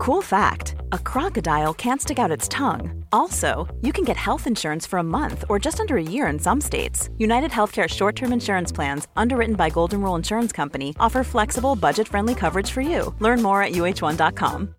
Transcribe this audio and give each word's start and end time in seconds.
Cool 0.00 0.22
fact 0.22 0.76
a 0.92 0.98
crocodile 0.98 1.74
can't 1.74 2.00
stick 2.00 2.18
out 2.18 2.30
its 2.30 2.48
tongue. 2.48 3.04
Also, 3.12 3.68
you 3.82 3.92
can 3.92 4.02
get 4.02 4.16
health 4.16 4.46
insurance 4.46 4.86
for 4.86 4.98
a 4.98 5.02
month 5.02 5.44
or 5.50 5.58
just 5.58 5.78
under 5.78 5.98
a 5.98 6.02
year 6.02 6.26
in 6.32 6.38
some 6.38 6.58
states. 6.58 7.10
United 7.18 7.50
Healthcare 7.50 7.86
short 7.86 8.16
term 8.16 8.32
insurance 8.32 8.72
plans, 8.72 9.08
underwritten 9.14 9.56
by 9.56 9.68
Golden 9.68 10.00
Rule 10.00 10.16
Insurance 10.16 10.52
Company, 10.52 10.94
offer 10.98 11.22
flexible, 11.22 11.76
budget 11.76 12.08
friendly 12.08 12.34
coverage 12.34 12.70
for 12.70 12.80
you. 12.80 13.14
Learn 13.20 13.42
more 13.42 13.62
at 13.62 13.72
uh1.com. 13.72 14.74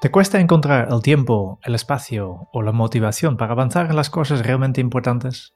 ¿Te 0.00 0.10
cuesta 0.10 0.40
encontrar 0.40 0.88
el 0.90 1.00
tiempo, 1.00 1.60
el 1.62 1.76
espacio 1.76 2.48
o 2.52 2.62
la 2.62 2.72
motivación 2.72 3.36
para 3.36 3.52
avanzar 3.52 3.86
en 3.88 3.94
las 3.94 4.10
cosas 4.10 4.44
realmente 4.44 4.80
importantes? 4.80 5.54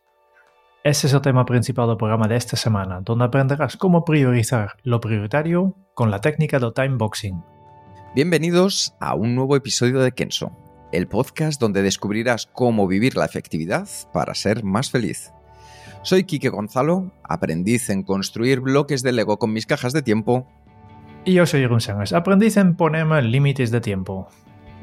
Ese 0.87 1.09
es 1.09 1.15
el 1.15 1.21
tema 1.21 1.45
principal 1.45 1.89
del 1.89 1.97
programa 1.97 2.29
de 2.29 2.37
esta 2.37 2.57
semana, 2.57 3.01
donde 3.01 3.25
aprenderás 3.25 3.77
cómo 3.77 4.05
priorizar 4.05 4.75
lo 4.85 5.01
prioritario 5.01 5.75
con 5.95 6.13
la 6.13 6.21
técnica 6.21 6.61
del 6.61 6.73
time 6.75 6.95
boxing. 6.97 7.43
Bienvenidos 8.15 8.95
a 9.01 9.17
un 9.17 9.35
nuevo 9.35 9.57
episodio 9.57 9.99
de 9.99 10.13
Kenso, 10.13 10.53
el 10.93 11.09
podcast 11.09 11.61
donde 11.61 11.83
descubrirás 11.83 12.47
cómo 12.47 12.87
vivir 12.87 13.17
la 13.17 13.25
efectividad 13.25 13.89
para 14.13 14.37
ser 14.37 14.63
más 14.63 14.93
feliz. 14.93 15.33
Soy 16.03 16.23
Quique 16.23 16.51
Gonzalo, 16.51 17.11
aprendiz 17.25 17.91
en 17.91 18.05
construir 18.05 18.61
bloques 18.61 19.03
de 19.03 19.11
Lego 19.11 19.41
con 19.41 19.53
mis 19.53 19.67
cajas 19.67 19.93
de 19.93 20.03
tiempo. 20.03 20.47
Y 21.25 21.33
yo 21.33 21.47
soy 21.47 21.63
Jeroen 21.63 21.81
aprendiz 22.15 22.59
en 22.59 22.77
ponerme 22.77 23.23
límites 23.23 23.73
de 23.73 23.81
tiempo. 23.81 24.29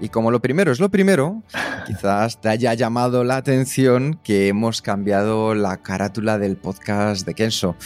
Y 0.03 0.09
como 0.09 0.31
lo 0.31 0.41
primero 0.41 0.73
es 0.73 0.81
lo 0.81 0.89
primero, 0.89 1.43
quizás 1.88 2.41
te 2.41 2.49
haya 2.49 2.73
llamado 2.73 3.23
la 3.23 3.38
atención 3.38 4.20
que 4.21 4.49
hemos 4.49 4.81
cambiado 4.81 5.55
la 5.55 5.77
carátula 5.77 6.38
del 6.38 6.57
podcast 6.57 7.25
de 7.25 7.34
Kenso. 7.34 7.77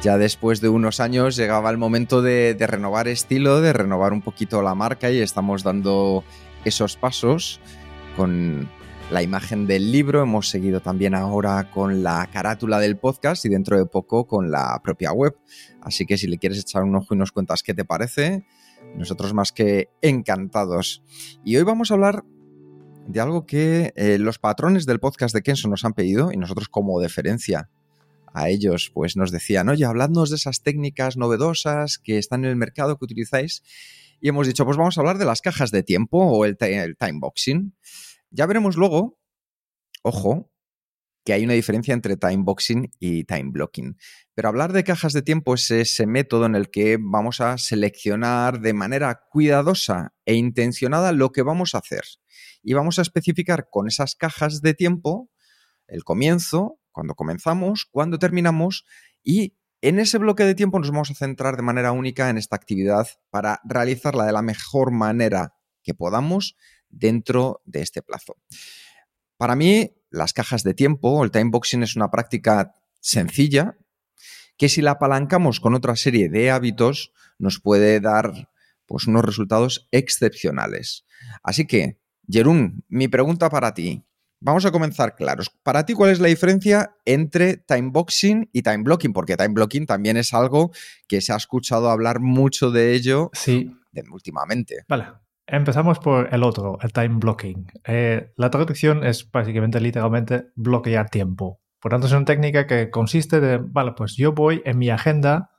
Ya 0.00 0.16
después 0.16 0.62
de 0.62 0.70
unos 0.70 1.00
años 1.00 1.36
llegaba 1.36 1.68
el 1.68 1.76
momento 1.76 2.22
de, 2.22 2.56
renovar 2.58 3.08
estilo, 3.08 3.60
de 3.60 3.74
renovar 3.74 4.14
un 4.14 4.22
poquito 4.22 4.62
la 4.62 4.74
marca 4.74 5.10
y 5.10 5.18
estamos 5.18 5.62
dando 5.62 6.24
esos 6.64 6.96
pasos 6.96 7.60
con 8.16 8.70
la 9.10 9.22
imagen 9.22 9.66
del 9.66 9.92
libro. 9.92 10.22
Hemos 10.22 10.48
seguido 10.48 10.80
también 10.80 11.14
ahora 11.14 11.70
con 11.70 12.02
la 12.02 12.26
carátula 12.32 12.78
del 12.78 12.96
podcast 12.96 13.44
y 13.44 13.50
dentro 13.50 13.76
de 13.76 13.84
poco 13.84 14.26
con 14.26 14.50
la 14.50 14.80
propia 14.82 15.12
web. 15.12 15.36
Así 15.82 16.06
que 16.06 16.16
si 16.16 16.26
le 16.26 16.38
quieres 16.38 16.60
echar 16.60 16.84
un 16.84 16.96
ojo 16.96 17.14
y 17.14 17.18
nos 17.18 17.32
cuentas 17.32 17.62
qué 17.62 17.74
te 17.74 17.84
parece, 17.84 18.46
nosotros 18.96 19.34
más 19.34 19.52
que 19.52 19.88
encantados. 20.02 21.02
Y 21.44 21.56
hoy 21.56 21.62
vamos 21.62 21.90
a 21.90 21.94
hablar 21.94 22.24
de 23.06 23.20
algo 23.20 23.46
que 23.46 23.92
eh, 23.96 24.18
los 24.18 24.38
patrones 24.38 24.86
del 24.86 25.00
podcast 25.00 25.34
de 25.34 25.42
Kenzo 25.42 25.68
nos 25.68 25.84
han 25.84 25.94
pedido 25.94 26.32
y 26.32 26.36
nosotros 26.36 26.68
como 26.68 27.00
deferencia 27.00 27.70
a 28.32 28.48
ellos 28.48 28.90
pues 28.94 29.16
nos 29.16 29.30
decían, 29.30 29.68
oye, 29.68 29.84
habladnos 29.84 30.30
de 30.30 30.36
esas 30.36 30.62
técnicas 30.62 31.16
novedosas 31.16 31.98
que 31.98 32.18
están 32.18 32.44
en 32.44 32.50
el 32.50 32.56
mercado 32.56 32.96
que 32.96 33.04
utilizáis. 33.04 33.62
Y 34.20 34.28
hemos 34.28 34.46
dicho, 34.46 34.64
pues 34.64 34.76
vamos 34.76 34.96
a 34.96 35.00
hablar 35.00 35.18
de 35.18 35.24
las 35.24 35.40
cajas 35.40 35.70
de 35.70 35.82
tiempo 35.82 36.18
o 36.18 36.44
el, 36.44 36.56
el 36.60 36.96
time 36.96 37.18
boxing. 37.20 37.74
Ya 38.30 38.46
veremos 38.46 38.76
luego, 38.76 39.18
ojo, 40.02 40.49
hay 41.32 41.44
una 41.44 41.54
diferencia 41.54 41.94
entre 41.94 42.16
time 42.16 42.42
boxing 42.44 42.90
y 42.98 43.24
time 43.24 43.50
blocking. 43.52 43.96
Pero 44.34 44.48
hablar 44.48 44.72
de 44.72 44.84
cajas 44.84 45.12
de 45.12 45.22
tiempo 45.22 45.54
es 45.54 45.70
ese 45.70 46.06
método 46.06 46.46
en 46.46 46.54
el 46.54 46.70
que 46.70 46.98
vamos 47.00 47.40
a 47.40 47.58
seleccionar 47.58 48.60
de 48.60 48.72
manera 48.72 49.22
cuidadosa 49.30 50.14
e 50.24 50.34
intencionada 50.34 51.12
lo 51.12 51.32
que 51.32 51.42
vamos 51.42 51.74
a 51.74 51.78
hacer. 51.78 52.04
Y 52.62 52.74
vamos 52.74 52.98
a 52.98 53.02
especificar 53.02 53.68
con 53.70 53.88
esas 53.88 54.14
cajas 54.14 54.60
de 54.62 54.74
tiempo 54.74 55.30
el 55.86 56.04
comienzo, 56.04 56.78
cuando 56.92 57.14
comenzamos, 57.14 57.86
cuando 57.90 58.18
terminamos 58.18 58.84
y 59.22 59.56
en 59.82 59.98
ese 59.98 60.18
bloque 60.18 60.44
de 60.44 60.54
tiempo 60.54 60.78
nos 60.78 60.90
vamos 60.90 61.10
a 61.10 61.14
centrar 61.14 61.56
de 61.56 61.62
manera 61.62 61.92
única 61.92 62.28
en 62.28 62.36
esta 62.36 62.56
actividad 62.56 63.08
para 63.30 63.60
realizarla 63.64 64.26
de 64.26 64.32
la 64.32 64.42
mejor 64.42 64.90
manera 64.92 65.54
que 65.82 65.94
podamos 65.94 66.56
dentro 66.88 67.62
de 67.64 67.80
este 67.80 68.02
plazo. 68.02 68.36
Para 69.40 69.56
mí, 69.56 69.96
las 70.10 70.34
cajas 70.34 70.64
de 70.64 70.74
tiempo, 70.74 71.24
el 71.24 71.30
time 71.30 71.48
boxing 71.50 71.82
es 71.82 71.96
una 71.96 72.10
práctica 72.10 72.74
sencilla 73.00 73.78
que 74.58 74.68
si 74.68 74.82
la 74.82 74.90
apalancamos 74.90 75.60
con 75.60 75.74
otra 75.74 75.96
serie 75.96 76.28
de 76.28 76.50
hábitos 76.50 77.14
nos 77.38 77.58
puede 77.58 78.00
dar 78.00 78.50
pues, 78.84 79.06
unos 79.06 79.24
resultados 79.24 79.88
excepcionales. 79.92 81.06
Así 81.42 81.66
que, 81.66 81.98
Jerún, 82.28 82.84
mi 82.90 83.08
pregunta 83.08 83.48
para 83.48 83.72
ti. 83.72 84.04
Vamos 84.40 84.66
a 84.66 84.72
comenzar 84.72 85.14
claros. 85.14 85.50
Para 85.62 85.86
ti, 85.86 85.94
¿cuál 85.94 86.10
es 86.10 86.20
la 86.20 86.28
diferencia 86.28 86.94
entre 87.06 87.56
time 87.56 87.88
boxing 87.92 88.50
y 88.52 88.60
time 88.60 88.82
blocking? 88.82 89.14
Porque 89.14 89.38
time 89.38 89.54
blocking 89.54 89.86
también 89.86 90.18
es 90.18 90.34
algo 90.34 90.70
que 91.08 91.22
se 91.22 91.32
ha 91.32 91.36
escuchado 91.36 91.88
hablar 91.88 92.20
mucho 92.20 92.70
de 92.70 92.92
ello 92.92 93.30
sí. 93.32 93.74
últimamente. 94.12 94.84
Vale. 94.86 95.06
Empezamos 95.52 95.98
por 95.98 96.32
el 96.32 96.44
otro, 96.44 96.78
el 96.80 96.92
time 96.92 97.16
blocking. 97.18 97.66
Eh, 97.84 98.32
la 98.36 98.50
traducción 98.50 99.04
es 99.04 99.28
básicamente, 99.28 99.80
literalmente, 99.80 100.44
bloquear 100.54 101.10
tiempo. 101.10 101.60
Por 101.80 101.90
tanto, 101.90 102.06
es 102.06 102.12
una 102.12 102.24
técnica 102.24 102.68
que 102.68 102.88
consiste 102.88 103.40
de, 103.40 103.58
vale, 103.58 103.94
pues 103.96 104.14
yo 104.14 104.32
voy 104.32 104.62
en 104.64 104.78
mi 104.78 104.90
agenda, 104.90 105.50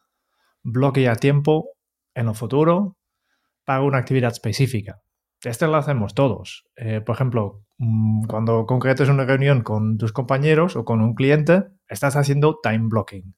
bloquear 0.64 1.18
tiempo 1.18 1.72
en 2.16 2.30
el 2.30 2.36
futuro 2.36 2.98
para 3.66 3.82
una 3.82 3.98
actividad 3.98 4.32
específica. 4.32 5.02
Esto 5.44 5.68
lo 5.68 5.76
hacemos 5.76 6.14
todos. 6.14 6.64
Eh, 6.78 7.02
por 7.02 7.16
ejemplo, 7.16 7.66
mm, 7.78 8.28
cuando 8.28 8.66
concretas 8.66 9.10
una 9.10 9.26
reunión 9.26 9.62
con 9.62 9.98
tus 9.98 10.14
compañeros 10.14 10.78
o 10.78 10.86
con 10.86 11.02
un 11.02 11.16
cliente, 11.16 11.64
estás 11.90 12.16
haciendo 12.16 12.60
time 12.64 12.88
blocking. 12.88 13.36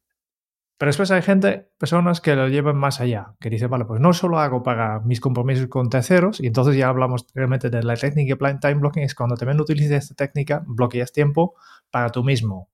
Pero 0.84 0.90
después 0.90 1.12
hay 1.12 1.22
gente, 1.22 1.72
personas 1.78 2.20
que 2.20 2.36
lo 2.36 2.50
llevan 2.50 2.76
más 2.76 3.00
allá, 3.00 3.36
que 3.40 3.50
dicen, 3.50 3.70
vale, 3.70 3.86
pues 3.86 4.02
no 4.02 4.12
solo 4.12 4.40
hago 4.40 4.64
para 4.64 5.00
mis 5.00 5.22
compromisos 5.22 5.68
con 5.68 5.90
terceros, 5.90 6.42
y 6.42 6.48
entonces 6.48 6.76
ya 6.76 6.90
hablamos 6.90 7.26
realmente 7.34 7.70
de 7.70 7.82
la 7.84 7.96
técnica 7.96 8.36
plan 8.36 8.60
time 8.60 8.74
blocking, 8.74 9.04
es 9.04 9.16
cuando 9.16 9.38
también 9.38 9.62
utilizas 9.62 10.04
esta 10.04 10.16
técnica, 10.16 10.62
bloqueas 10.68 11.14
tiempo 11.14 11.56
para 11.90 12.10
tú 12.10 12.26
mismo. 12.26 12.70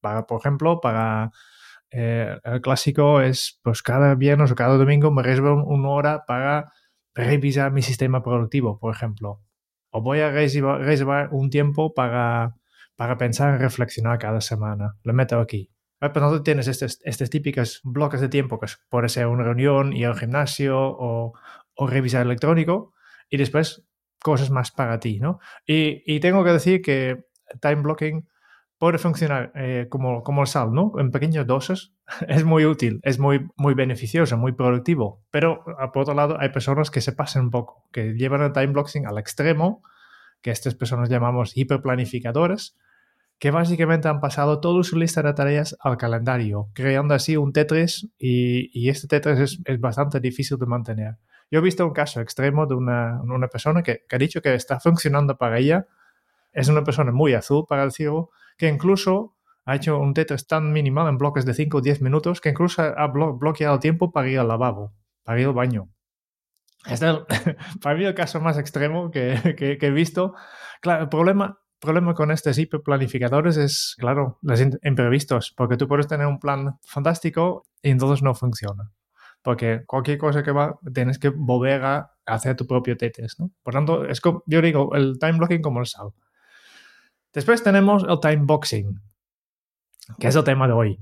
Para, 0.00 0.26
por 0.26 0.40
ejemplo, 0.40 0.80
para 0.80 1.32
eh, 1.90 2.38
el 2.44 2.62
clásico 2.62 3.20
es, 3.20 3.60
pues 3.62 3.82
cada 3.82 4.14
viernes 4.14 4.50
o 4.50 4.54
cada 4.54 4.78
domingo 4.78 5.10
me 5.10 5.22
reservo 5.22 5.62
una 5.62 5.90
hora 5.90 6.24
para 6.26 6.72
revisar 7.14 7.72
mi 7.72 7.82
sistema 7.82 8.22
productivo, 8.22 8.78
por 8.78 8.94
ejemplo. 8.94 9.42
O 9.90 10.00
voy 10.00 10.20
a 10.20 10.30
reservar, 10.30 11.28
un 11.30 11.50
tiempo 11.50 11.92
para, 11.92 12.54
para 12.96 13.18
pensar 13.18 13.56
y 13.56 13.58
reflexionar 13.58 14.18
cada 14.18 14.40
semana. 14.40 14.96
Lo 15.02 15.12
meto 15.12 15.38
aquí 15.38 15.70
pero 16.00 16.30
no 16.30 16.42
tienes 16.42 16.66
estos, 16.66 17.00
estos 17.04 17.30
típicos 17.30 17.80
bloques 17.84 18.20
de 18.20 18.28
tiempo, 18.28 18.58
que 18.58 18.66
puede 18.88 19.08
ser 19.08 19.26
una 19.26 19.44
reunión, 19.44 19.92
ir 19.92 20.06
al 20.06 20.18
gimnasio 20.18 20.78
o, 20.78 21.34
o 21.74 21.86
revisar 21.86 22.24
electrónico, 22.24 22.94
y 23.28 23.36
después 23.36 23.84
cosas 24.22 24.50
más 24.50 24.70
para 24.70 24.98
ti, 25.00 25.20
¿no? 25.20 25.40
Y, 25.66 26.02
y 26.06 26.20
tengo 26.20 26.44
que 26.44 26.52
decir 26.52 26.82
que 26.82 27.24
time 27.60 27.82
blocking 27.82 28.28
puede 28.80 28.96
funcionar 28.96 29.52
eh, 29.54 29.88
como, 29.90 30.22
como 30.22 30.40
el 30.40 30.46
sal, 30.46 30.72
¿no? 30.72 30.92
En 30.98 31.10
pequeñas 31.10 31.46
dosis 31.46 31.92
es 32.28 32.44
muy 32.44 32.64
útil, 32.64 33.00
es 33.02 33.18
muy, 33.18 33.46
muy 33.56 33.74
beneficioso, 33.74 34.38
muy 34.38 34.52
productivo. 34.52 35.22
Pero 35.30 35.62
por 35.92 36.02
otro 36.02 36.14
lado, 36.14 36.38
hay 36.40 36.48
personas 36.48 36.90
que 36.90 37.02
se 37.02 37.12
pasan 37.12 37.44
un 37.44 37.50
poco, 37.50 37.84
que 37.92 38.14
llevan 38.14 38.40
el 38.40 38.52
time 38.52 38.68
blocking 38.68 39.06
al 39.06 39.18
extremo, 39.18 39.82
que 40.40 40.50
estas 40.50 40.74
personas 40.74 41.10
llamamos 41.10 41.58
hiperplanificadores, 41.58 42.78
que 43.40 43.50
básicamente 43.50 44.06
han 44.06 44.20
pasado 44.20 44.60
toda 44.60 44.84
su 44.84 44.98
lista 44.98 45.22
de 45.22 45.32
tareas 45.32 45.74
al 45.80 45.96
calendario, 45.96 46.68
creando 46.74 47.14
así 47.14 47.38
un 47.38 47.54
Tetris 47.54 48.06
y, 48.18 48.88
este 48.90 49.08
Tetris 49.08 49.58
es, 49.64 49.80
bastante 49.80 50.20
difícil 50.20 50.58
de 50.58 50.66
mantener. 50.66 51.16
Yo 51.50 51.60
he 51.60 51.62
visto 51.62 51.84
un 51.86 51.94
caso 51.94 52.20
extremo 52.20 52.66
de 52.66 52.74
una, 52.74 53.48
persona 53.50 53.82
que, 53.82 54.04
ha 54.08 54.18
dicho 54.18 54.42
que 54.42 54.54
está 54.54 54.78
funcionando 54.78 55.38
para 55.38 55.58
ella, 55.58 55.86
es 56.52 56.68
una 56.68 56.84
persona 56.84 57.12
muy 57.12 57.32
azul 57.32 57.64
para 57.66 57.82
el 57.82 57.92
ciego, 57.92 58.30
que 58.58 58.68
incluso 58.68 59.36
ha 59.64 59.74
hecho 59.74 59.98
un 59.98 60.12
Tetris 60.12 60.46
tan 60.46 60.70
minimal 60.70 61.08
en 61.08 61.16
bloques 61.16 61.46
de 61.46 61.54
5 61.54 61.78
o 61.78 61.80
10 61.80 62.02
minutos 62.02 62.42
que 62.42 62.50
incluso 62.50 62.82
ha 62.82 63.06
bloqueado 63.06 63.80
tiempo 63.80 64.12
para 64.12 64.28
ir 64.28 64.38
al 64.38 64.48
lavabo, 64.48 64.92
para 65.24 65.40
ir 65.40 65.46
al 65.46 65.54
baño. 65.54 65.88
Este 66.84 67.08
es 67.08 67.16
para 67.80 67.96
mí 67.96 68.04
el 68.04 68.14
caso 68.14 68.38
más 68.38 68.58
extremo 68.58 69.10
que, 69.10 69.56
que 69.56 69.86
he 69.86 69.90
visto. 69.90 70.34
Claro, 70.82 71.04
el 71.04 71.08
problema 71.08 71.59
problema 71.80 72.14
con 72.14 72.30
estos 72.30 72.58
hiperplanificadores 72.58 73.56
es, 73.56 73.96
claro, 73.98 74.38
los 74.42 74.60
imprevistos, 74.82 75.52
porque 75.56 75.76
tú 75.76 75.88
puedes 75.88 76.06
tener 76.06 76.26
un 76.26 76.38
plan 76.38 76.78
fantástico 76.84 77.64
y 77.82 77.90
entonces 77.90 78.22
no 78.22 78.34
funciona. 78.34 78.92
Porque 79.42 79.84
cualquier 79.86 80.18
cosa 80.18 80.42
que 80.42 80.52
va, 80.52 80.78
tienes 80.92 81.18
que 81.18 81.30
volver 81.30 81.82
a 81.82 82.12
hacer 82.26 82.56
tu 82.56 82.66
propio 82.66 82.96
Tetris, 82.96 83.40
¿no? 83.40 83.50
Por 83.62 83.72
tanto, 83.72 84.04
es 84.04 84.20
como, 84.20 84.42
yo 84.46 84.60
digo, 84.60 84.94
el 84.94 85.18
time 85.18 85.38
blocking 85.38 85.62
como 85.62 85.80
el 85.80 85.86
sal. 85.86 86.10
Después 87.32 87.62
tenemos 87.62 88.04
el 88.08 88.20
time 88.20 88.42
boxing, 88.44 89.00
que 90.18 90.28
es 90.28 90.36
el 90.36 90.44
tema 90.44 90.66
de 90.66 90.74
hoy, 90.74 91.00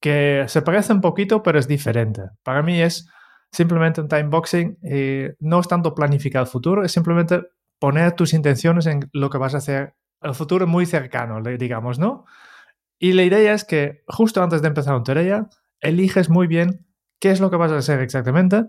que 0.00 0.44
se 0.48 0.62
parece 0.62 0.92
un 0.92 1.00
poquito, 1.00 1.42
pero 1.42 1.58
es 1.58 1.68
diferente. 1.68 2.22
Para 2.42 2.62
mí 2.62 2.80
es 2.80 3.08
simplemente 3.52 4.00
un 4.00 4.08
time 4.08 4.28
boxing, 4.28 4.78
y 4.82 5.26
no 5.38 5.60
es 5.60 5.68
tanto 5.68 5.94
planificar 5.94 6.42
el 6.42 6.48
futuro, 6.48 6.84
es 6.84 6.90
simplemente 6.90 7.42
poner 7.78 8.12
tus 8.12 8.34
intenciones 8.34 8.86
en 8.86 9.08
lo 9.12 9.30
que 9.30 9.38
vas 9.38 9.54
a 9.54 9.58
hacer 9.58 9.94
el 10.22 10.34
futuro 10.34 10.66
muy 10.66 10.86
cercano, 10.86 11.42
digamos, 11.42 11.98
¿no? 11.98 12.24
Y 12.98 13.14
la 13.14 13.24
idea 13.24 13.54
es 13.54 13.64
que 13.64 14.04
justo 14.06 14.42
antes 14.42 14.62
de 14.62 14.68
empezar 14.68 14.94
una 14.94 15.04
tarea, 15.04 15.48
eliges 15.80 16.28
muy 16.28 16.46
bien 16.46 16.86
qué 17.18 17.30
es 17.30 17.40
lo 17.40 17.50
que 17.50 17.56
vas 17.56 17.72
a 17.72 17.78
hacer 17.78 18.00
exactamente 18.00 18.66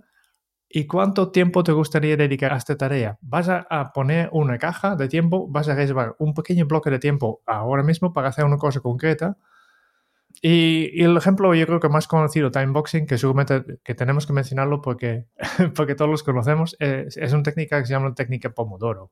y 0.69 0.87
cuánto 0.87 1.31
tiempo 1.31 1.63
te 1.63 1.73
gustaría 1.73 2.15
dedicar 2.15 2.53
a 2.53 2.57
esta 2.57 2.77
tarea. 2.77 3.17
Vas 3.21 3.49
a, 3.49 3.91
poner 3.93 4.29
una 4.31 4.57
caja 4.57 4.95
de 4.95 5.09
tiempo, 5.09 5.47
vas 5.49 5.67
a 5.67 5.75
reservar 5.75 6.15
un 6.17 6.33
pequeño 6.33 6.65
bloque 6.65 6.89
de 6.89 6.99
tiempo 6.99 7.41
ahora 7.45 7.83
mismo 7.83 8.13
para 8.13 8.29
hacer 8.29 8.45
una 8.45 8.57
cosa 8.57 8.79
concreta. 8.79 9.37
Y, 10.41 11.03
el 11.03 11.17
ejemplo 11.17 11.53
yo 11.53 11.67
creo 11.67 11.81
que 11.81 11.89
más 11.89 12.07
conocido, 12.07 12.51
timeboxing, 12.51 13.05
que 13.05 13.17
seguramente 13.17 13.79
que 13.83 13.95
tenemos 13.95 14.25
que 14.25 14.33
mencionarlo 14.33 14.81
porque, 14.81 15.27
porque 15.75 15.95
todos 15.95 16.09
los 16.09 16.23
conocemos, 16.23 16.77
es, 16.79 17.17
es 17.17 17.33
una 17.33 17.43
técnica 17.43 17.79
que 17.79 17.85
se 17.85 17.93
llama 17.93 18.15
técnica 18.15 18.51
Pomodoro 18.51 19.11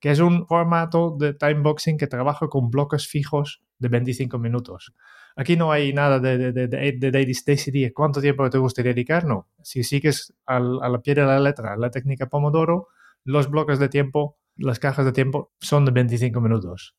que 0.00 0.10
es 0.10 0.18
un 0.18 0.46
formato 0.46 1.16
de 1.18 1.34
timeboxing 1.34 1.98
que 1.98 2.06
trabaja 2.06 2.48
con 2.48 2.70
bloques 2.70 3.06
fijos 3.06 3.62
de 3.78 3.88
25 3.88 4.38
minutos. 4.38 4.94
Aquí 5.36 5.56
no 5.56 5.70
hay 5.70 5.92
nada 5.92 6.18
de, 6.18 6.52
de, 6.52 6.68
de, 6.68 7.10
decidir 7.46 7.92
cuánto 7.94 8.20
tiempo 8.20 8.48
te 8.50 8.58
gustaría 8.58 8.92
dedicar, 8.92 9.24
no. 9.24 9.48
Si 9.62 9.84
sigues 9.84 10.34
a 10.46 10.58
la 10.58 10.98
pie 11.00 11.14
de 11.14 11.22
la 11.22 11.38
letra 11.38 11.76
la 11.76 11.90
técnica 11.90 12.28
Pomodoro, 12.28 12.88
los 13.24 13.48
bloques 13.50 13.78
de 13.78 13.88
tiempo, 13.88 14.38
las 14.56 14.78
cajas 14.78 15.04
de 15.04 15.12
tiempo 15.12 15.52
son 15.60 15.84
de 15.84 15.92
25 15.92 16.40
minutos. 16.40 16.96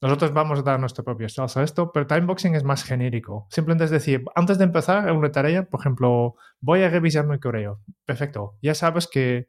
Nosotros 0.00 0.32
vamos 0.32 0.60
a 0.60 0.62
dar 0.62 0.78
nuestra 0.78 1.02
propia 1.02 1.28
salsa 1.28 1.60
a 1.60 1.64
esto, 1.64 1.90
pero 1.90 2.06
timeboxing 2.06 2.54
es 2.54 2.62
más 2.62 2.84
genérico. 2.84 3.48
Simplemente 3.50 3.84
es 3.84 3.90
decir, 3.90 4.22
antes 4.36 4.56
de 4.56 4.64
empezar 4.64 5.10
una 5.10 5.32
tarea, 5.32 5.64
por 5.64 5.80
ejemplo, 5.80 6.36
voy 6.60 6.82
a 6.82 6.88
revisar 6.88 7.26
mi 7.26 7.40
correo. 7.40 7.80
Perfecto. 8.04 8.56
Ya 8.62 8.76
sabes 8.76 9.08
que 9.08 9.48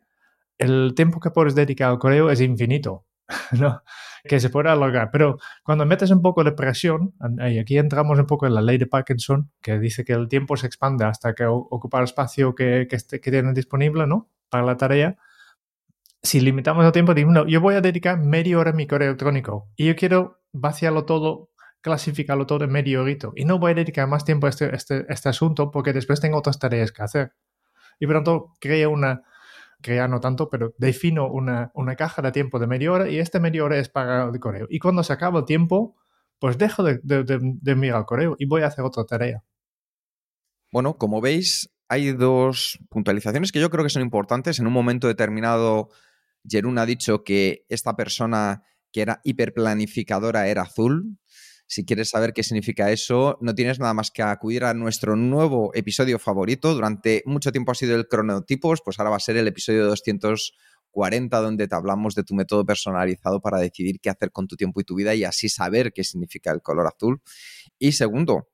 el 0.59 0.93
tiempo 0.95 1.19
que 1.19 1.31
puedes 1.31 1.55
dedicar 1.55 1.89
al 1.89 1.97
correo 1.97 2.29
es 2.29 2.41
infinito, 2.41 3.05
¿no? 3.59 3.81
que 4.23 4.39
se 4.39 4.49
puede 4.49 4.69
alargar. 4.69 5.09
Pero 5.11 5.37
cuando 5.63 5.85
metes 5.85 6.11
un 6.11 6.21
poco 6.21 6.43
de 6.43 6.51
presión, 6.51 7.13
y 7.49 7.57
aquí 7.57 7.77
entramos 7.77 8.19
un 8.19 8.25
poco 8.25 8.45
en 8.45 8.53
la 8.53 8.61
ley 8.61 8.77
de 8.77 8.85
Parkinson, 8.85 9.51
que 9.61 9.79
dice 9.79 10.03
que 10.03 10.13
el 10.13 10.27
tiempo 10.27 10.57
se 10.57 10.67
expande 10.67 11.05
hasta 11.05 11.33
que 11.33 11.45
ocupa 11.45 11.99
el 11.99 12.03
espacio 12.03 12.53
que, 12.53 12.87
que, 12.89 13.19
que 13.19 13.31
tienen 13.31 13.53
disponible 13.53 14.05
¿no? 14.07 14.29
para 14.49 14.65
la 14.65 14.77
tarea. 14.77 15.17
Si 16.21 16.41
limitamos 16.41 16.85
el 16.85 16.91
tiempo, 16.91 17.13
digo, 17.13 17.31
no, 17.31 17.47
yo 17.47 17.61
voy 17.61 17.75
a 17.75 17.81
dedicar 17.81 18.19
media 18.19 18.59
hora 18.59 18.71
a 18.71 18.73
mi 18.73 18.85
correo 18.85 19.07
electrónico 19.07 19.69
y 19.77 19.87
yo 19.87 19.95
quiero 19.95 20.41
vaciarlo 20.51 21.05
todo, 21.05 21.49
clasificarlo 21.79 22.45
todo 22.45 22.65
en 22.65 22.71
medio 22.71 23.03
horito 23.03 23.31
y 23.37 23.45
no 23.45 23.57
voy 23.57 23.71
a 23.71 23.75
dedicar 23.75 24.05
más 24.09 24.25
tiempo 24.25 24.47
a 24.47 24.49
este, 24.49 24.75
este, 24.75 25.05
este 25.07 25.29
asunto 25.29 25.71
porque 25.71 25.93
después 25.93 26.19
tengo 26.19 26.37
otras 26.37 26.59
tareas 26.59 26.91
que 26.91 27.03
hacer. 27.03 27.33
Y 28.01 28.07
pronto 28.07 28.53
crea 28.59 28.89
una, 28.89 29.23
que 29.81 29.95
ya 29.95 30.07
no 30.07 30.19
tanto, 30.19 30.49
pero 30.49 30.73
defino 30.77 31.27
una, 31.27 31.71
caja 31.97 32.21
de 32.21 32.31
tiempo 32.31 32.59
de 32.59 32.67
media 32.67 32.91
hora 32.91 33.09
y 33.09 33.19
este 33.19 33.39
media 33.39 33.63
hora 33.63 33.77
es 33.77 33.89
para 33.89 34.25
el 34.25 34.39
correo. 34.39 34.67
Y 34.69 34.79
cuando 34.79 35.03
se 35.03 35.13
acaba 35.13 35.39
el 35.39 35.45
tiempo, 35.45 35.95
pues 36.39 36.57
dejo 36.57 36.83
de, 36.83 36.99
de, 37.03 37.75
mirar 37.75 37.99
el 37.99 38.05
correo 38.05 38.35
y 38.37 38.45
voy 38.45 38.61
a 38.61 38.67
hacer 38.67 38.83
otra 38.83 39.05
tarea. 39.05 39.43
Bueno, 40.71 40.97
como 40.97 41.21
veis, 41.21 41.69
hay 41.87 42.11
dos 42.11 42.79
puntualizaciones 42.89 43.51
que 43.51 43.59
yo 43.59 43.69
creo 43.69 43.83
que 43.83 43.89
son 43.89 44.01
importantes. 44.01 44.59
En 44.59 44.67
un 44.67 44.73
momento 44.73 45.07
determinado, 45.07 45.89
Jerún 46.47 46.77
ha 46.77 46.85
dicho 46.85 47.23
que 47.23 47.65
esta 47.69 47.95
persona 47.95 48.63
que 48.91 49.01
era 49.01 49.21
hiperplanificadora 49.23 50.47
era 50.47 50.63
azul. 50.63 51.17
Si 51.71 51.85
quieres 51.85 52.09
saber 52.09 52.33
qué 52.33 52.41
significa 52.41 52.89
eso, 52.89 53.37
no 53.41 53.53
tienes 53.53 53.77
nada 53.77 53.93
más 53.93 54.09
que 54.09 54.23
acudir 54.23 54.63
a 54.63 54.73
nuestro 54.73 55.15
nuevo 55.15 55.69
episodio 55.75 56.17
favorito. 56.17 56.73
Durante 56.73 57.21
mucho 57.27 57.51
tiempo 57.51 57.71
ha 57.71 57.75
sido 57.75 57.95
el 57.95 58.07
cronotipos, 58.07 58.81
pues 58.83 58.97
ahora 58.97 59.11
va 59.11 59.17
a 59.17 59.19
ser 59.19 59.37
el 59.37 59.47
episodio 59.47 59.85
240 59.85 61.39
donde 61.39 61.67
te 61.67 61.75
hablamos 61.75 62.15
de 62.15 62.23
tu 62.23 62.33
método 62.33 62.65
personalizado 62.65 63.39
para 63.39 63.59
decidir 63.59 63.99
qué 64.01 64.09
hacer 64.09 64.31
con 64.31 64.47
tu 64.47 64.55
tiempo 64.55 64.81
y 64.81 64.83
tu 64.83 64.95
vida 64.95 65.13
y 65.13 65.25
así 65.25 65.47
saber 65.47 65.93
qué 65.93 66.03
significa 66.03 66.51
el 66.51 66.63
color 66.63 66.87
azul. 66.87 67.21
Y 67.77 67.91
segundo, 67.91 68.47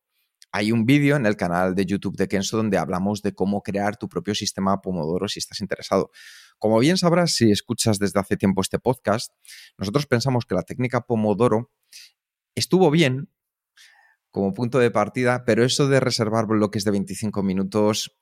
hay 0.52 0.74
un 0.74 0.86
vídeo 0.86 1.16
en 1.16 1.26
el 1.26 1.38
canal 1.38 1.74
de 1.74 1.86
YouTube 1.86 2.18
de 2.18 2.28
Kenso 2.28 2.58
donde 2.58 2.78
hablamos 2.78 3.22
de 3.22 3.34
cómo 3.34 3.62
crear 3.62 3.96
tu 3.96 4.10
propio 4.10 4.36
sistema 4.36 4.82
Pomodoro 4.82 5.30
si 5.30 5.40
estás 5.40 5.62
interesado. 5.62 6.12
Como 6.60 6.80
bien 6.80 6.98
sabrás 6.98 7.34
si 7.34 7.50
escuchas 7.50 7.98
desde 7.98 8.20
hace 8.20 8.36
tiempo 8.36 8.62
este 8.62 8.78
podcast, 8.78 9.32
nosotros 9.78 10.06
pensamos 10.06 10.46
que 10.46 10.56
la 10.56 10.64
técnica 10.64 11.00
Pomodoro 11.00 11.72
estuvo 12.56 12.90
bien 12.90 13.30
como 14.32 14.54
punto 14.54 14.80
de 14.80 14.92
partida, 14.92 15.46
pero 15.46 15.64
eso 15.64 15.88
de 15.88 16.00
reservar 16.00 16.46
bloques 16.46 16.84
de 16.84 16.92
25 16.92 17.44
minutos 17.44 18.18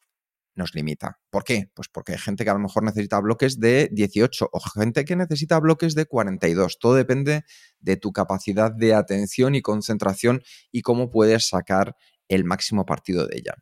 nos 0.55 0.75
limita. 0.75 1.19
¿Por 1.29 1.43
qué? 1.43 1.71
Pues 1.73 1.87
porque 1.87 2.11
hay 2.13 2.19
gente 2.19 2.43
que 2.43 2.49
a 2.49 2.53
lo 2.53 2.59
mejor 2.59 2.83
necesita 2.83 3.19
bloques 3.19 3.59
de 3.59 3.89
18 3.91 4.49
o 4.51 4.59
gente 4.59 5.05
que 5.05 5.15
necesita 5.15 5.59
bloques 5.59 5.95
de 5.95 6.05
42. 6.05 6.77
Todo 6.79 6.93
depende 6.95 7.43
de 7.79 7.97
tu 7.97 8.11
capacidad 8.11 8.71
de 8.71 8.93
atención 8.93 9.55
y 9.55 9.61
concentración 9.61 10.43
y 10.71 10.81
cómo 10.81 11.09
puedes 11.09 11.47
sacar 11.47 11.95
el 12.27 12.45
máximo 12.45 12.85
partido 12.85 13.27
de 13.27 13.37
ella. 13.37 13.55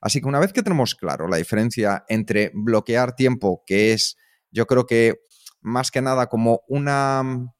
Así 0.00 0.20
que 0.20 0.28
una 0.28 0.40
vez 0.40 0.52
que 0.52 0.62
tenemos 0.62 0.94
claro 0.94 1.28
la 1.28 1.36
diferencia 1.36 2.04
entre 2.08 2.50
bloquear 2.54 3.14
tiempo, 3.14 3.62
que 3.66 3.92
es 3.92 4.16
yo 4.50 4.66
creo 4.66 4.86
que 4.86 5.20
más 5.60 5.90
que 5.90 6.02
nada 6.02 6.28
como 6.28 6.62
una 6.68 7.52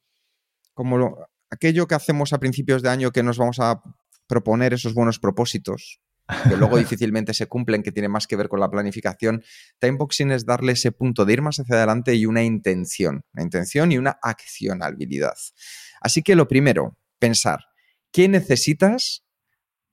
como 0.75 1.19
aquello 1.50 1.87
que 1.87 1.95
hacemos 1.95 2.33
a 2.33 2.39
principios 2.39 2.83
de 2.83 2.91
año 2.91 3.11
que 3.11 3.23
nos 3.23 3.39
vamos 3.39 3.59
a 3.61 3.83
proponer 4.27 4.75
esos 4.75 4.95
buenos 4.95 5.19
propósitos, 5.19 6.00
que 6.49 6.56
luego 6.56 6.77
difícilmente 6.79 7.35
se 7.35 7.47
cumplen, 7.47 7.83
que 7.83 7.93
tiene 7.93 8.09
más 8.09 8.27
que 8.27 8.37
ver 8.37 8.49
con 8.49 8.61
la 8.61 8.71
planificación, 8.71 9.43
timeboxing 9.79 10.31
es 10.31 10.45
darle 10.45 10.73
ese 10.73 10.93
punto 10.93 11.25
de 11.25 11.33
ir 11.33 11.43
más 11.43 11.59
hacia 11.59 11.77
adelante 11.77 12.15
y 12.15 12.27
una 12.27 12.43
intención, 12.43 13.25
una 13.33 13.43
intención 13.43 13.93
y 13.93 13.99
una 13.99 14.19
accionabilidad. 14.23 15.37
Así 16.00 16.23
que 16.23 16.37
lo 16.37 16.47
primero, 16.47 16.97
pensar, 17.19 17.65
¿qué 18.12 18.29
necesitas 18.29 19.25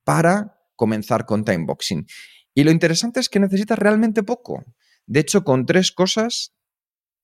para 0.04 0.60
comenzar 0.75 1.25
con 1.25 1.46
timeboxing? 1.46 2.06
Y 2.54 2.63
lo 2.63 2.72
interesante 2.72 3.19
es 3.19 3.30
que 3.30 3.40
necesitas 3.40 3.80
realmente 3.80 4.24
poco. 4.24 4.63
De 5.06 5.19
hecho, 5.19 5.44
con 5.44 5.66
tres 5.66 5.92
cosas 5.92 6.54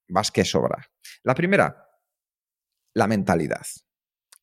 vas 0.07 0.31
que 0.31 0.45
sobra. 0.45 0.89
La 1.23 1.35
primera, 1.35 1.87
la 2.93 3.07
mentalidad. 3.07 3.65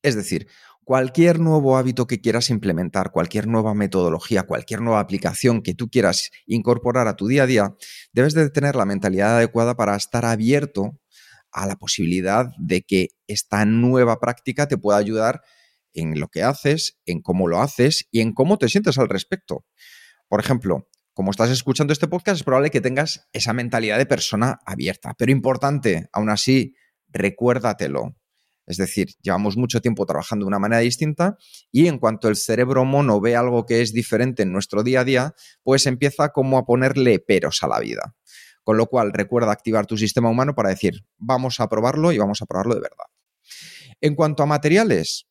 Es 0.03 0.15
decir, 0.15 0.47
cualquier 0.85 1.39
nuevo 1.41 1.77
hábito 1.77 2.07
que 2.07 2.21
quieras 2.21 2.51
implementar, 2.51 3.11
cualquier 3.11 3.47
nueva 3.47 3.75
metodología, 3.75 4.45
cualquier 4.45 4.81
nueva 4.81 5.01
aplicación 5.01 5.63
que 5.63 5.75
tú 5.75 5.91
quieras 5.91 6.31
incorporar 6.47 7.09
a 7.09 7.17
tu 7.17 7.27
día 7.27 7.43
a 7.43 7.47
día, 7.47 7.77
debes 8.13 8.35
de 8.35 8.49
tener 8.51 8.77
la 8.77 8.87
mentalidad 8.87 9.37
adecuada 9.37 9.77
para 9.77 9.97
estar 9.97 10.25
abierto 10.25 10.99
a 11.53 11.67
la 11.67 11.77
posibilidad 11.77 12.47
de 12.59 12.83
que 12.83 13.09
esta 13.27 13.65
nueva 13.65 14.21
práctica 14.21 14.69
te 14.69 14.79
pueda 14.79 14.99
ayudar 14.99 15.43
en 15.95 16.21
lo 16.21 16.29
que 16.29 16.43
haces, 16.43 16.99
en 17.07 17.21
cómo 17.21 17.49
lo 17.49 17.61
haces 17.61 18.07
y 18.11 18.21
en 18.21 18.33
cómo 18.33 18.59
te 18.59 18.69
sientes 18.69 18.99
al 18.99 19.09
respecto. 19.09 19.65
Por 20.29 20.41
ejemplo, 20.41 20.89
como 21.13 21.33
estás 21.33 21.51
escuchando 21.51 21.93
este 21.93 22.07
podcast, 22.07 22.37
es 22.37 22.45
probable 22.45 22.71
que 22.71 22.81
tengas 22.81 23.29
esa 23.33 23.53
mentalidad 23.53 23.99
de 23.99 24.07
persona 24.07 24.61
abierta, 24.65 25.15
pero 25.19 25.33
importante, 25.33 26.09
aún 26.13 26.31
así, 26.31 26.75
recuérdatelo. 27.09 28.18
Es 28.69 28.77
decir, 28.77 29.09
llevamos 29.23 29.57
mucho 29.57 29.81
tiempo 29.81 30.05
trabajando 30.05 30.45
de 30.45 30.49
una 30.49 30.59
manera 30.59 30.81
distinta 30.81 31.39
y 31.73 31.87
en 31.89 31.99
cuanto 31.99 32.29
el 32.29 32.37
cerebro 32.37 32.85
mono 32.85 33.19
ve 33.19 33.35
algo 33.35 33.65
que 33.65 33.81
es 33.81 33.95
diferente 33.95 34.43
en 34.43 34.53
nuestro 34.53 34.83
día 34.83 35.01
a 35.01 35.05
día, 35.05 35.35
pues 35.63 35.87
empieza 35.87 36.29
como 36.29 36.59
a 36.59 36.67
ponerle 36.67 37.19
peros 37.19 37.63
a 37.63 37.69
la 37.69 37.81
vida. 37.81 38.15
Con 38.63 38.77
lo 38.77 38.87
cual, 38.87 39.15
recuerda 39.15 39.51
activar 39.51 39.87
tu 39.87 39.97
sistema 39.97 40.29
humano 40.29 40.55
para 40.55 40.69
decir, 40.69 41.07
vamos 41.17 41.61
a 41.61 41.69
probarlo 41.69 42.13
y 42.13 42.19
vamos 42.19 42.43
a 42.43 42.47
probarlo 42.47 42.75
de 42.75 42.83
verdad. 42.83 43.07
En 44.03 44.15
cuanto 44.15 44.43
a 44.43 44.47
materiales, 44.47 45.27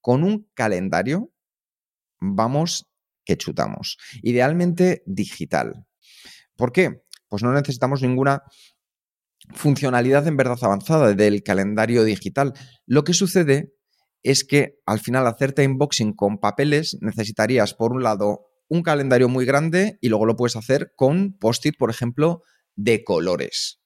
con 0.00 0.22
un 0.22 0.48
calendario 0.54 1.32
vamos 2.20 2.88
que 3.24 3.36
chutamos. 3.36 3.98
Idealmente 4.22 5.02
digital. 5.04 5.84
¿Por 6.56 6.72
qué? 6.72 7.02
Pues 7.28 7.42
no 7.42 7.52
necesitamos 7.52 8.02
ninguna 8.02 8.42
funcionalidad 9.54 10.26
en 10.26 10.36
verdad 10.36 10.58
avanzada 10.62 11.14
del 11.14 11.42
calendario 11.42 12.04
digital. 12.04 12.52
Lo 12.86 13.04
que 13.04 13.14
sucede 13.14 13.74
es 14.22 14.44
que 14.44 14.80
al 14.86 15.00
final 15.00 15.26
hacerte 15.26 15.66
unboxing 15.66 16.12
con 16.12 16.38
papeles 16.38 16.98
necesitarías, 17.00 17.74
por 17.74 17.92
un 17.92 18.02
lado, 18.02 18.46
un 18.68 18.82
calendario 18.82 19.28
muy 19.28 19.44
grande 19.46 19.98
y 20.00 20.08
luego 20.08 20.26
lo 20.26 20.36
puedes 20.36 20.56
hacer 20.56 20.92
con 20.96 21.36
post-it, 21.38 21.76
por 21.78 21.90
ejemplo, 21.90 22.42
de 22.74 23.04
colores. 23.04 23.80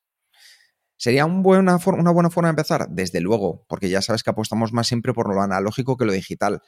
¿Sería 0.97 1.27
una 1.27 1.43
buena 1.43 1.79
forma 1.79 2.49
de 2.49 2.51
empezar? 2.51 2.89
Desde 2.91 3.21
luego, 3.21 3.65
porque 3.69 3.89
ya 3.89 4.03
sabes 4.03 4.23
que 4.23 4.31
apostamos 4.31 4.73
más 4.73 4.87
siempre 4.87 5.13
por 5.13 5.33
lo 5.33 5.41
analógico 5.41 5.97
que 5.97 6.05
lo 6.05 6.13
digital. 6.13 6.61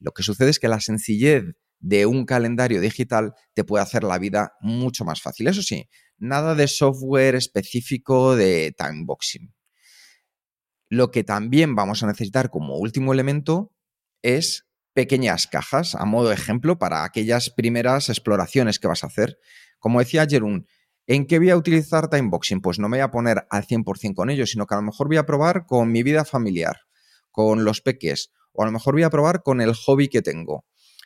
Lo 0.00 0.12
que 0.12 0.22
sucede 0.22 0.50
es 0.50 0.58
que 0.58 0.68
la 0.68 0.80
sencillez 0.80 1.44
de 1.78 2.06
un 2.06 2.24
calendario 2.24 2.80
digital 2.80 3.34
te 3.54 3.64
puede 3.64 3.82
hacer 3.82 4.04
la 4.04 4.18
vida 4.18 4.52
mucho 4.60 5.04
más 5.04 5.20
fácil. 5.20 5.48
Eso 5.48 5.62
sí, 5.62 5.88
nada 6.16 6.54
de 6.54 6.68
software 6.68 7.34
específico 7.34 8.36
de 8.36 8.74
timeboxing. 8.76 9.54
Lo 10.88 11.10
que 11.10 11.24
también 11.24 11.74
vamos 11.74 12.02
a 12.02 12.06
necesitar 12.06 12.50
como 12.50 12.76
último 12.78 13.12
elemento 13.12 13.72
es 14.22 14.66
pequeñas 14.94 15.46
cajas, 15.46 15.94
a 15.94 16.04
modo 16.04 16.28
de 16.28 16.34
ejemplo, 16.36 16.78
para 16.78 17.04
aquellas 17.04 17.50
primeras 17.50 18.08
exploraciones 18.08 18.78
que 18.78 18.88
vas 18.88 19.04
a 19.04 19.08
hacer. 19.08 19.38
Como 19.78 19.98
decía 19.98 20.26
Jerún, 20.26 20.66
¿en 21.06 21.26
qué 21.26 21.38
voy 21.38 21.50
a 21.50 21.56
utilizar 21.56 22.08
timeboxing? 22.08 22.60
Pues 22.60 22.78
no 22.78 22.88
me 22.88 22.98
voy 22.98 23.02
a 23.02 23.10
poner 23.10 23.46
al 23.50 23.66
100% 23.66 24.14
con 24.14 24.30
ello, 24.30 24.46
sino 24.46 24.66
que 24.66 24.74
a 24.74 24.78
lo 24.78 24.84
mejor 24.84 25.08
voy 25.08 25.16
a 25.16 25.26
probar 25.26 25.66
con 25.66 25.90
mi 25.90 26.02
vida 26.02 26.24
familiar, 26.24 26.80
con 27.30 27.64
los 27.64 27.80
peques 27.80 28.30
O 28.52 28.62
a 28.62 28.66
lo 28.66 28.72
mejor 28.72 28.94
voy 28.94 29.02
a 29.02 29.10
probar 29.10 29.42
con 29.42 29.60
el 29.60 29.74
hobby 29.74 30.08
que 30.08 30.22
tengo. 30.22 30.64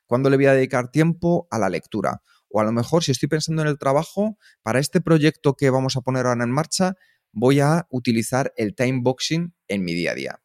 ¿Cuándo 0.09 0.31
le 0.31 0.37
voy 0.37 0.47
a 0.47 0.55
dedicar 0.55 0.91
tiempo 0.91 1.47
a 1.51 1.59
la 1.59 1.69
lectura? 1.69 2.23
O 2.49 2.61
a 2.61 2.65
lo 2.65 2.73
mejor 2.73 3.05
si 3.05 3.13
estoy 3.13 3.29
pensando 3.29 3.61
en 3.61 3.69
el 3.69 3.79
trabajo, 3.79 4.39
para 4.63 4.81
este 4.81 5.03
proyecto 5.03 5.55
que 5.55 5.69
vamos 5.69 5.97
a 5.97 6.01
poner 6.01 6.27
ahora 6.27 6.43
en 6.43 6.51
marcha, 6.51 6.95
voy 7.31 7.61
a 7.61 7.87
utilizar 7.91 8.55
el 8.57 8.75
time 8.75 9.01
boxing 9.03 9.55
en 9.69 9.85
mi 9.85 9.93
día 9.95 10.13
a 10.13 10.15
día. 10.15 10.41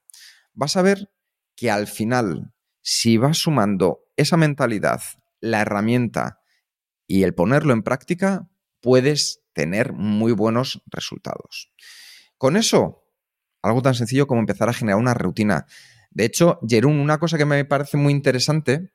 Vas 0.53 0.75
a 0.75 0.81
ver 0.81 1.09
que 1.55 1.71
al 1.71 1.87
final, 1.87 2.53
si 2.81 3.17
vas 3.17 3.37
sumando 3.37 4.01
esa 4.17 4.35
mentalidad, 4.35 5.01
la 5.39 5.61
herramienta 5.61 6.41
y 7.07 7.23
el 7.23 7.33
ponerlo 7.33 7.71
en 7.71 7.83
práctica, 7.83 8.49
puedes 8.81 9.43
tener 9.53 9.93
muy 9.93 10.33
buenos 10.33 10.83
resultados. 10.87 11.71
Con 12.37 12.57
eso, 12.57 13.07
algo 13.61 13.81
tan 13.81 13.95
sencillo 13.95 14.27
como 14.27 14.41
empezar 14.41 14.67
a 14.67 14.73
generar 14.73 14.99
una 14.99 15.13
rutina. 15.13 15.67
De 16.11 16.25
hecho, 16.25 16.59
Jerún, 16.67 16.99
una 16.99 17.17
cosa 17.17 17.37
que 17.37 17.45
me 17.45 17.63
parece 17.63 17.95
muy 17.95 18.11
interesante 18.11 18.91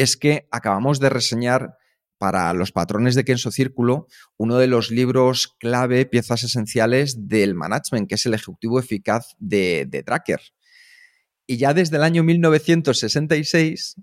es 0.00 0.16
que 0.16 0.48
acabamos 0.50 0.98
de 0.98 1.10
reseñar 1.10 1.76
para 2.16 2.52
los 2.54 2.72
patrones 2.72 3.14
de 3.14 3.24
Kenso 3.24 3.50
Círculo 3.50 4.06
uno 4.38 4.56
de 4.56 4.66
los 4.66 4.90
libros 4.90 5.56
clave, 5.58 6.06
piezas 6.06 6.42
esenciales 6.42 7.28
del 7.28 7.54
management, 7.54 8.08
que 8.08 8.14
es 8.14 8.24
el 8.24 8.32
Ejecutivo 8.32 8.78
Eficaz 8.78 9.34
de, 9.38 9.86
de 9.86 10.02
Tracker. 10.02 10.40
Y 11.46 11.58
ya 11.58 11.74
desde 11.74 11.96
el 11.96 12.02
año 12.02 12.22
1966, 12.22 13.96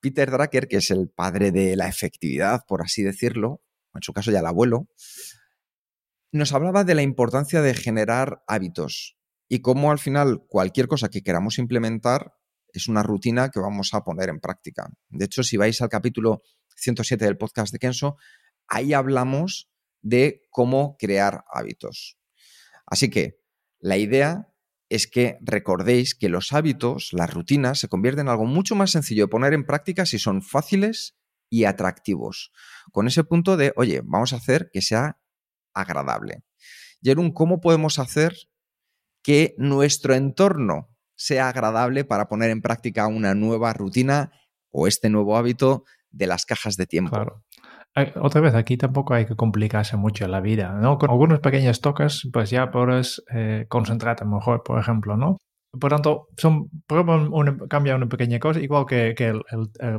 Peter 0.00 0.30
Drucker, 0.30 0.68
que 0.68 0.76
es 0.76 0.90
el 0.92 1.08
padre 1.08 1.50
de 1.50 1.74
la 1.74 1.88
efectividad, 1.88 2.60
por 2.68 2.82
así 2.82 3.02
decirlo, 3.02 3.62
en 3.94 4.02
su 4.02 4.12
caso 4.12 4.30
ya 4.30 4.40
el 4.40 4.46
abuelo, 4.46 4.88
nos 6.30 6.52
hablaba 6.52 6.84
de 6.84 6.94
la 6.94 7.02
importancia 7.02 7.62
de 7.62 7.74
generar 7.74 8.44
hábitos 8.46 9.16
y 9.48 9.60
cómo 9.60 9.90
al 9.90 9.98
final 9.98 10.44
cualquier 10.48 10.86
cosa 10.86 11.08
que 11.08 11.22
queramos 11.22 11.58
implementar 11.58 12.32
es 12.78 12.88
una 12.88 13.02
rutina 13.02 13.50
que 13.50 13.60
vamos 13.60 13.94
a 13.94 14.04
poner 14.04 14.28
en 14.28 14.40
práctica. 14.40 14.90
De 15.08 15.24
hecho, 15.24 15.42
si 15.42 15.56
vais 15.56 15.80
al 15.82 15.88
capítulo 15.88 16.42
107 16.76 17.24
del 17.24 17.36
podcast 17.36 17.72
de 17.72 17.78
Kenso, 17.78 18.16
ahí 18.68 18.92
hablamos 18.92 19.70
de 20.00 20.42
cómo 20.50 20.96
crear 20.98 21.44
hábitos. 21.52 22.18
Así 22.86 23.10
que 23.10 23.40
la 23.78 23.96
idea 23.96 24.48
es 24.88 25.06
que 25.06 25.38
recordéis 25.40 26.14
que 26.14 26.28
los 26.28 26.52
hábitos, 26.52 27.12
las 27.12 27.32
rutinas, 27.32 27.78
se 27.78 27.88
convierten 27.88 28.26
en 28.26 28.30
algo 28.30 28.44
mucho 28.44 28.74
más 28.74 28.90
sencillo 28.90 29.24
de 29.24 29.28
poner 29.28 29.54
en 29.54 29.64
práctica 29.64 30.04
si 30.04 30.18
son 30.18 30.42
fáciles 30.42 31.16
y 31.48 31.64
atractivos. 31.64 32.52
Con 32.92 33.06
ese 33.06 33.24
punto 33.24 33.56
de, 33.56 33.72
oye, 33.76 34.02
vamos 34.04 34.32
a 34.32 34.36
hacer 34.36 34.70
que 34.72 34.82
sea 34.82 35.18
agradable. 35.72 36.44
Jerún, 37.02 37.32
¿cómo 37.32 37.60
podemos 37.60 37.98
hacer 37.98 38.36
que 39.22 39.54
nuestro 39.56 40.14
entorno 40.14 40.91
sea 41.16 41.48
agradable 41.48 42.04
para 42.04 42.28
poner 42.28 42.50
en 42.50 42.62
práctica 42.62 43.06
una 43.06 43.34
nueva 43.34 43.72
rutina 43.72 44.32
o 44.70 44.86
este 44.86 45.10
nuevo 45.10 45.36
hábito 45.36 45.84
de 46.10 46.26
las 46.26 46.46
cajas 46.46 46.76
de 46.76 46.86
tiempo? 46.86 47.16
Claro. 47.16 47.44
Otra 48.22 48.40
vez, 48.40 48.54
aquí 48.54 48.78
tampoco 48.78 49.12
hay 49.12 49.26
que 49.26 49.36
complicarse 49.36 49.98
mucho 49.98 50.26
la 50.26 50.40
vida, 50.40 50.72
¿no? 50.72 50.96
Con 50.96 51.10
algunos 51.10 51.40
pequeños 51.40 51.82
toques, 51.82 52.26
pues 52.32 52.48
ya 52.48 52.70
puedes 52.70 53.22
eh, 53.34 53.66
concentrarte 53.68 54.24
mejor, 54.24 54.62
por 54.62 54.78
ejemplo, 54.78 55.16
¿no? 55.18 55.36
Por 55.78 55.90
tanto, 55.90 56.28
son, 56.36 56.70
una, 57.30 57.56
cambia 57.68 57.96
una 57.96 58.08
pequeña 58.08 58.38
cosa, 58.38 58.60
igual 58.60 58.86
que, 58.86 59.14
que 59.14 59.28
el, 59.28 59.42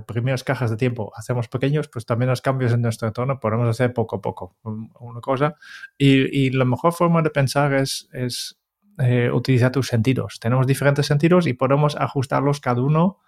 primeras 0.08 0.44
cajas 0.44 0.72
de 0.72 0.78
tiempo 0.78 1.12
hacemos 1.16 1.48
pequeños, 1.48 1.88
pues 1.88 2.06
también 2.06 2.30
los 2.30 2.42
cambios 2.42 2.74
en 2.74 2.82
nuestro 2.82 3.08
entorno 3.08 3.40
podemos 3.40 3.68
hacer 3.68 3.94
poco 3.94 4.18
a 4.18 4.22
poco 4.22 4.56
una 4.64 5.20
cosa. 5.22 5.56
Y, 5.98 6.46
y 6.46 6.50
la 6.52 6.66
mejor 6.66 6.94
forma 6.94 7.22
de 7.22 7.32
pensar 7.32 7.74
es, 7.74 8.08
es 8.12 8.60
eh, 9.00 9.32
utilizar 9.32 9.72
tus 9.72 9.88
sentidos. 9.88 10.40
Tenemos 10.40 10.68
diferentes 10.68 11.06
sentidos 11.06 11.48
y 11.48 11.54
podemos 11.54 11.96
ajustarlos 11.96 12.60
cada 12.60 12.82
uno 12.82 13.20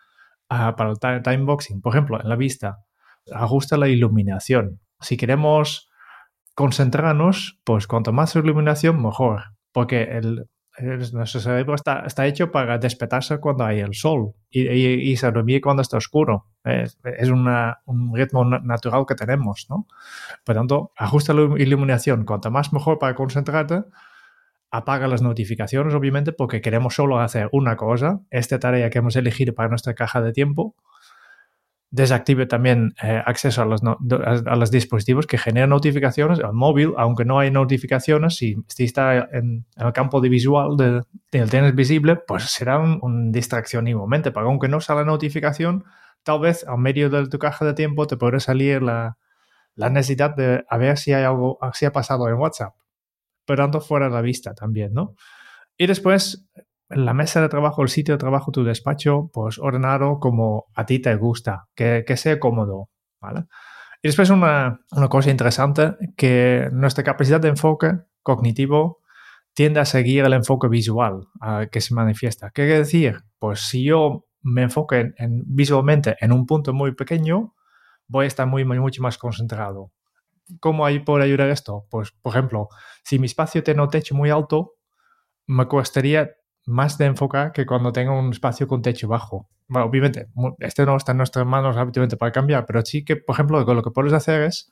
uh, 0.49 0.75
para 0.75 1.15
el 1.15 1.23
time 1.23 1.43
boxing. 1.45 1.81
Por 1.81 1.93
ejemplo, 1.93 2.21
en 2.21 2.29
la 2.29 2.35
vista, 2.35 2.85
ajusta 3.31 3.77
la 3.77 3.87
iluminación. 3.87 4.79
Si 4.99 5.17
queremos 5.17 5.89
concentrarnos, 6.53 7.59
pues 7.63 7.87
cuanto 7.87 8.13
más 8.13 8.35
iluminación, 8.35 9.01
mejor. 9.01 9.43
Porque 9.71 10.03
el, 10.03 10.45
nuestro 11.13 11.39
cerebro 11.39 11.75
está, 11.75 12.03
está, 12.05 12.25
hecho 12.25 12.51
para 12.51 12.77
despertarse 12.77 13.39
cuando 13.39 13.65
hay 13.65 13.79
el 13.79 13.93
sol 13.93 14.33
y, 14.49 14.67
y, 14.67 15.15
se 15.17 15.31
dormir 15.31 15.61
cuando 15.61 15.81
está 15.81 15.97
oscuro. 15.97 16.47
Es, 16.63 16.97
un 17.29 18.13
ritmo 18.13 18.45
natural 18.45 19.05
que 19.07 19.15
tenemos, 19.15 19.67
¿no? 19.69 19.87
Por 20.43 20.55
tanto, 20.55 20.91
ajusta 20.97 21.33
la 21.33 21.43
iluminación. 21.59 22.25
Cuanto 22.25 22.51
más 22.51 22.73
mejor 22.73 22.99
para 22.99 23.15
concentrarte. 23.15 23.83
Apaga 24.71 25.07
las 25.07 25.21
notificaciones, 25.21 25.93
obviamente, 25.93 26.33
porque 26.33 26.61
queremos 26.61 26.95
solo 26.95 27.19
hacer 27.19 27.49
una 27.51 27.77
cosa, 27.77 28.21
esta 28.29 28.59
tarea 28.59 28.89
que 28.89 28.97
hemos 28.99 29.15
elegido 29.15 29.53
para 29.53 29.69
nuestra 29.69 29.93
caja 29.93 30.21
de 30.21 30.33
tiempo, 30.33 30.75
desactive 31.95 32.45
también 32.45 32.93
eh, 33.01 33.21
acceso 33.25 33.61
a 33.61 33.65
los, 34.55 34.71
dispositivos 34.71 35.27
que 35.27 35.37
generan 35.37 35.69
notificaciones, 35.69 36.39
al 36.39 36.53
móvil, 36.53 36.93
aunque 36.97 37.23
no 37.23 37.39
hay 37.39 37.51
notificaciones, 37.51 38.35
si, 38.35 38.57
está 38.77 39.29
en, 39.31 39.65
el 39.77 39.93
campo 39.93 40.19
de 40.19 40.27
visual 40.27 40.75
de, 40.75 41.03
del 41.31 41.49
tenis 41.49 41.73
visible, 41.73 42.17
pues 42.17 42.43
será 42.43 42.79
una 42.79 42.97
un 43.01 43.31
distracción 43.31 43.87
igualmente, 43.87 44.31
porque 44.31 44.49
aunque 44.49 44.67
no 44.67 44.81
sale 44.81 45.05
notificación, 45.05 45.85
tal 46.23 46.41
vez 46.41 46.65
al 46.67 46.79
medio 46.79 47.09
de 47.09 47.27
tu 47.29 47.39
caja 47.39 47.63
de 47.63 47.73
tiempo 47.73 48.07
te 48.07 48.17
podrá 48.17 48.41
salir 48.41 48.81
la, 48.81 49.17
necesidad 49.77 50.35
de 50.35 50.65
ver 50.77 50.97
si 50.97 51.13
hay 51.13 51.23
algo, 51.23 51.59
si 51.73 51.85
ha 51.85 51.93
pasado 51.93 52.27
en 52.27 52.35
WhatsApp, 52.35 52.73
pero 53.45 53.63
tanto 53.63 53.81
fuera 53.81 54.07
de 54.07 54.15
la 54.15 54.21
vista 54.21 54.53
también, 54.53 54.93
¿no? 54.93 55.15
Y 55.77 55.87
después 55.87 56.47
la 56.89 57.13
mesa 57.13 57.41
de 57.41 57.49
trabajo, 57.49 57.81
el 57.81 57.89
sitio 57.89 58.13
de 58.13 58.19
trabajo, 58.19 58.51
tu 58.51 58.63
despacho, 58.63 59.29
pues 59.33 59.57
ordenado 59.59 60.19
como 60.19 60.65
a 60.75 60.85
ti 60.85 60.99
te 60.99 61.15
gusta, 61.15 61.65
que, 61.75 62.03
que 62.05 62.17
sea 62.17 62.39
cómodo, 62.39 62.89
¿vale? 63.19 63.45
Y 64.01 64.07
después 64.07 64.29
una, 64.29 64.79
una, 64.91 65.07
cosa 65.07 65.31
interesante, 65.31 65.95
que 66.15 66.69
nuestra 66.71 67.03
capacidad 67.03 67.41
de 67.41 67.49
enfoque 67.49 67.93
cognitivo 68.21 68.99
tiende 69.55 69.79
a 69.79 69.85
seguir 69.85 70.25
el 70.25 70.33
enfoque 70.33 70.67
visual 70.67 71.27
que 71.71 71.81
se 71.81 71.95
manifiesta. 71.95 72.51
¿Qué 72.53 72.63
quiere 72.63 72.79
decir? 72.79 73.21
Pues 73.39 73.61
si 73.61 73.83
yo 73.83 74.25
me 74.43 74.63
enfoque 74.63 75.13
en, 75.17 75.43
visualmente 75.47 76.17
en 76.19 76.33
un 76.33 76.45
punto 76.45 76.73
muy 76.73 76.93
pequeño, 76.93 77.55
voy 78.07 78.25
a 78.25 78.27
estar 78.27 78.45
muy, 78.45 78.65
muy, 78.65 78.79
mucho 78.79 79.01
más 79.01 79.17
concentrado. 79.17 79.91
¿Cómo 80.59 80.85
hay 80.85 80.99
por 80.99 81.21
ayudar 81.21 81.49
esto? 81.49 81.87
Pues, 81.89 82.11
por 82.11 82.33
ejemplo, 82.33 82.69
si 83.03 83.19
mi 83.19 83.25
espacio 83.25 83.63
tiene 83.63 83.81
un 83.81 83.89
techo 83.89 84.15
muy 84.15 84.29
alto, 84.29 84.75
me 85.47 85.67
costaría 85.67 86.31
más 86.65 86.97
de 86.97 87.05
enfocar 87.05 87.51
que 87.51 87.65
cuando 87.65 87.91
tengo 87.91 88.17
un 88.17 88.31
espacio 88.31 88.67
con 88.67 88.81
techo 88.81 89.07
bajo. 89.07 89.49
Obviamente, 89.69 90.27
este 90.59 90.85
no 90.85 90.95
está 90.97 91.11
en 91.11 91.19
nuestras 91.19 91.45
manos 91.45 91.77
habitualmente 91.77 92.17
para 92.17 92.31
cambiar, 92.31 92.65
pero 92.65 92.83
sí 92.83 93.03
que, 93.03 93.15
por 93.15 93.35
ejemplo, 93.35 93.63
lo 93.63 93.83
que 93.83 93.91
puedes 93.91 94.13
hacer 94.13 94.43
es, 94.43 94.71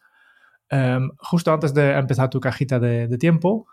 em, 0.70 1.12
justo 1.18 1.52
antes 1.54 1.74
de 1.74 1.92
empezar 1.94 2.30
tu 2.30 2.40
cajita 2.40 2.80
de, 2.80 3.18
tiempo, 3.18 3.68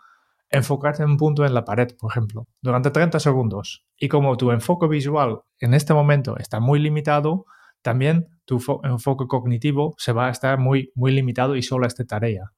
enfocarte 0.49 1.03
en 1.03 1.11
un 1.11 1.17
punto 1.17 1.45
en 1.45 1.53
la 1.53 1.63
pared, 1.63 1.95
por 1.97 2.11
ejemplo, 2.11 2.47
durante 2.61 2.91
30 2.91 3.19
segundos. 3.19 3.85
Y 3.97 4.07
como 4.09 4.35
tu 4.37 4.51
enfoque 4.51 4.87
visual 4.87 5.41
en 5.59 5.73
este 5.73 5.93
momento 5.93 6.37
está 6.37 6.59
muy 6.59 6.79
limitado, 6.79 7.45
también 7.81 8.27
tu 8.45 8.59
enfoque 8.83 9.27
cognitivo 9.27 9.93
se 9.97 10.13
va 10.13 10.27
a 10.27 10.31
estar 10.31 10.57
muy, 10.57 10.91
muy 10.95 11.11
limitado 11.11 11.55
y 11.55 11.63
solo 11.63 11.85
a 11.85 11.87
esta 11.87 12.05
tarea. 12.05 12.51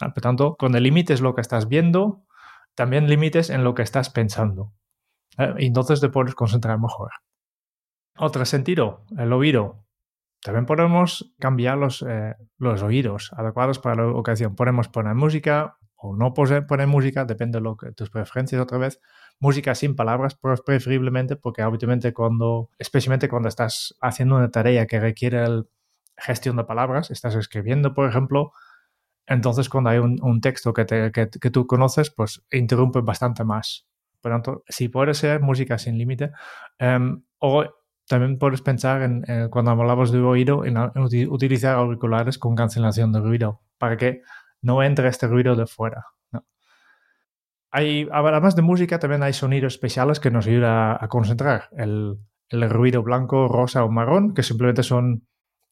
Ah, 0.00 0.12
por 0.14 0.22
tanto, 0.22 0.56
cuando 0.58 0.80
limites 0.80 1.20
lo 1.20 1.34
que 1.34 1.40
estás 1.40 1.68
viendo, 1.68 2.24
también 2.74 3.08
limites 3.08 3.50
en 3.50 3.64
lo 3.64 3.74
que 3.74 3.82
estás 3.82 4.10
pensando. 4.10 4.72
Eh, 5.38 5.54
y 5.58 5.66
entonces 5.66 6.00
te 6.00 6.08
puedes 6.08 6.34
concentrar 6.34 6.78
mejor. 6.78 7.10
Otro 8.16 8.44
sentido, 8.44 9.04
el 9.16 9.32
oído. 9.32 9.84
También 10.42 10.66
podemos 10.66 11.34
cambiar 11.38 11.76
los, 11.76 12.02
eh, 12.02 12.34
los 12.58 12.82
oídos 12.82 13.30
adecuados 13.34 13.78
para 13.78 14.02
la 14.02 14.08
ocasión. 14.08 14.54
Podemos 14.54 14.88
poner 14.88 15.14
música 15.14 15.76
o 16.02 16.16
no 16.16 16.32
poner 16.32 16.86
música, 16.86 17.24
depende 17.26 17.58
de 17.58 17.62
lo 17.62 17.76
que, 17.76 17.92
tus 17.92 18.08
preferencias 18.08 18.60
otra 18.60 18.78
vez. 18.78 19.00
Música 19.38 19.74
sin 19.74 19.94
palabras, 19.94 20.38
preferiblemente, 20.64 21.36
porque 21.36 21.62
habitualmente 21.62 22.14
cuando, 22.14 22.70
especialmente 22.78 23.28
cuando 23.28 23.48
estás 23.48 23.94
haciendo 24.00 24.36
una 24.36 24.50
tarea 24.50 24.86
que 24.86 24.98
requiere 24.98 25.44
gestión 26.16 26.56
de 26.56 26.64
palabras, 26.64 27.10
estás 27.10 27.34
escribiendo, 27.34 27.92
por 27.92 28.08
ejemplo, 28.08 28.52
entonces 29.26 29.68
cuando 29.68 29.90
hay 29.90 29.98
un, 29.98 30.40
texto 30.40 30.72
que, 30.72 30.86
que, 31.12 31.50
tú 31.50 31.66
conoces, 31.66 32.10
pues 32.10 32.42
interrumpe 32.50 33.00
bastante 33.00 33.44
más. 33.44 33.86
Por 34.20 34.32
tanto, 34.32 34.64
si 34.68 34.88
puede 34.88 35.14
ser 35.14 35.40
música 35.40 35.78
sin 35.78 35.98
límite, 35.98 36.32
em, 36.78 37.22
o 37.38 37.64
también 38.08 38.38
puedes 38.38 38.62
pensar 38.62 39.02
en, 39.02 39.48
cuando 39.50 39.70
hablamos 39.70 40.10
de 40.12 40.20
oído, 40.20 40.64
en, 40.64 40.76
utilizar 41.28 41.76
auriculares 41.76 42.38
con 42.38 42.56
cancelación 42.56 43.12
de 43.12 43.20
ruido, 43.20 43.60
para 43.78 43.96
que 43.96 44.22
no 44.62 44.82
entre 44.82 45.08
este 45.08 45.26
ruido 45.26 45.56
de 45.56 45.66
fuera. 45.66 46.06
Hay, 47.72 48.08
además 48.10 48.56
de 48.56 48.62
música, 48.62 48.98
también 48.98 49.22
hay 49.22 49.32
sonidos 49.32 49.74
especiales 49.74 50.18
que 50.18 50.30
nos 50.30 50.46
ayudan 50.46 50.96
a, 51.00 51.08
concentrar. 51.08 51.68
El, 51.76 52.18
ruido 52.50 53.02
blanco, 53.02 53.46
rosa 53.46 53.84
o 53.84 53.90
marrón, 53.90 54.34
que 54.34 54.42
simplemente 54.42 54.82
son 54.82 55.24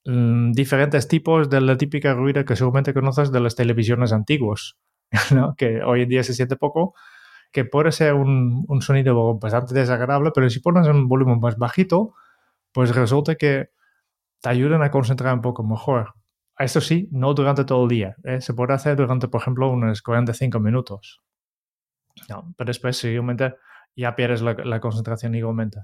mm, 0.04 0.52
diferentes 0.52 1.08
tipos 1.08 1.50
de 1.50 1.60
la 1.60 1.76
típica 1.76 2.14
ruido 2.14 2.44
que 2.44 2.54
seguramente 2.54 2.94
conoces 2.94 3.32
de 3.32 3.40
las 3.40 3.56
televisiones 3.56 4.12
antiguas, 4.12 4.78
que 5.56 5.82
hoy 5.82 6.02
en 6.02 6.08
día 6.08 6.22
se 6.22 6.34
siente 6.34 6.54
poco, 6.56 6.94
que 7.50 7.64
puede 7.64 7.90
ser 7.90 8.14
un, 8.14 8.64
un 8.68 8.82
sonido 8.82 9.36
bastante 9.38 9.74
desagradable, 9.74 10.30
pero 10.32 10.48
si 10.50 10.60
pones 10.60 10.86
un 10.86 11.08
volumen 11.08 11.40
más 11.40 11.56
bajito, 11.56 12.14
pues 12.72 12.94
resulta 12.94 13.34
que 13.34 13.70
te 14.40 14.48
ayudan 14.48 14.82
a 14.82 14.90
concentrar 14.92 15.34
un 15.34 15.42
poco 15.42 15.64
mejor. 15.64 16.14
Esto 16.58 16.80
sí, 16.80 17.08
no 17.12 17.34
durante 17.34 17.64
todo 17.64 17.84
el 17.84 17.88
día. 17.88 18.16
¿eh? 18.24 18.40
Se 18.40 18.52
puede 18.52 18.74
hacer 18.74 18.96
durante, 18.96 19.28
por 19.28 19.40
ejemplo, 19.40 19.70
unos 19.70 20.02
45 20.02 20.58
minutos. 20.58 21.22
pero 22.26 22.66
después, 22.66 22.96
seguidamente, 22.96 23.54
ya 23.94 24.14
pierdes 24.16 24.42
la, 24.42 24.80
concentración 24.80 25.34
igualmente. 25.34 25.80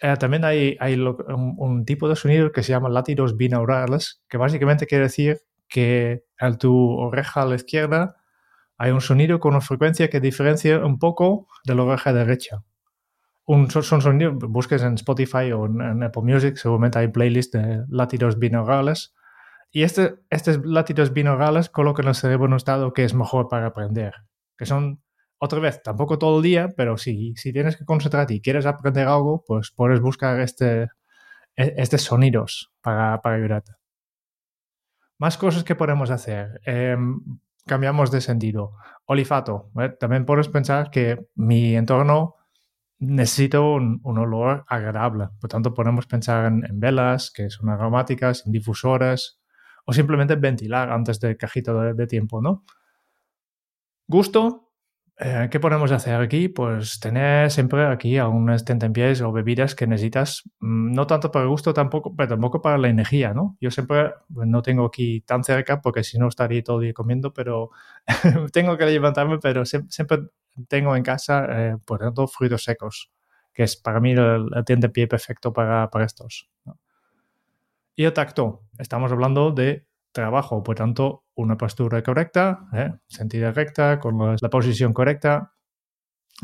Eh, 0.00 0.16
también 0.16 0.44
hay, 0.44 0.76
hay 0.80 0.94
un, 0.94 1.84
tipo 1.84 2.08
de 2.08 2.16
sonido 2.16 2.52
que 2.52 2.62
se 2.62 2.70
llama 2.70 2.88
latidos 2.88 3.36
binaurales, 3.36 4.22
que 4.28 4.38
básicamente 4.38 4.86
quiere 4.86 5.04
decir 5.04 5.40
que 5.68 6.24
en 6.38 6.56
tu 6.56 6.90
oreja 6.98 7.42
a 7.42 7.46
la 7.46 7.56
izquierda 7.56 8.16
hay 8.78 8.92
un 8.92 9.00
sonido 9.00 9.40
con 9.40 9.52
una 9.52 9.60
frecuencia 9.60 10.08
que 10.08 10.20
diferencia 10.20 10.78
un 10.78 10.98
poco 10.98 11.48
de 11.64 11.74
la 11.74 11.82
oreja 11.82 12.12
derecha. 12.12 12.62
Un, 13.44 13.70
son 13.70 14.00
sonidos, 14.00 14.36
busques 14.38 14.82
en 14.82 14.94
Spotify 14.94 15.52
o 15.52 15.66
en, 15.66 16.02
Apple 16.02 16.22
Music, 16.22 16.56
seguramente 16.56 16.98
hay 16.98 17.08
playlists 17.08 17.52
de 17.52 17.84
latidos 17.88 18.38
binaurales. 18.38 19.14
Y 19.70 19.82
este, 19.82 20.16
estos 20.30 20.64
latidos 20.64 21.12
binaurales 21.12 21.68
colocan 21.68 22.08
el 22.08 22.14
cerebro 22.14 22.46
en 22.46 22.52
un 22.52 22.56
estado 22.56 22.92
que 22.92 23.04
es 23.04 23.14
mejor 23.14 23.48
para 23.48 23.66
aprender. 23.66 24.14
Que 24.56 24.66
son, 24.66 25.02
otra 25.38 25.60
vez, 25.60 25.82
tampoco 25.82 26.18
todo 26.18 26.38
el 26.38 26.42
día, 26.42 26.68
pero 26.76 26.96
si, 26.96 27.34
si 27.36 27.52
tienes 27.52 27.76
que 27.76 27.84
concentrarte 27.84 28.34
y 28.34 28.40
quieres 28.40 28.66
aprender 28.66 29.06
algo, 29.06 29.44
pues 29.46 29.70
puedes 29.70 30.00
buscar 30.00 30.40
este, 30.40 30.88
e, 31.56 31.74
estos 31.76 32.02
sonidos 32.02 32.72
para, 32.80 33.20
para 33.20 33.36
ayudarte. 33.36 33.72
Más 35.18 35.36
cosas 35.36 35.64
que 35.64 35.74
podemos 35.74 36.10
hacer. 36.10 36.60
Em, 36.64 37.20
cambiamos 37.66 38.10
de 38.10 38.20
sentido. 38.20 38.72
Olfato. 39.04 39.70
¿eh? 39.80 39.90
También 40.00 40.24
puedes 40.24 40.48
pensar 40.48 40.90
que 40.90 41.26
mi 41.34 41.76
entorno 41.76 42.36
necesita 42.98 43.60
un, 43.60 44.00
olor 44.04 44.64
agradable. 44.68 45.28
Por 45.40 45.50
tanto, 45.50 45.74
podemos 45.74 46.06
pensar 46.06 46.46
en, 46.46 46.80
velas, 46.80 47.30
que 47.30 47.50
son 47.50 47.68
aromáticas, 47.68 48.44
en 48.46 48.52
difusores, 48.52 49.37
o 49.88 49.92
simplemente 49.94 50.36
ventilar 50.36 50.92
antes 50.92 51.18
del 51.18 51.38
cajito 51.38 51.80
de, 51.80 52.06
tiempo, 52.06 52.42
¿no? 52.42 52.62
Gusto. 54.06 54.66
Eh, 55.18 55.48
¿Qué 55.50 55.58
podemos 55.58 55.90
hacer 55.92 56.14
aquí? 56.20 56.48
Pues 56.48 57.00
tener 57.00 57.50
siempre 57.50 57.86
aquí 57.86 58.18
algunas 58.18 58.66
tentempiés 58.66 59.22
o 59.22 59.32
bebidas 59.32 59.74
que 59.74 59.86
necesitas, 59.86 60.42
mm, 60.60 60.92
no 60.92 61.06
tanto 61.06 61.30
para 61.32 61.44
el 61.44 61.48
gusto 61.48 61.72
tampoco, 61.72 62.14
pero 62.14 62.28
tampoco 62.28 62.60
para 62.60 62.76
la 62.76 62.88
energía, 62.88 63.32
¿no? 63.32 63.56
Yo 63.62 63.70
siempre 63.70 64.12
pues, 64.32 64.46
no 64.46 64.60
tengo 64.60 64.84
aquí 64.84 65.22
tan 65.22 65.42
cerca 65.42 65.80
porque 65.80 66.04
si 66.04 66.18
no 66.18 66.28
estaría 66.28 66.62
todo 66.62 66.80
el 66.80 66.84
día 66.84 66.92
comiendo, 66.92 67.32
pero 67.32 67.70
tengo 68.52 68.76
que 68.76 68.84
levantarme, 68.84 69.38
pero 69.38 69.64
siempre 69.64 70.18
tengo 70.68 70.94
en 70.96 71.02
casa, 71.02 71.46
eh, 71.48 71.76
por 71.84 72.02
ejemplo, 72.02 72.28
frutos 72.28 72.62
secos, 72.62 73.10
que 73.54 73.62
es 73.62 73.76
para 73.76 74.00
mí 74.00 74.12
el, 74.12 74.50
el 74.54 74.92
pie 74.92 75.08
perfecto 75.08 75.50
para, 75.52 75.88
para 75.90 76.04
estos. 76.04 76.48
Y 77.98 78.04
el 78.04 78.12
tacto, 78.12 78.62
estamos 78.78 79.10
hablando 79.10 79.50
de 79.50 79.84
trabajo. 80.12 80.62
Por 80.62 80.76
tanto, 80.76 81.24
una 81.34 81.56
postura 81.56 82.00
correcta, 82.00 82.68
¿eh? 82.72 82.92
sentida 83.08 83.50
recta, 83.50 83.98
con 83.98 84.36
la, 84.40 84.48
posición 84.50 84.92
correcta 84.92 85.52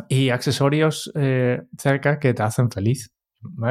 y 0.09 0.31
accesorios 0.31 1.13
eh, 1.15 1.63
cerca 1.79 2.19
que 2.19 2.35
te 2.35 2.43
hacen 2.43 2.73
feliz. 2.73 3.15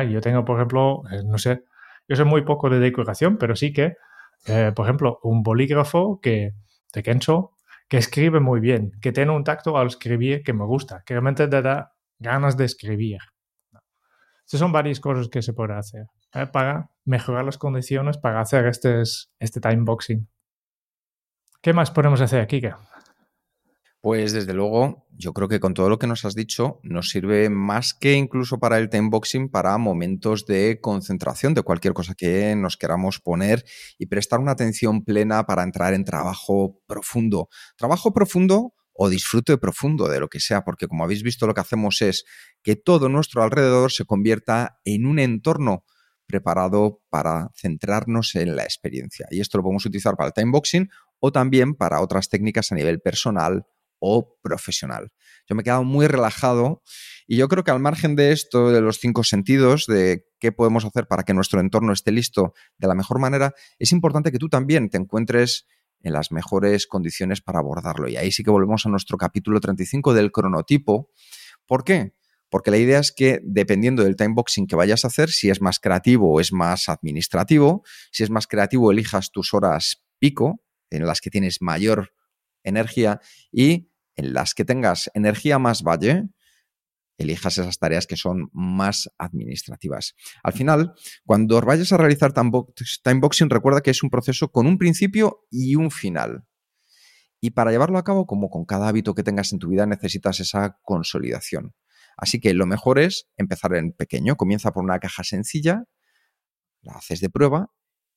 Yo 0.09 0.21
tengo, 0.21 0.45
por 0.45 0.59
ejemplo, 0.59 1.01
eh, 1.11 1.23
no 1.25 1.37
sé, 1.37 1.65
yo 2.07 2.15
sé 2.15 2.23
muy 2.23 2.45
poco 2.45 2.69
de 2.69 2.79
decoración, 2.79 3.37
pero 3.37 3.53
sí 3.53 3.73
que, 3.73 3.97
por 4.73 4.85
ejemplo, 4.85 5.19
un 5.21 5.43
bolígrafo 5.43 6.21
que, 6.21 6.53
de 6.93 7.03
Kenzo 7.03 7.51
que 7.89 7.97
escribe 7.97 8.39
muy 8.39 8.61
bien, 8.61 8.91
que 9.01 9.11
tiene 9.11 9.33
un 9.33 9.43
tacto 9.43 9.77
al 9.77 9.87
escribir 9.87 10.41
que 10.41 10.53
me 10.53 10.63
gusta, 10.63 11.03
que 11.05 11.15
realmente 11.15 11.49
te 11.49 11.61
da 11.61 11.93
ganas 12.17 12.55
de 12.55 12.63
escribir. 12.63 13.19
Estas 14.45 14.61
son 14.61 14.71
varias 14.71 15.01
cosas 15.01 15.27
que 15.27 15.41
se 15.41 15.51
puede 15.51 15.73
hacer 15.73 16.05
para 16.51 16.89
mejorar 17.05 17.45
las 17.45 17.57
condiciones 17.57 18.17
para 18.17 18.41
hacer 18.41 18.65
este, 18.65 19.61
time 19.61 19.83
boxing. 19.83 20.27
¿Qué 21.61 21.73
más 21.73 21.91
podemos 21.91 22.21
hacer, 22.21 22.47
Kike? 22.47 22.73
Pues 24.01 24.33
desde 24.33 24.53
luego, 24.53 25.07
yo 25.11 25.31
creo 25.31 25.47
que 25.47 25.61
con 25.61 25.73
todo 25.73 25.87
lo 25.87 25.97
que 25.97 26.07
nos 26.07 26.25
has 26.25 26.35
dicho, 26.35 26.81
nos 26.83 27.09
sirve 27.09 27.49
más 27.49 27.93
que 27.93 28.15
incluso 28.15 28.59
para 28.59 28.77
el 28.77 28.89
time 28.89 29.07
boxing, 29.09 29.49
para 29.49 29.77
momentos 29.77 30.45
de 30.45 30.79
concentración 30.81 31.53
de 31.53 31.61
cualquier 31.61 31.93
cosa 31.93 32.13
que 32.13 32.53
nos 32.57 32.75
queramos 32.75 33.21
poner 33.21 33.63
y 33.97 34.07
prestar 34.07 34.41
una 34.41 34.51
atención 34.51 35.05
plena 35.05 35.45
para 35.45 35.63
entrar 35.63 35.93
en 35.93 36.03
trabajo 36.03 36.81
profundo. 36.85 37.47
Trabajo 37.77 38.11
profundo 38.11 38.73
o 38.91 39.07
disfrute 39.07 39.57
profundo 39.57 40.09
de 40.09 40.19
lo 40.19 40.27
que 40.27 40.41
sea, 40.41 40.65
porque 40.65 40.87
como 40.87 41.05
habéis 41.05 41.23
visto 41.23 41.47
lo 41.47 41.53
que 41.53 41.61
hacemos 41.61 42.01
es 42.01 42.25
que 42.61 42.75
todo 42.75 43.07
nuestro 43.07 43.41
alrededor 43.41 43.93
se 43.93 44.03
convierta 44.03 44.79
en 44.83 45.05
un 45.05 45.19
entorno 45.19 45.85
preparado 46.33 47.03
para 47.11 47.51
centrarnos 47.55 48.33
en 48.33 48.55
la 48.55 48.63
experiencia. 48.63 49.27
Y 49.29 49.39
esto 49.39 49.59
lo 49.59 49.63
podemos 49.63 49.85
utilizar 49.85 50.15
para 50.15 50.29
el 50.29 50.33
timeboxing 50.33 50.89
o 51.19 51.31
también 51.31 51.75
para 51.75 52.01
otras 52.01 52.27
técnicas 52.27 52.71
a 52.71 52.75
nivel 52.75 53.01
personal 53.01 53.67
o 53.99 54.39
profesional. 54.41 55.11
Yo 55.47 55.55
me 55.55 55.61
he 55.61 55.63
quedado 55.63 55.83
muy 55.83 56.07
relajado 56.07 56.81
y 57.27 57.37
yo 57.37 57.47
creo 57.49 57.63
que 57.63 57.69
al 57.69 57.79
margen 57.79 58.15
de 58.15 58.31
esto, 58.31 58.71
de 58.71 58.81
los 58.81 58.97
cinco 58.97 59.23
sentidos, 59.23 59.85
de 59.85 60.25
qué 60.39 60.51
podemos 60.51 60.85
hacer 60.85 61.05
para 61.05 61.21
que 61.21 61.35
nuestro 61.35 61.59
entorno 61.59 61.93
esté 61.93 62.11
listo 62.11 62.55
de 62.79 62.87
la 62.87 62.95
mejor 62.95 63.19
manera, 63.19 63.53
es 63.77 63.91
importante 63.91 64.31
que 64.31 64.39
tú 64.39 64.49
también 64.49 64.89
te 64.89 64.97
encuentres 64.97 65.67
en 66.01 66.13
las 66.13 66.31
mejores 66.31 66.87
condiciones 66.87 67.41
para 67.41 67.59
abordarlo. 67.59 68.09
Y 68.09 68.17
ahí 68.17 68.31
sí 68.31 68.43
que 68.43 68.49
volvemos 68.49 68.87
a 68.87 68.89
nuestro 68.89 69.19
capítulo 69.19 69.59
35 69.59 70.15
del 70.15 70.31
cronotipo. 70.31 71.11
¿Por 71.67 71.83
qué? 71.83 72.15
Porque 72.53 72.69
la 72.69 72.77
idea 72.77 72.99
es 72.99 73.11
que 73.11 73.39
dependiendo 73.43 74.03
del 74.03 74.15
timeboxing 74.15 74.67
que 74.67 74.75
vayas 74.75 75.03
a 75.03 75.07
hacer, 75.07 75.31
si 75.31 75.49
es 75.49 75.59
más 75.59 75.79
creativo 75.79 76.31
o 76.31 76.39
es 76.39 76.53
más 76.53 76.87
administrativo, 76.87 77.81
si 78.11 78.21
es 78.21 78.29
más 78.29 78.45
creativo 78.45 78.91
elijas 78.91 79.31
tus 79.31 79.55
horas 79.55 80.03
pico, 80.19 80.61
en 80.91 81.07
las 81.07 81.19
que 81.19 81.31
tienes 81.31 81.63
mayor 81.63 82.13
energía, 82.63 83.19
y 83.51 83.89
en 84.15 84.35
las 84.35 84.53
que 84.53 84.65
tengas 84.65 85.09
energía 85.15 85.57
más 85.57 85.81
valle, 85.81 86.29
elijas 87.17 87.57
esas 87.57 87.79
tareas 87.79 88.05
que 88.05 88.17
son 88.17 88.51
más 88.53 89.09
administrativas. 89.17 90.13
Al 90.43 90.53
final, 90.53 90.93
cuando 91.25 91.59
vayas 91.59 91.91
a 91.91 91.97
realizar 91.97 92.33
timeboxing, 92.33 93.49
recuerda 93.49 93.81
que 93.81 93.89
es 93.89 94.03
un 94.03 94.11
proceso 94.11 94.51
con 94.51 94.67
un 94.67 94.77
principio 94.77 95.47
y 95.49 95.73
un 95.73 95.89
final. 95.89 96.45
Y 97.41 97.49
para 97.49 97.71
llevarlo 97.71 97.97
a 97.97 98.03
cabo, 98.03 98.27
como 98.27 98.51
con 98.51 98.63
cada 98.65 98.89
hábito 98.89 99.15
que 99.15 99.23
tengas 99.23 99.53
en 99.53 99.57
tu 99.57 99.69
vida, 99.69 99.87
necesitas 99.87 100.39
esa 100.39 100.77
consolidación. 100.83 101.73
Así 102.17 102.39
que 102.39 102.53
lo 102.53 102.65
mejor 102.65 102.99
es 102.99 103.27
empezar 103.37 103.75
en 103.75 103.91
pequeño. 103.91 104.35
Comienza 104.35 104.71
por 104.71 104.83
una 104.83 104.99
caja 104.99 105.23
sencilla, 105.23 105.83
la 106.81 106.93
haces 106.93 107.19
de 107.19 107.29
prueba 107.29 107.71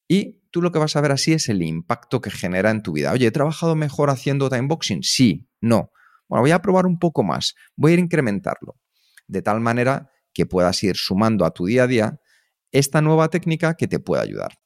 y 0.08 0.42
tú 0.50 0.62
lo 0.62 0.72
que 0.72 0.78
vas 0.78 0.96
a 0.96 1.00
ver 1.00 1.12
así 1.12 1.32
es 1.32 1.48
el 1.48 1.62
impacto 1.62 2.20
que 2.20 2.30
genera 2.30 2.70
en 2.70 2.82
tu 2.82 2.92
vida. 2.92 3.12
Oye, 3.12 3.26
¿he 3.26 3.30
trabajado 3.30 3.74
mejor 3.74 4.10
haciendo 4.10 4.48
timeboxing? 4.48 5.02
Sí, 5.02 5.48
no. 5.60 5.90
Bueno, 6.28 6.42
voy 6.42 6.50
a 6.50 6.60
probar 6.60 6.86
un 6.86 6.98
poco 6.98 7.22
más, 7.22 7.54
voy 7.76 7.92
a 7.92 7.94
ir 7.94 8.00
incrementarlo, 8.00 8.76
de 9.26 9.42
tal 9.42 9.60
manera 9.60 10.10
que 10.32 10.46
puedas 10.46 10.82
ir 10.82 10.96
sumando 10.96 11.44
a 11.44 11.52
tu 11.52 11.66
día 11.66 11.84
a 11.84 11.86
día 11.86 12.20
esta 12.72 13.00
nueva 13.00 13.28
técnica 13.28 13.74
que 13.74 13.86
te 13.86 14.00
pueda 14.00 14.22
ayudar. 14.22 14.58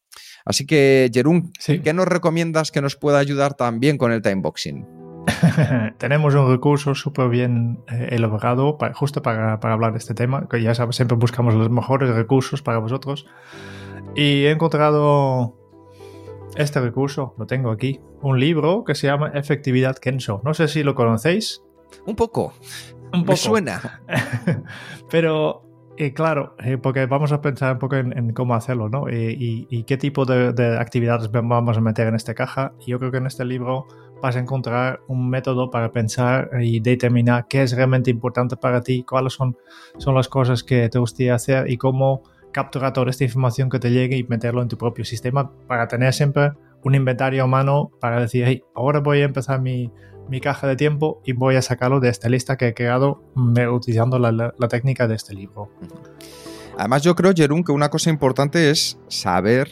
Así 0.45 0.67
que, 0.67 1.11
Jerún, 1.13 1.53
¿qué 1.65 1.93
nos 1.93 2.09
recomiendas 2.09 2.71
que 2.71 2.81
nos 2.81 2.97
pueda 2.97 3.19
ayudar 3.19 3.55
también 3.55 3.99
con 3.99 4.11
el 4.11 4.23
timeboxing? 4.23 5.10
Tenemos 5.99 6.35
un 6.35 6.51
recurso 6.51 6.95
súper 6.95 7.29
bien 7.29 7.81
eh, 7.89 8.09
elaborado 8.13 8.79
justo 8.95 9.23
para, 9.23 9.55
hablar 9.55 9.93
de 9.93 9.99
este 9.99 10.15
tema, 10.15 10.49
que 10.49 10.63
ya 10.63 10.75
sabes, 10.75 10.97
siempre 10.97 11.17
buscamos 11.17 11.55
los 11.55 11.71
mejores 11.71 12.11
recursos 12.11 12.63
para 12.63 12.79
vosotros. 12.79 13.27
Y 14.15 14.45
he 14.45 14.51
encontrado 14.51 15.57
este 16.57 16.81
recurso, 16.81 17.35
lo 17.39 17.47
tengo 17.47 17.71
aquí, 17.71 18.01
un 18.23 18.41
libro 18.41 18.85
que 18.85 18.95
se 18.95 19.07
llama 19.07 19.31
Efectividad 19.35 19.97
Kenso. 19.97 20.41
No 20.45 20.55
sé 20.55 20.69
si 20.69 20.83
lo 20.83 20.95
conocéis. 20.95 21.63
Un 22.07 22.17
poco. 22.17 22.53
Un 23.13 23.25
poco. 23.25 23.33
Me 23.33 23.37
suena. 23.37 24.03
Pero 25.11 25.63
eh, 25.97 26.15
claro, 26.15 26.57
eh, 26.65 26.79
porque 26.79 27.05
vamos 27.05 27.31
a 27.31 27.43
pensar 27.43 27.75
un 27.75 27.79
poco 27.79 27.97
en, 27.97 28.33
cómo 28.33 28.55
hacerlo, 28.55 28.89
¿no? 28.89 29.05
Y, 29.11 29.85
qué 29.85 29.97
tipo 29.97 30.25
de, 30.25 30.55
de, 30.55 30.79
actividades 30.79 31.31
vamos 31.31 31.77
a 31.77 31.81
meter 31.83 32.07
en 32.07 32.15
esta 32.15 32.35
caja. 32.35 32.73
Y 32.81 32.93
yo 32.93 32.99
creo 32.99 33.11
que 33.11 33.19
en 33.19 33.27
este 33.27 33.45
libro 33.45 33.87
vas 34.23 34.37
a 34.37 34.41
encontrar 34.41 35.01
un 35.09 35.29
método 35.29 35.71
para 35.71 35.93
pensar 35.93 36.51
y 36.61 36.81
determinar 36.81 37.47
qué 37.49 37.63
es 37.63 37.73
realmente 37.73 38.11
importante 38.11 38.57
para 38.57 38.83
ti, 38.83 39.05
cuáles 39.05 39.33
son, 39.33 39.57
son 39.99 40.15
las 40.15 40.29
cosas 40.29 40.63
que 40.63 40.89
te 40.89 40.99
gustaría 40.99 41.35
hacer 41.35 41.71
y 41.71 41.77
cómo 41.77 42.23
capturar 42.53 42.93
toda 42.93 43.11
esta 43.11 43.25
información 43.25 43.71
que 43.71 43.79
te 43.79 43.91
llegue 43.91 44.17
y 44.17 44.25
meterlo 44.25 44.63
en 44.63 44.69
tu 44.69 44.77
propio 44.77 45.05
sistema 45.05 45.51
para 45.67 45.89
tener 45.89 46.13
siempre 46.13 46.53
un 46.83 46.95
inventario 46.95 47.45
a 47.45 47.47
mano 47.47 47.91
para 48.01 48.21
decir, 48.21 48.45
hey, 48.47 48.63
ahora 48.75 49.01
voy 49.01 49.21
a 49.21 49.25
empezar 49.25 49.61
mi, 49.61 49.93
mi 50.29 50.41
caja 50.41 50.67
de 50.67 50.77
tiempo 50.77 51.21
y 51.25 51.33
voy 51.33 51.57
a 51.57 51.63
sacarlo 51.63 52.01
de 52.01 52.09
esta 52.09 52.29
lista 52.29 52.57
que 52.57 52.69
he 52.69 52.75
creado 52.75 53.23
utilizando 53.73 54.19
la, 54.19 54.33
la, 54.33 54.69
técnica 54.69 55.07
de 55.07 55.17
este 55.17 55.35
libro. 55.35 55.71
Además, 56.79 57.03
yo 57.03 57.15
creo, 57.15 57.33
Jerún, 57.35 57.65
que 57.65 57.73
una 57.73 57.91
cosa 57.91 58.11
importante 58.11 58.71
es 58.71 58.99
saber 59.09 59.71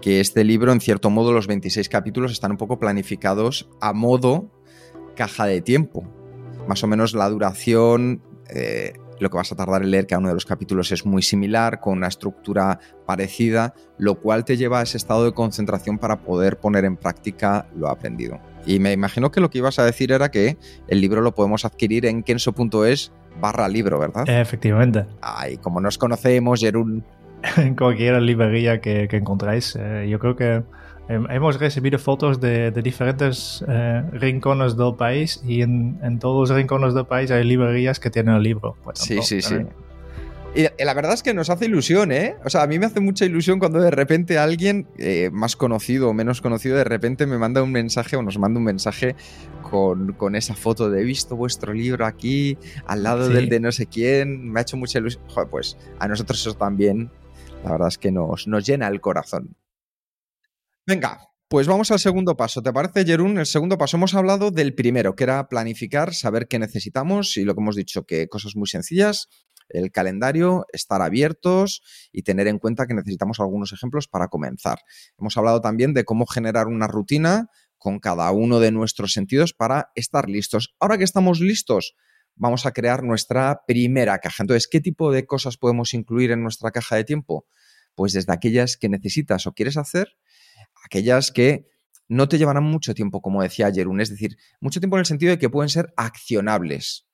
que 0.00 0.20
este 0.20 0.44
libro, 0.44 0.72
en 0.72 0.80
cierto 0.80 1.10
modo, 1.10 1.32
los 1.32 1.46
26 1.46 1.88
capítulos 1.88 2.32
están 2.32 2.52
un 2.52 2.56
poco 2.56 2.78
planificados 2.78 3.68
a 3.80 3.92
modo 3.92 4.50
caja 5.16 5.46
de 5.46 5.60
tiempo. 5.60 6.04
más 6.68 6.84
o 6.84 6.86
menos 6.86 7.14
la 7.14 7.28
duración, 7.30 8.22
eh, 8.50 8.92
lo 9.20 9.30
que 9.30 9.36
vas 9.36 9.50
a 9.52 9.56
tardar 9.56 9.82
en 9.82 9.90
leer 9.90 10.06
cada 10.06 10.20
uno 10.20 10.28
de 10.28 10.34
los 10.34 10.44
capítulos 10.44 10.92
es 10.92 11.04
muy 11.04 11.22
similar, 11.22 11.80
con 11.80 11.98
una 11.98 12.08
estructura 12.08 12.78
parecida, 13.06 13.74
lo 13.96 14.20
cual 14.20 14.44
te 14.44 14.56
lleva 14.56 14.80
a 14.80 14.82
ese 14.82 14.96
estado 14.96 15.24
de 15.24 15.32
concentración 15.32 15.98
para 15.98 16.22
poder 16.22 16.58
poner 16.58 16.84
en 16.84 16.96
práctica 16.96 17.66
lo 17.74 17.88
aprendido. 17.88 18.38
Y 18.66 18.78
me 18.80 18.92
imagino 18.92 19.30
que 19.30 19.40
lo 19.40 19.50
que 19.50 19.58
ibas 19.58 19.78
a 19.78 19.84
decir 19.84 20.12
era 20.12 20.30
que 20.30 20.58
el 20.88 21.00
libro 21.00 21.20
lo 21.20 21.34
podemos 21.34 21.64
adquirir 21.64 22.06
en 22.06 22.22
kenso.es 22.22 23.12
barra 23.40 23.68
libro, 23.68 23.98
¿verdad? 23.98 24.28
Efectivamente. 24.28 25.06
Ay, 25.20 25.56
como 25.58 25.80
nos 25.80 25.96
conocemos, 25.96 26.60
Jerún. 26.60 27.04
En 27.56 27.74
cualquier 27.74 28.20
librería 28.22 28.80
que, 28.80 29.08
encontráis. 29.10 29.76
Eh, 29.78 30.06
yo 30.10 30.18
creo 30.18 30.36
que 30.36 30.62
hemos 31.08 31.58
recibido 31.58 31.98
fotos 31.98 32.40
de, 32.40 32.70
diferentes 32.70 33.64
eh, 33.66 34.02
rincones 34.12 34.76
del 34.76 34.94
país 34.94 35.42
y 35.46 35.62
en, 35.62 36.18
todos 36.20 36.50
los 36.50 36.56
rincones 36.56 36.94
del 36.94 37.06
país 37.06 37.30
hay 37.30 37.44
librerías 37.44 37.98
que 37.98 38.10
tienen 38.10 38.34
el 38.34 38.42
libro. 38.42 38.76
sí, 38.94 39.20
sí, 39.22 39.40
sí. 39.40 39.56
Y 40.54 40.66
la 40.82 40.94
verdad 40.94 41.12
es 41.12 41.22
que 41.22 41.34
nos 41.34 41.50
hace 41.50 41.66
ilusión, 41.66 42.10
¿eh? 42.10 42.34
O 42.44 42.50
sea, 42.50 42.62
a 42.62 42.66
mí 42.66 42.78
me 42.78 42.86
hace 42.86 43.00
mucha 43.00 43.24
ilusión 43.24 43.58
cuando 43.58 43.80
de 43.80 43.90
repente 43.90 44.38
alguien 44.38 44.86
eh, 44.96 45.30
más 45.30 45.56
conocido 45.56 46.08
o 46.08 46.14
menos 46.14 46.40
conocido 46.40 46.76
de 46.76 46.84
repente 46.84 47.26
me 47.26 47.36
manda 47.36 47.62
un 47.62 47.70
mensaje 47.70 48.16
o 48.16 48.22
nos 48.22 48.38
manda 48.38 48.58
un 48.58 48.64
mensaje 48.64 49.14
con, 49.62 50.34
esa 50.34 50.54
foto 50.54 50.90
de 50.90 51.02
he 51.02 51.04
visto 51.04 51.36
vuestro 51.36 51.74
libro 51.74 52.06
aquí, 52.06 52.56
al 52.86 53.02
lado 53.02 53.28
del 53.28 53.50
de 53.50 53.60
no 53.60 53.70
sé 53.70 53.86
quién, 53.86 54.50
me 54.50 54.60
ha 54.60 54.62
hecho 54.62 54.78
mucha 54.78 54.98
ilusión. 54.98 55.22
Joder, 55.28 55.48
pues 55.48 55.76
a 55.98 56.08
nosotros 56.08 56.40
eso 56.40 56.54
también, 56.54 57.10
la 57.64 57.72
verdad 57.72 57.88
es 57.88 57.98
que 57.98 58.10
nos, 58.10 58.46
nos 58.46 58.66
llena 58.66 58.88
el 58.88 59.00
corazón. 59.00 59.56
Venga, 60.86 61.28
pues 61.48 61.66
vamos 61.66 61.90
al 61.90 61.98
segundo 61.98 62.36
paso. 62.36 62.62
¿Te 62.62 62.72
parece, 62.72 63.04
Jerún? 63.04 63.38
El 63.38 63.46
segundo 63.46 63.78
paso 63.78 63.96
hemos 63.96 64.14
hablado 64.14 64.50
del 64.50 64.74
primero, 64.74 65.16
que 65.16 65.24
era 65.24 65.48
planificar, 65.48 66.14
saber 66.14 66.46
qué 66.46 66.58
necesitamos 66.58 67.36
y 67.36 67.44
lo 67.44 67.54
que 67.54 67.60
hemos 67.60 67.76
dicho, 67.76 68.04
que 68.04 68.28
cosas 68.28 68.54
muy 68.54 68.68
sencillas, 68.68 69.28
el 69.68 69.90
calendario, 69.92 70.66
estar 70.72 71.02
abiertos 71.02 71.82
y 72.12 72.22
tener 72.22 72.48
en 72.48 72.58
cuenta 72.58 72.86
que 72.86 72.94
necesitamos 72.94 73.40
algunos 73.40 73.72
ejemplos 73.72 74.08
para 74.08 74.28
comenzar. 74.28 74.80
Hemos 75.18 75.36
hablado 75.36 75.60
también 75.60 75.94
de 75.94 76.04
cómo 76.04 76.26
generar 76.26 76.66
una 76.66 76.86
rutina 76.86 77.48
con 77.78 77.98
cada 77.98 78.30
uno 78.30 78.60
de 78.60 78.72
nuestros 78.72 79.12
sentidos 79.12 79.52
para 79.52 79.90
estar 79.94 80.28
listos. 80.28 80.74
Ahora 80.80 80.98
que 80.98 81.04
estamos 81.04 81.40
listos, 81.40 81.94
vamos 82.38 82.66
a 82.66 82.72
crear 82.72 83.02
nuestra 83.02 83.62
primera 83.66 84.18
caja. 84.18 84.42
Entonces, 84.42 84.68
¿qué 84.68 84.80
tipo 84.80 85.12
de 85.12 85.26
cosas 85.26 85.56
podemos 85.56 85.94
incluir 85.94 86.30
en 86.30 86.42
nuestra 86.42 86.70
caja 86.70 86.96
de 86.96 87.04
tiempo? 87.04 87.46
Pues 87.94 88.12
desde 88.12 88.32
aquellas 88.32 88.76
que 88.76 88.88
necesitas 88.88 89.46
o 89.46 89.52
quieres 89.52 89.76
hacer 89.76 90.16
aquellas 90.84 91.30
que 91.30 91.66
no 92.08 92.28
te 92.28 92.38
llevarán 92.38 92.64
mucho 92.64 92.94
tiempo, 92.94 93.20
como 93.20 93.42
decía 93.42 93.70
Jerún, 93.72 94.00
es 94.00 94.10
decir, 94.10 94.36
mucho 94.60 94.80
tiempo 94.80 94.96
en 94.96 95.00
el 95.00 95.06
sentido 95.06 95.30
de 95.30 95.38
que 95.38 95.50
pueden 95.50 95.68
ser 95.68 95.92
accionables. 95.96 97.06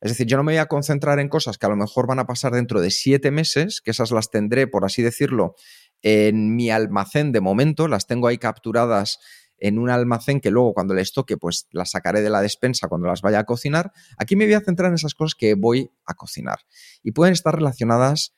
Es 0.00 0.10
decir, 0.12 0.26
yo 0.26 0.36
no 0.36 0.44
me 0.44 0.52
voy 0.52 0.58
a 0.58 0.66
concentrar 0.66 1.18
en 1.18 1.28
cosas 1.28 1.58
que 1.58 1.66
a 1.66 1.68
lo 1.68 1.76
mejor 1.76 2.06
van 2.06 2.18
a 2.18 2.26
pasar 2.26 2.52
dentro 2.52 2.80
de 2.80 2.90
siete 2.90 3.30
meses, 3.30 3.80
que 3.80 3.90
esas 3.90 4.10
las 4.12 4.30
tendré, 4.30 4.66
por 4.66 4.84
así 4.84 5.02
decirlo, 5.02 5.54
en 6.02 6.54
mi 6.54 6.70
almacén 6.70 7.32
de 7.32 7.40
momento, 7.40 7.88
las 7.88 8.06
tengo 8.06 8.28
ahí 8.28 8.38
capturadas 8.38 9.18
en 9.58 9.78
un 9.78 9.90
almacén 9.90 10.40
que 10.40 10.50
luego 10.50 10.74
cuando 10.74 10.94
les 10.94 11.12
toque, 11.12 11.36
pues 11.36 11.66
las 11.70 11.90
sacaré 11.90 12.20
de 12.20 12.30
la 12.30 12.40
despensa 12.40 12.88
cuando 12.88 13.06
las 13.06 13.22
vaya 13.22 13.40
a 13.40 13.44
cocinar. 13.44 13.92
Aquí 14.18 14.36
me 14.36 14.44
voy 14.44 14.54
a 14.54 14.60
centrar 14.60 14.90
en 14.90 14.94
esas 14.94 15.14
cosas 15.14 15.34
que 15.34 15.54
voy 15.54 15.90
a 16.04 16.14
cocinar. 16.14 16.60
Y 17.02 17.12
pueden 17.12 17.32
estar 17.32 17.54
relacionadas 17.54 18.34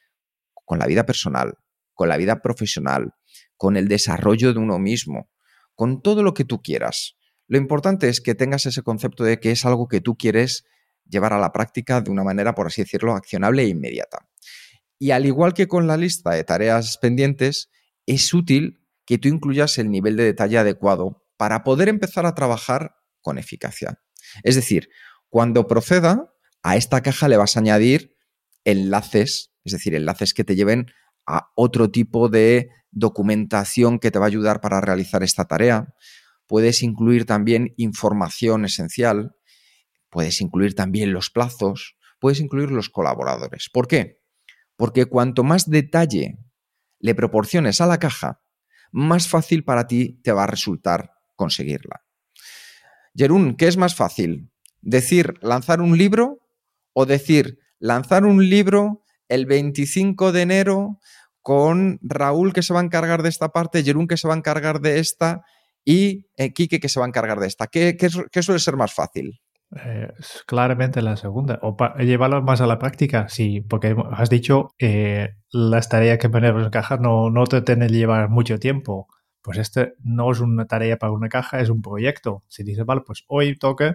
con 0.64 0.78
la 0.78 0.87
vida 0.87 1.07
personal, 1.07 1.54
con 1.94 2.09
la 2.09 2.16
vida 2.16 2.40
profesional, 2.40 3.14
con 3.57 3.76
el 3.76 3.88
desarrollo 3.88 4.52
de 4.52 4.61
uno 4.61 4.78
mismo, 4.78 5.31
con 5.74 6.02
todo 6.02 6.22
lo 6.22 6.35
que 6.35 6.44
tú 6.44 6.62
quieras. 6.62 7.16
Lo 7.46 7.59
importante 7.59 8.09
es 8.09 8.20
que 8.20 8.35
tengas 8.35 8.66
ese 8.66 8.83
concepto 8.83 9.24
de 9.24 9.40
que 9.40 9.50
es 9.50 9.64
algo 9.64 9.88
que 9.88 10.00
tú 10.00 10.16
quieres 10.16 10.64
llevar 11.09 11.33
a 11.33 11.38
la 11.38 11.52
práctica 11.52 12.00
de 12.00 12.11
una 12.11 12.22
manera, 12.22 12.54
por 12.54 12.66
así 12.66 12.83
decirlo, 12.83 13.14
accionable 13.14 13.62
e 13.62 13.68
inmediata. 13.68 14.28
Y 14.98 15.12
al 15.12 15.26
igual 15.26 15.54
que 15.54 15.66
con 15.66 15.87
la 15.87 15.96
lista 15.96 16.31
de 16.31 16.44
tareas 16.44 16.98
pendientes, 16.98 17.70
es 18.07 18.35
útil 18.35 18.81
que 19.08 19.16
tú 19.16 19.28
incluyas 19.28 19.78
el 19.78 19.90
nivel 19.90 20.18
de 20.18 20.24
detalle 20.24 20.58
adecuado 20.58 21.24
para 21.38 21.64
poder 21.64 21.88
empezar 21.88 22.26
a 22.26 22.34
trabajar 22.34 22.96
con 23.22 23.38
eficacia. 23.38 24.02
Es 24.42 24.54
decir, 24.54 24.90
cuando 25.30 25.66
proceda, 25.66 26.34
a 26.62 26.76
esta 26.76 27.00
caja 27.00 27.26
le 27.26 27.38
vas 27.38 27.56
a 27.56 27.60
añadir 27.60 28.14
enlaces, 28.64 29.54
es 29.64 29.72
decir, 29.72 29.94
enlaces 29.94 30.34
que 30.34 30.44
te 30.44 30.56
lleven 30.56 30.88
a 31.26 31.48
otro 31.56 31.90
tipo 31.90 32.28
de 32.28 32.68
documentación 32.90 33.98
que 33.98 34.10
te 34.10 34.18
va 34.18 34.26
a 34.26 34.28
ayudar 34.28 34.60
para 34.60 34.82
realizar 34.82 35.22
esta 35.22 35.46
tarea. 35.46 35.94
Puedes 36.46 36.82
incluir 36.82 37.24
también 37.24 37.72
información 37.78 38.66
esencial, 38.66 39.36
puedes 40.10 40.42
incluir 40.42 40.74
también 40.74 41.14
los 41.14 41.30
plazos, 41.30 41.96
puedes 42.20 42.40
incluir 42.40 42.70
los 42.70 42.90
colaboradores. 42.90 43.70
¿Por 43.72 43.88
qué? 43.88 44.20
Porque 44.76 45.06
cuanto 45.06 45.44
más 45.44 45.70
detalle 45.70 46.36
le 47.00 47.14
proporciones 47.14 47.80
a 47.80 47.86
la 47.86 47.98
caja, 47.98 48.42
más 48.92 49.29
fácil 49.29 49.64
para 49.64 49.87
ti 49.87 50.20
te 50.22 50.33
va 50.33 50.44
a 50.44 50.46
resultar 50.46 51.12
conseguirla. 51.37 52.03
Jerún, 53.14 53.57
¿qué 53.57 53.68
es 53.68 53.77
más 53.77 53.94
fácil? 53.94 54.51
¿Decir 54.81 55.35
lanzar 55.40 55.81
un 55.81 55.98
libro 55.98 56.38
o 56.92 57.07
decir 57.07 57.59
lanzar 57.79 58.24
un 58.24 58.48
libro 58.48 59.05
el 59.29 59.46
25 59.46 60.33
de 60.33 60.42
enero 60.42 61.01
con 61.42 61.98
Raúl 62.03 62.53
que 62.53 62.62
se 62.62 62.74
va 62.74 62.81
a 62.81 62.85
encargar 62.85 63.22
de 63.22 63.29
esta 63.29 63.48
parte, 63.48 63.83
Jerún 63.83 64.07
que 64.07 64.16
se 64.16 64.29
va 64.29 64.35
a 64.35 64.37
encargar 64.37 64.81
de 64.81 64.98
esta 64.98 65.42
y 65.85 66.27
eh, 66.37 66.53
Quique 66.53 66.81
que 66.81 66.88
se 66.88 67.01
va 67.01 67.07
a 67.07 67.09
encargar 67.09 67.40
de 67.40 67.46
esta. 67.46 67.66
¿Qué, 67.68 67.96
suele 68.42 68.61
ser 68.61 68.77
más 68.77 68.92
fácil? 68.92 69.40
Eh, 69.76 70.09
claramente 70.46 71.02
la 71.02 71.16
segunda. 71.16 71.59
O 71.62 71.76
llevarlo 71.98 72.42
más 72.42 72.61
a 72.61 72.66
la 72.66 72.78
práctica, 72.78 73.28
sí, 73.28 73.61
porque 73.61 73.96
has 74.12 74.31
dicho 74.31 74.74
eh, 74.78 75.35
las 75.50 75.88
tareas 75.88 76.18
que 76.18 76.31
ponemos 76.31 76.64
en 76.64 76.70
caja 76.70 76.96
no, 76.96 77.31
no 77.31 77.44
te 77.44 77.61
tienen 77.62 77.88
que 77.88 77.94
llevar 77.94 78.28
mucho 78.31 78.59
tiempo. 78.59 79.09
Pues 79.42 79.59
este 79.59 79.94
no 80.02 80.31
es 80.33 80.40
una 80.40 80.66
tarea 80.66 80.98
para 80.98 81.12
una 81.12 81.28
caja, 81.28 81.61
es 81.61 81.70
un 81.70 81.83
proyecto. 81.83 82.42
Si 82.48 82.64
dices, 82.64 82.85
vale, 82.85 83.02
pues 83.07 83.24
hoy 83.28 83.57
toque 83.57 83.94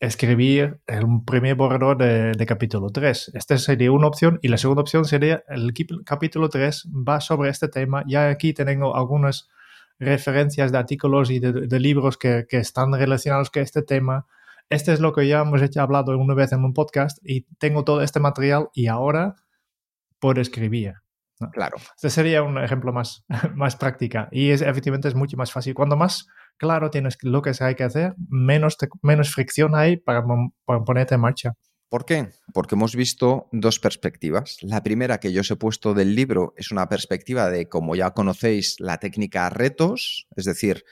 escribir 0.00 0.80
un 1.02 1.24
primer 1.24 1.54
borrador 1.54 1.96
de, 1.98 2.46
capítulo 2.46 2.90
3. 2.90 3.32
Esta 3.34 3.58
sería 3.58 3.92
una 3.92 4.06
opción 4.06 4.38
y 4.42 4.48
la 4.48 4.58
segunda 4.58 4.82
opción 4.82 5.04
sería 5.04 5.42
el 5.48 5.72
capítulo 6.04 6.48
3 6.48 6.88
va 7.08 7.20
sobre 7.20 7.50
este 7.50 7.68
tema. 7.68 8.04
Ya 8.06 8.28
aquí 8.28 8.52
tengo 8.52 8.96
algunas 8.96 9.48
referencias 9.98 10.72
de 10.72 10.78
artículos 10.78 11.30
y 11.30 11.38
de, 11.38 11.80
libros 11.80 12.16
que, 12.18 12.46
están 12.50 12.92
relacionados 12.92 13.50
con 13.50 13.62
este 13.62 13.82
tema. 13.82 14.26
Este 14.70 14.92
es 14.92 15.00
lo 15.00 15.12
que 15.12 15.26
ya 15.28 15.40
hemos 15.40 15.62
hecho, 15.62 15.82
hablado 15.82 16.16
una 16.18 16.34
vez 16.34 16.52
en 16.52 16.64
un 16.64 16.72
podcast 16.72 17.18
y 17.22 17.42
tengo 17.58 17.84
todo 17.84 18.02
este 18.02 18.20
material 18.20 18.68
y 18.74 18.86
ahora 18.86 19.36
puedo 20.18 20.40
escribir. 20.40 20.94
Claro. 21.52 21.76
Este 21.96 22.10
sería 22.10 22.42
un 22.42 22.58
ejemplo 22.62 22.92
más, 22.92 23.24
más 23.54 23.76
práctica 23.76 24.28
y 24.30 24.50
es, 24.50 24.62
efectivamente 24.62 25.08
es 25.08 25.14
mucho 25.14 25.36
más 25.36 25.52
fácil. 25.52 25.74
Cuando 25.74 25.96
más 25.96 26.26
claro 26.56 26.90
tienes 26.90 27.18
lo 27.22 27.42
que 27.42 27.52
hay 27.60 27.74
que 27.74 27.84
hacer, 27.84 28.14
menos, 28.28 28.76
menos 29.02 29.32
fricción 29.32 29.74
hay 29.74 29.96
para, 29.96 30.24
para 30.64 30.84
ponerte 30.84 31.14
en 31.14 31.20
marcha. 31.20 31.52
¿Por 31.88 32.06
qué? 32.06 32.30
Porque 32.52 32.74
hemos 32.74 32.96
visto 32.96 33.48
dos 33.52 33.78
perspectivas. 33.78 34.56
La 34.62 34.82
primera 34.82 35.20
que 35.20 35.32
yo 35.32 35.42
os 35.42 35.50
he 35.50 35.56
puesto 35.56 35.94
del 35.94 36.16
libro 36.16 36.54
es 36.56 36.72
una 36.72 36.88
perspectiva 36.88 37.48
de, 37.50 37.68
como 37.68 37.94
ya 37.94 38.10
conocéis, 38.12 38.80
la 38.80 38.98
técnica 38.98 39.48
retos, 39.50 40.26
es 40.34 40.44
decir, 40.44 40.84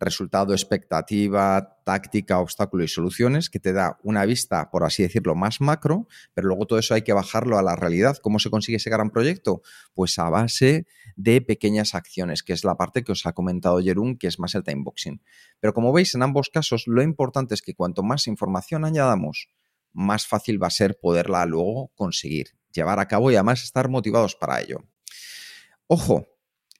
resultado, 0.00 0.52
expectativa, 0.52 1.76
táctica, 1.84 2.38
obstáculo 2.38 2.84
y 2.84 2.88
soluciones, 2.88 3.50
que 3.50 3.58
te 3.58 3.72
da 3.72 3.98
una 4.02 4.24
vista, 4.24 4.70
por 4.70 4.84
así 4.84 5.02
decirlo, 5.02 5.34
más 5.34 5.60
macro, 5.60 6.06
pero 6.34 6.48
luego 6.48 6.66
todo 6.66 6.78
eso 6.78 6.94
hay 6.94 7.02
que 7.02 7.12
bajarlo 7.12 7.58
a 7.58 7.62
la 7.62 7.76
realidad. 7.76 8.16
¿Cómo 8.22 8.38
se 8.38 8.50
consigue 8.50 8.76
ese 8.76 8.90
gran 8.90 9.10
proyecto? 9.10 9.62
Pues 9.94 10.18
a 10.18 10.28
base 10.30 10.86
de 11.16 11.40
pequeñas 11.40 11.94
acciones, 11.94 12.42
que 12.42 12.52
es 12.52 12.64
la 12.64 12.76
parte 12.76 13.02
que 13.02 13.12
os 13.12 13.26
ha 13.26 13.32
comentado 13.32 13.80
Jerún, 13.80 14.16
que 14.16 14.26
es 14.26 14.38
más 14.38 14.54
el 14.54 14.62
timeboxing. 14.62 15.22
Pero 15.60 15.74
como 15.74 15.92
veis, 15.92 16.14
en 16.14 16.22
ambos 16.22 16.50
casos, 16.50 16.86
lo 16.86 17.02
importante 17.02 17.54
es 17.54 17.62
que 17.62 17.74
cuanto 17.74 18.02
más 18.02 18.26
información 18.26 18.84
añadamos, 18.84 19.48
más 19.92 20.26
fácil 20.26 20.62
va 20.62 20.68
a 20.68 20.70
ser 20.70 20.98
poderla 21.00 21.44
luego 21.46 21.90
conseguir, 21.94 22.56
llevar 22.72 23.00
a 23.00 23.08
cabo 23.08 23.30
y 23.30 23.34
además 23.34 23.64
estar 23.64 23.88
motivados 23.88 24.36
para 24.36 24.60
ello. 24.60 24.84
Ojo, 25.86 26.26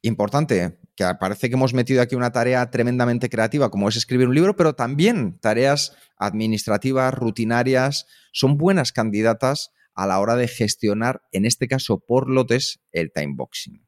importante, 0.03 0.78
que 0.99 1.15
parece 1.21 1.49
que 1.49 1.55
hemos 1.55 1.75
metido 1.75 2.03
aquí 2.03 2.17
una 2.17 2.33
tarea 2.33 2.69
tremendamente 2.71 3.31
creativa 3.31 3.71
como 3.71 3.89
es 3.89 3.95
escribir 3.95 4.27
un 4.27 4.35
libro, 4.35 4.57
pero 4.57 4.75
también 4.75 5.39
tareas 5.39 5.97
administrativas, 6.17 7.15
rutinarias, 7.15 8.07
son 8.33 8.59
buenas 8.59 8.91
candidatas 8.91 9.71
a 9.95 10.09
la 10.09 10.19
hora 10.19 10.35
de 10.35 10.49
gestionar, 10.49 11.23
en 11.31 11.45
este 11.45 11.69
caso 11.69 12.01
por 12.01 12.29
lotes, 12.29 12.81
el 12.91 13.13
timeboxing. 13.13 13.87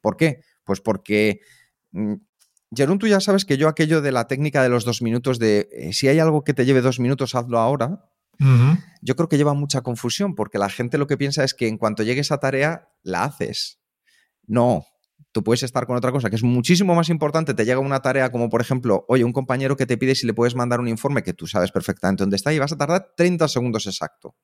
¿Por 0.00 0.16
qué? 0.16 0.40
Pues 0.64 0.80
porque, 0.80 1.40
mm, 1.92 2.14
Jerón, 2.74 2.98
tú 2.98 3.06
ya 3.06 3.20
sabes 3.20 3.44
que 3.44 3.58
yo 3.58 3.68
aquello 3.68 4.00
de 4.00 4.10
la 4.10 4.26
técnica 4.26 4.62
de 4.62 4.70
los 4.70 4.86
dos 4.86 5.02
minutos, 5.02 5.38
de 5.38 5.68
eh, 5.72 5.92
si 5.92 6.08
hay 6.08 6.20
algo 6.20 6.42
que 6.42 6.54
te 6.54 6.64
lleve 6.64 6.80
dos 6.80 7.00
minutos, 7.00 7.34
hazlo 7.34 7.58
ahora, 7.58 8.06
yo 9.02 9.16
creo 9.16 9.28
que 9.28 9.36
lleva 9.36 9.52
mucha 9.52 9.82
confusión 9.82 10.34
porque 10.34 10.56
la 10.56 10.70
gente 10.70 10.96
lo 10.96 11.06
que 11.06 11.18
piensa 11.18 11.44
es 11.44 11.52
que 11.52 11.68
en 11.68 11.76
cuanto 11.76 12.02
llegue 12.02 12.22
esa 12.22 12.38
tarea, 12.38 12.88
la 13.02 13.24
haces. 13.24 13.78
No, 14.46 14.86
tú 15.32 15.44
puedes 15.44 15.62
estar 15.62 15.86
con 15.86 15.96
otra 15.96 16.12
cosa 16.12 16.30
que 16.30 16.36
es 16.36 16.42
muchísimo 16.42 16.94
más 16.94 17.08
importante, 17.08 17.54
te 17.54 17.64
llega 17.64 17.78
una 17.78 18.00
tarea 18.00 18.30
como 18.30 18.48
por 18.48 18.60
ejemplo, 18.60 19.04
oye, 19.08 19.24
un 19.24 19.32
compañero 19.32 19.76
que 19.76 19.86
te 19.86 19.96
pide 19.96 20.14
si 20.14 20.26
le 20.26 20.34
puedes 20.34 20.54
mandar 20.54 20.80
un 20.80 20.88
informe 20.88 21.22
que 21.22 21.32
tú 21.32 21.46
sabes 21.46 21.70
perfectamente 21.70 22.22
dónde 22.22 22.36
está 22.36 22.52
y 22.52 22.58
vas 22.58 22.72
a 22.72 22.76
tardar 22.76 23.12
30 23.16 23.48
segundos 23.48 23.86
exacto. 23.86 24.36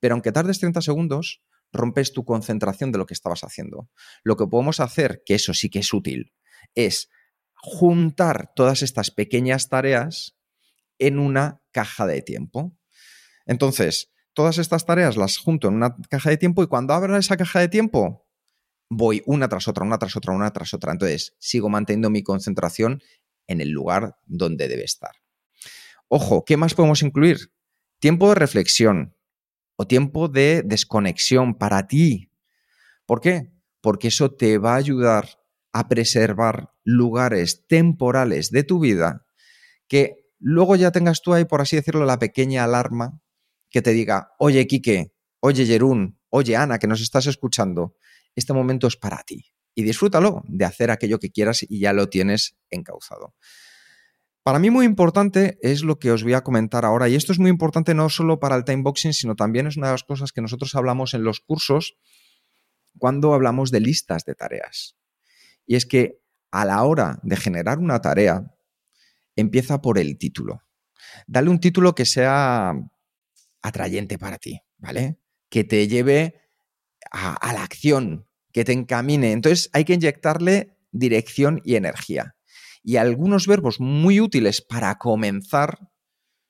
Pero 0.00 0.14
aunque 0.14 0.32
tardes 0.32 0.58
30 0.58 0.82
segundos, 0.82 1.42
rompes 1.72 2.12
tu 2.12 2.24
concentración 2.24 2.92
de 2.92 2.98
lo 2.98 3.06
que 3.06 3.14
estabas 3.14 3.44
haciendo. 3.44 3.88
Lo 4.24 4.36
que 4.36 4.46
podemos 4.46 4.80
hacer, 4.80 5.22
que 5.24 5.34
eso 5.34 5.54
sí 5.54 5.70
que 5.70 5.78
es 5.78 5.92
útil, 5.92 6.32
es 6.74 7.08
juntar 7.54 8.52
todas 8.54 8.82
estas 8.82 9.10
pequeñas 9.10 9.68
tareas 9.68 10.36
en 10.98 11.18
una 11.18 11.62
caja 11.70 12.06
de 12.06 12.20
tiempo. 12.20 12.76
Entonces, 13.46 14.12
todas 14.34 14.58
estas 14.58 14.84
tareas 14.84 15.16
las 15.16 15.38
junto 15.38 15.68
en 15.68 15.74
una 15.74 15.96
caja 16.10 16.30
de 16.30 16.36
tiempo 16.36 16.62
y 16.62 16.66
cuando 16.66 16.94
abra 16.94 17.18
esa 17.18 17.36
caja 17.36 17.60
de 17.60 17.68
tiempo, 17.68 18.26
voy 18.94 19.22
una 19.26 19.48
tras 19.48 19.68
otra, 19.68 19.84
una 19.84 19.98
tras 19.98 20.16
otra, 20.16 20.34
una 20.34 20.50
tras 20.52 20.74
otra. 20.74 20.92
Entonces, 20.92 21.34
sigo 21.38 21.68
manteniendo 21.68 22.10
mi 22.10 22.22
concentración 22.22 23.02
en 23.46 23.60
el 23.60 23.70
lugar 23.70 24.16
donde 24.26 24.68
debe 24.68 24.84
estar. 24.84 25.12
Ojo, 26.08 26.44
¿qué 26.44 26.56
más 26.56 26.74
podemos 26.74 27.02
incluir? 27.02 27.52
Tiempo 27.98 28.28
de 28.28 28.34
reflexión 28.34 29.16
o 29.76 29.86
tiempo 29.86 30.28
de 30.28 30.62
desconexión 30.64 31.54
para 31.54 31.86
ti. 31.86 32.30
¿Por 33.06 33.20
qué? 33.20 33.52
Porque 33.80 34.08
eso 34.08 34.30
te 34.32 34.58
va 34.58 34.74
a 34.74 34.76
ayudar 34.76 35.28
a 35.72 35.88
preservar 35.88 36.72
lugares 36.84 37.66
temporales 37.66 38.50
de 38.50 38.62
tu 38.62 38.78
vida 38.78 39.24
que 39.88 40.26
luego 40.38 40.76
ya 40.76 40.90
tengas 40.92 41.22
tú 41.22 41.32
ahí, 41.32 41.44
por 41.44 41.60
así 41.60 41.76
decirlo, 41.76 42.04
la 42.04 42.18
pequeña 42.18 42.64
alarma 42.64 43.20
que 43.70 43.80
te 43.80 43.92
diga, 43.92 44.32
oye, 44.38 44.66
Quique, 44.66 45.14
oye, 45.40 45.64
Jerún, 45.64 46.18
oye, 46.28 46.56
Ana, 46.56 46.78
que 46.78 46.86
nos 46.86 47.00
estás 47.00 47.26
escuchando, 47.26 47.96
este 48.34 48.52
momento 48.52 48.86
es 48.86 48.96
para 48.96 49.22
ti. 49.22 49.46
Y 49.74 49.82
disfrútalo 49.84 50.42
de 50.46 50.64
hacer 50.64 50.90
aquello 50.90 51.18
que 51.18 51.30
quieras 51.30 51.62
y 51.62 51.80
ya 51.80 51.92
lo 51.92 52.08
tienes 52.08 52.56
encauzado. 52.70 53.34
Para 54.42 54.58
mí 54.58 54.70
muy 54.70 54.84
importante 54.86 55.58
es 55.62 55.82
lo 55.82 55.98
que 55.98 56.10
os 56.10 56.24
voy 56.24 56.34
a 56.34 56.42
comentar 56.42 56.84
ahora, 56.84 57.08
y 57.08 57.14
esto 57.14 57.32
es 57.32 57.38
muy 57.38 57.48
importante 57.48 57.94
no 57.94 58.08
solo 58.08 58.40
para 58.40 58.56
el 58.56 58.64
timeboxing, 58.64 59.12
sino 59.12 59.36
también 59.36 59.68
es 59.68 59.76
una 59.76 59.86
de 59.86 59.94
las 59.94 60.02
cosas 60.02 60.32
que 60.32 60.40
nosotros 60.40 60.74
hablamos 60.74 61.14
en 61.14 61.22
los 61.22 61.40
cursos 61.40 61.96
cuando 62.98 63.34
hablamos 63.34 63.70
de 63.70 63.80
listas 63.80 64.24
de 64.24 64.34
tareas. 64.34 64.96
Y 65.64 65.76
es 65.76 65.86
que 65.86 66.20
a 66.50 66.64
la 66.64 66.82
hora 66.82 67.18
de 67.22 67.36
generar 67.36 67.78
una 67.78 68.00
tarea, 68.00 68.54
empieza 69.36 69.80
por 69.80 69.98
el 69.98 70.18
título. 70.18 70.62
Dale 71.26 71.48
un 71.48 71.60
título 71.60 71.94
que 71.94 72.04
sea 72.04 72.74
atrayente 73.62 74.18
para 74.18 74.38
ti, 74.38 74.60
¿vale? 74.76 75.18
Que 75.48 75.64
te 75.64 75.88
lleve 75.88 76.41
a, 77.12 77.52
la 77.52 77.62
acción, 77.62 78.26
que 78.52 78.64
te 78.64 78.72
encamine. 78.72 79.32
Entonces 79.32 79.70
hay 79.72 79.84
que 79.84 79.94
inyectarle 79.94 80.76
dirección 80.90 81.60
y 81.64 81.76
energía. 81.76 82.36
Y 82.82 82.96
algunos 82.96 83.46
verbos 83.46 83.80
muy 83.80 84.20
útiles 84.20 84.60
para 84.60 84.98
comenzar 84.98 85.78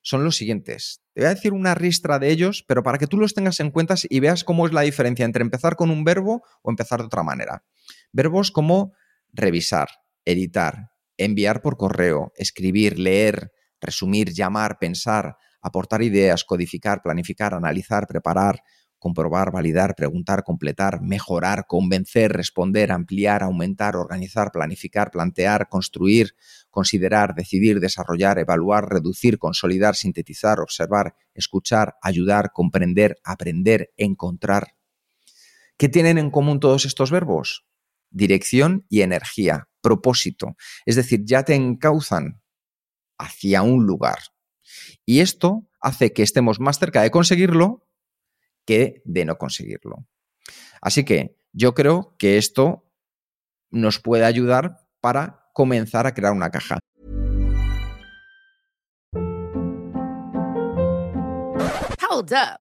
son 0.01 0.25
los 0.25 0.37
siguientes. 0.37 1.03
Te 1.15 1.21
voy 1.21 1.27
a 1.27 1.35
decir 1.35 1.53
una 1.53 1.75
ristra 1.75 2.19
de 2.19 2.31
ellos, 2.31 2.65
pero 2.67 2.83
para 2.83 2.99
que 2.99 3.07
tú 3.07 3.19
los 3.19 3.35
tengas 3.35 3.61
en 3.61 3.71
cuenta 3.71 3.95
y 4.09 4.21
veas 4.21 4.45
cómo 4.45 4.67
es 4.67 4.73
la 4.73 4.81
diferencia 4.81 5.25
entre 5.25 5.43
empezar 5.43 5.77
con 5.77 5.91
un 5.91 6.05
verbo 6.05 6.43
o 6.63 6.71
empezar 6.71 7.01
de 7.01 7.07
otra 7.07 7.23
manera. 7.23 7.65
Verbos 8.13 8.51
como 8.51 8.95
revisar, 9.33 9.89
editar, 10.25 10.91
enviar 11.19 11.61
por 11.61 11.77
correo, 11.77 12.33
escribir, 12.37 12.99
leer, 12.99 13.53
resumir, 13.81 14.33
llamar, 14.33 14.79
pensar, 14.79 15.37
aportar 15.61 16.03
ideas, 16.03 16.45
codificar, 16.45 17.03
planificar, 17.03 17.55
analizar, 17.55 18.07
preparar, 18.07 18.63
comprobar, 19.03 19.51
validar, 19.51 19.97
preguntar, 19.97 20.45
completar, 20.45 21.03
mejorar, 21.03 21.67
convencer, 21.67 22.33
responder, 22.33 22.93
ampliar, 22.93 23.43
aumentar, 23.43 23.97
organizar, 23.97 24.53
planificar, 24.53 25.11
plantear, 25.11 25.69
construir, 25.69 26.37
considerar, 26.71 27.35
decidir, 27.35 27.81
desarrollar, 27.81 28.39
evaluar, 28.39 28.89
reducir, 28.89 29.41
consolidar, 29.41 29.97
sintetizar, 29.97 30.61
observar, 30.61 31.17
escuchar, 31.35 31.97
ayudar, 32.01 32.53
comprender, 32.53 33.19
aprender, 33.25 33.93
encontrar. 33.97 34.77
¿Qué 35.77 35.89
tienen 35.89 36.17
en 36.17 36.31
común 36.31 36.61
todos 36.61 36.85
estos 36.85 37.11
verbos? 37.11 37.65
Dirección 38.11 38.87
y 38.89 39.01
energía, 39.01 39.67
propósito. 39.81 40.55
Es 40.87 40.95
decir, 40.95 41.23
ya 41.25 41.43
te 41.43 41.57
encauzan 41.57 42.41
hacia 43.19 43.63
un 43.63 43.85
lugar. 43.85 44.19
Y 45.05 45.19
esto 45.19 45.69
hace 45.81 46.13
que 46.13 46.23
estemos 46.23 46.61
más 46.61 46.79
cerca 46.79 47.03
de 47.03 47.11
conseguirlo 47.11 47.85
que 48.65 49.03
de 49.05 49.25
no 49.25 49.37
conseguirlo. 49.37 50.07
Así 50.81 51.05
que 51.05 51.37
yo 51.53 51.75
creo 51.75 52.17
que 52.19 52.39
esto 52.39 52.89
nos 53.71 53.99
puede 53.99 54.25
ayudar 54.25 54.79
para 55.01 55.51
comenzar 55.53 56.07
a 56.07 56.15
crear 56.15 56.33
una 56.33 56.51
caja. 56.51 56.79
Hold 62.11 62.33
up. 62.33 62.62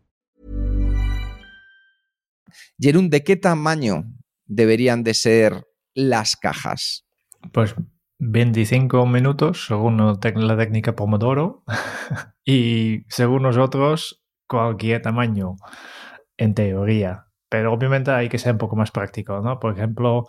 Jerún, 2.79 3.09
¿de 3.09 3.23
qué 3.23 3.35
tamaño 3.35 4.03
deberían 4.45 5.03
de 5.03 5.13
ser 5.13 5.65
las 5.93 6.35
cajas? 6.35 7.05
Pues 7.51 7.75
25 8.19 9.05
minutos, 9.07 9.65
según 9.65 9.97
la 9.97 10.57
técnica 10.57 10.95
Pomodoro, 10.95 11.63
y 12.45 13.03
según 13.09 13.43
nosotros, 13.43 14.21
cualquier 14.47 15.01
tamaño, 15.01 15.55
en 16.37 16.53
teoría. 16.53 17.27
Pero 17.49 17.73
obviamente 17.73 18.11
hay 18.11 18.29
que 18.29 18.37
ser 18.37 18.53
un 18.53 18.57
poco 18.59 18.75
más 18.75 18.91
práctico, 18.91 19.41
¿no? 19.41 19.59
Por 19.59 19.73
ejemplo, 19.73 20.27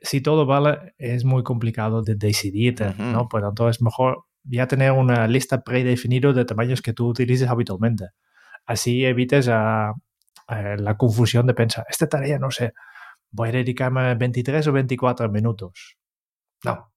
si 0.00 0.20
todo 0.20 0.46
vale, 0.46 0.94
es 0.98 1.24
muy 1.24 1.42
complicado 1.42 2.02
de 2.02 2.14
decidir, 2.14 2.74
¿no? 2.98 3.28
Por 3.28 3.42
tanto, 3.42 3.68
es 3.68 3.80
mejor 3.80 4.24
ya 4.42 4.66
tener 4.66 4.92
una 4.92 5.26
lista 5.26 5.62
predefinida 5.62 6.32
de 6.32 6.44
tamaños 6.44 6.82
que 6.82 6.92
tú 6.92 7.08
utilices 7.08 7.48
habitualmente. 7.48 8.06
Así 8.66 9.04
evites 9.04 9.48
la 10.48 10.96
confusión 10.96 11.46
de 11.46 11.54
pensar, 11.54 11.86
esta 11.88 12.08
tarea, 12.08 12.38
no 12.38 12.50
sé, 12.50 12.72
voy 13.30 13.50
a 13.50 13.52
dedicarme 13.52 14.14
23 14.14 14.66
o 14.68 14.72
24 14.72 15.28
minutos. 15.28 15.98
No. 16.64 16.92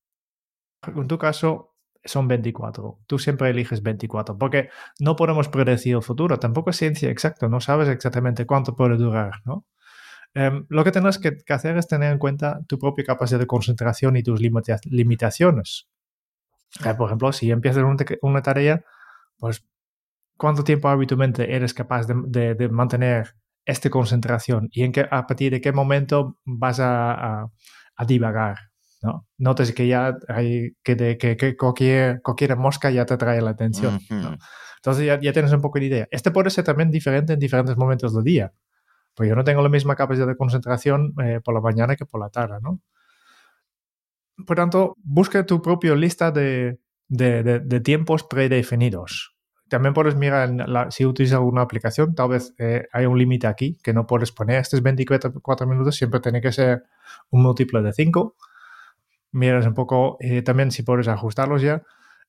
En 0.87 1.07
tu 1.07 1.17
caso, 1.17 1.75
son 2.03 2.27
24. 2.27 2.99
Tú 3.07 3.19
siempre 3.19 3.49
eliges 3.49 3.83
24, 3.83 4.37
porque 4.37 4.69
no 4.99 5.15
podemos 5.15 5.49
predecir 5.49 5.95
el 5.95 6.01
futuro, 6.01 6.39
tampoco 6.39 6.71
es 6.71 6.77
ciencia 6.77 7.09
exacta, 7.09 7.47
no 7.47 7.59
sabes 7.59 7.89
exactamente 7.89 8.45
cuánto 8.45 8.75
puede 8.75 8.97
durar, 8.97 9.41
¿no? 9.45 9.65
Em, 10.33 10.65
lo 10.69 10.83
que 10.83 10.91
tienes 10.91 11.19
que, 11.19 11.37
hacer 11.49 11.77
es 11.77 11.87
tener 11.87 12.13
en 12.13 12.17
cuenta 12.17 12.61
tu 12.67 12.79
propia 12.79 13.03
capacidad 13.03 13.39
de 13.39 13.47
concentración 13.47 14.15
y 14.15 14.23
tus 14.23 14.39
limitaciones. 14.39 15.89
Eh, 16.85 16.93
por 16.95 17.07
ejemplo, 17.07 17.33
si 17.33 17.51
empiezas 17.51 17.83
una, 18.21 18.41
tarea, 18.41 18.83
pues 19.37 19.65
cuánto 20.37 20.63
tiempo 20.63 20.87
habitualmente 20.89 21.53
eres 21.53 21.73
capaz 21.73 22.07
de, 22.07 22.69
mantener 22.69 23.35
esta 23.65 23.89
concentración 23.89 24.69
y 24.71 24.83
en 24.83 24.91
qué, 24.91 25.05
a 25.09 25.27
partir 25.27 25.51
de 25.51 25.61
qué 25.61 25.71
momento 25.71 26.37
vas 26.45 26.79
a, 26.79 27.47
divagar. 28.07 28.57
¿no? 29.03 29.27
Notes 29.37 29.73
que 29.73 29.87
ya 29.87 30.17
hay 30.27 30.71
que, 30.83 31.17
que, 31.17 31.55
cualquier, 31.55 32.21
cualquier, 32.21 32.55
mosca 32.57 32.89
ya 32.89 33.05
te 33.05 33.13
atrae 33.13 33.41
la 33.41 33.51
atención. 33.51 33.99
Entonces 34.77 35.05
ya, 35.05 35.19
ya, 35.21 35.33
tienes 35.33 35.51
un 35.53 35.61
poco 35.61 35.79
de 35.79 35.85
idea. 35.85 36.07
Este 36.09 36.31
puede 36.31 36.49
ser 36.49 36.63
también 36.63 36.89
diferente 36.89 37.33
en 37.33 37.39
diferentes 37.39 37.77
momentos 37.77 38.15
del 38.15 38.23
día. 38.23 38.51
Pues 39.13 39.29
yo 39.29 39.35
no 39.35 39.43
tengo 39.43 39.61
la 39.61 39.69
misma 39.69 39.95
capacidad 39.95 40.27
de 40.27 40.37
concentración 40.37 41.13
eh, 41.23 41.41
por 41.43 41.53
la 41.53 41.61
mañana 41.61 41.95
que 41.95 42.05
por 42.05 42.21
la 42.21 42.29
tarde, 42.29 42.57
¿no? 42.61 42.81
Por 44.45 44.55
tanto, 44.55 44.95
busca 45.03 45.45
tu 45.45 45.61
propia 45.61 45.95
lista 45.95 46.31
de, 46.31 46.79
tiempos 47.83 48.23
predefinidos. 48.23 49.30
También 49.71 49.93
puedes 49.93 50.17
mirar 50.17 50.49
si 50.91 51.05
utilizas 51.05 51.35
alguna 51.35 51.61
aplicación, 51.61 52.13
tal 52.13 52.27
vez 52.27 52.53
eh, 52.57 52.89
hay 52.91 53.05
un 53.05 53.17
límite 53.17 53.47
aquí 53.47 53.77
que 53.81 53.93
no 53.93 54.05
puedes 54.05 54.33
poner. 54.33 54.59
Estos 54.59 54.83
24 54.83 55.65
minutos 55.65 55.95
siempre 55.95 56.19
tiene 56.19 56.41
que 56.41 56.51
ser 56.51 56.83
un 57.29 57.41
múltiplo 57.43 57.81
de 57.81 57.93
5. 57.93 58.35
Miras 59.31 59.65
un 59.65 59.73
poco 59.73 60.17
eh, 60.19 60.41
también 60.41 60.71
si 60.71 60.83
puedes 60.83 61.07
ajustarlos 61.07 61.61
ya. 61.61 61.83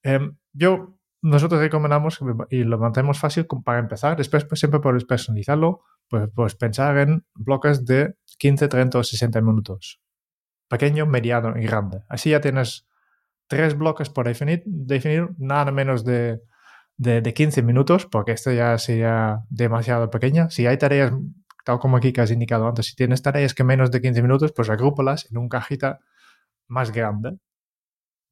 Em, 0.04 0.36
yo, 0.52 0.94
nosotros 1.20 1.60
recomendamos 1.60 2.20
y 2.48 2.62
lo 2.62 2.78
mantenemos 2.78 3.18
fácil 3.18 3.48
para 3.64 3.80
empezar. 3.80 4.16
Después 4.16 4.44
pues, 4.44 4.60
siempre 4.60 4.78
puedes 4.78 5.04
personalizarlo. 5.04 5.82
Pues, 6.06 6.30
pues 6.32 6.54
pensar 6.54 6.96
en 6.98 7.24
bloques 7.34 7.84
de 7.84 8.14
15, 8.38 8.68
30 8.68 8.98
o 8.98 9.02
60 9.02 9.40
minutos 9.40 10.00
pequeño, 10.68 11.06
mediano 11.06 11.58
y 11.58 11.64
grande. 11.64 12.04
Así 12.08 12.30
ya 12.30 12.40
tienes 12.40 12.86
tres 13.48 13.76
bloques 13.76 14.10
por 14.10 14.28
definir, 14.28 14.62
definir 14.64 15.30
nada 15.38 15.72
menos 15.72 16.04
de, 16.04 16.40
de, 17.02 17.34
15 17.34 17.62
minutos, 17.62 18.06
porque 18.06 18.32
esto 18.32 18.52
ya 18.52 18.78
sería 18.78 19.40
demasiado 19.50 20.10
pequeña. 20.10 20.50
Si 20.50 20.66
hay 20.66 20.78
tareas, 20.78 21.12
tal 21.64 21.78
como 21.78 21.96
aquí 21.96 22.12
que 22.12 22.20
has 22.20 22.30
indicado 22.30 22.66
antes, 22.66 22.86
si 22.86 22.96
tienes 22.96 23.22
tareas 23.22 23.54
que 23.54 23.64
menos 23.64 23.90
de 23.90 24.00
15 24.00 24.22
minutos, 24.22 24.52
pues 24.52 24.70
agrúpalas 24.70 25.28
en 25.30 25.38
un 25.38 25.48
cajita 25.48 26.00
más 26.68 26.92
grande 26.92 27.38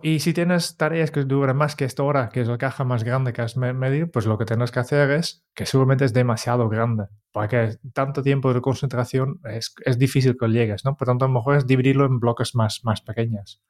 y 0.03 0.21
si 0.21 0.33
tienes 0.33 0.77
tareas 0.79 1.11
que 1.11 1.25
duran 1.25 1.57
más 1.57 1.77
que 1.77 1.85
esta 1.85 2.03
hora, 2.03 2.31
que 2.31 2.41
es 2.41 2.49
la 2.49 2.57
caja 2.57 2.85
más 2.85 3.05
grande 3.05 3.35
que 3.35 3.43
has 3.43 3.59
medido, 3.59 4.11
pues 4.11 4.25
lo 4.25 4.39
que 4.39 4.47
tienes 4.47 4.71
que 4.71 4.81
hacer 4.81 5.11
es, 5.11 5.45
que 5.55 5.67
seguramente 5.67 6.07
es 6.07 6.15
demasiado 6.15 6.71
grande, 6.71 7.05
porque 7.33 7.77
tanto 7.93 8.23
tiempo 8.23 8.55
de 8.55 8.63
concentración 8.63 9.41
es, 9.45 9.75
es 9.85 9.99
difícil 9.99 10.37
que 10.39 10.49
llegues, 10.49 10.87
¿no? 10.87 10.97
Por 10.97 11.07
tanto, 11.07 11.27
a 11.27 11.29
lo 11.29 11.35
mejor 11.35 11.57
es 11.57 11.67
dividirlo 11.67 12.07
en 12.07 12.19
bloques 12.19 12.55
más, 12.55 12.81
más 12.83 13.03
pequeños. 13.03 13.63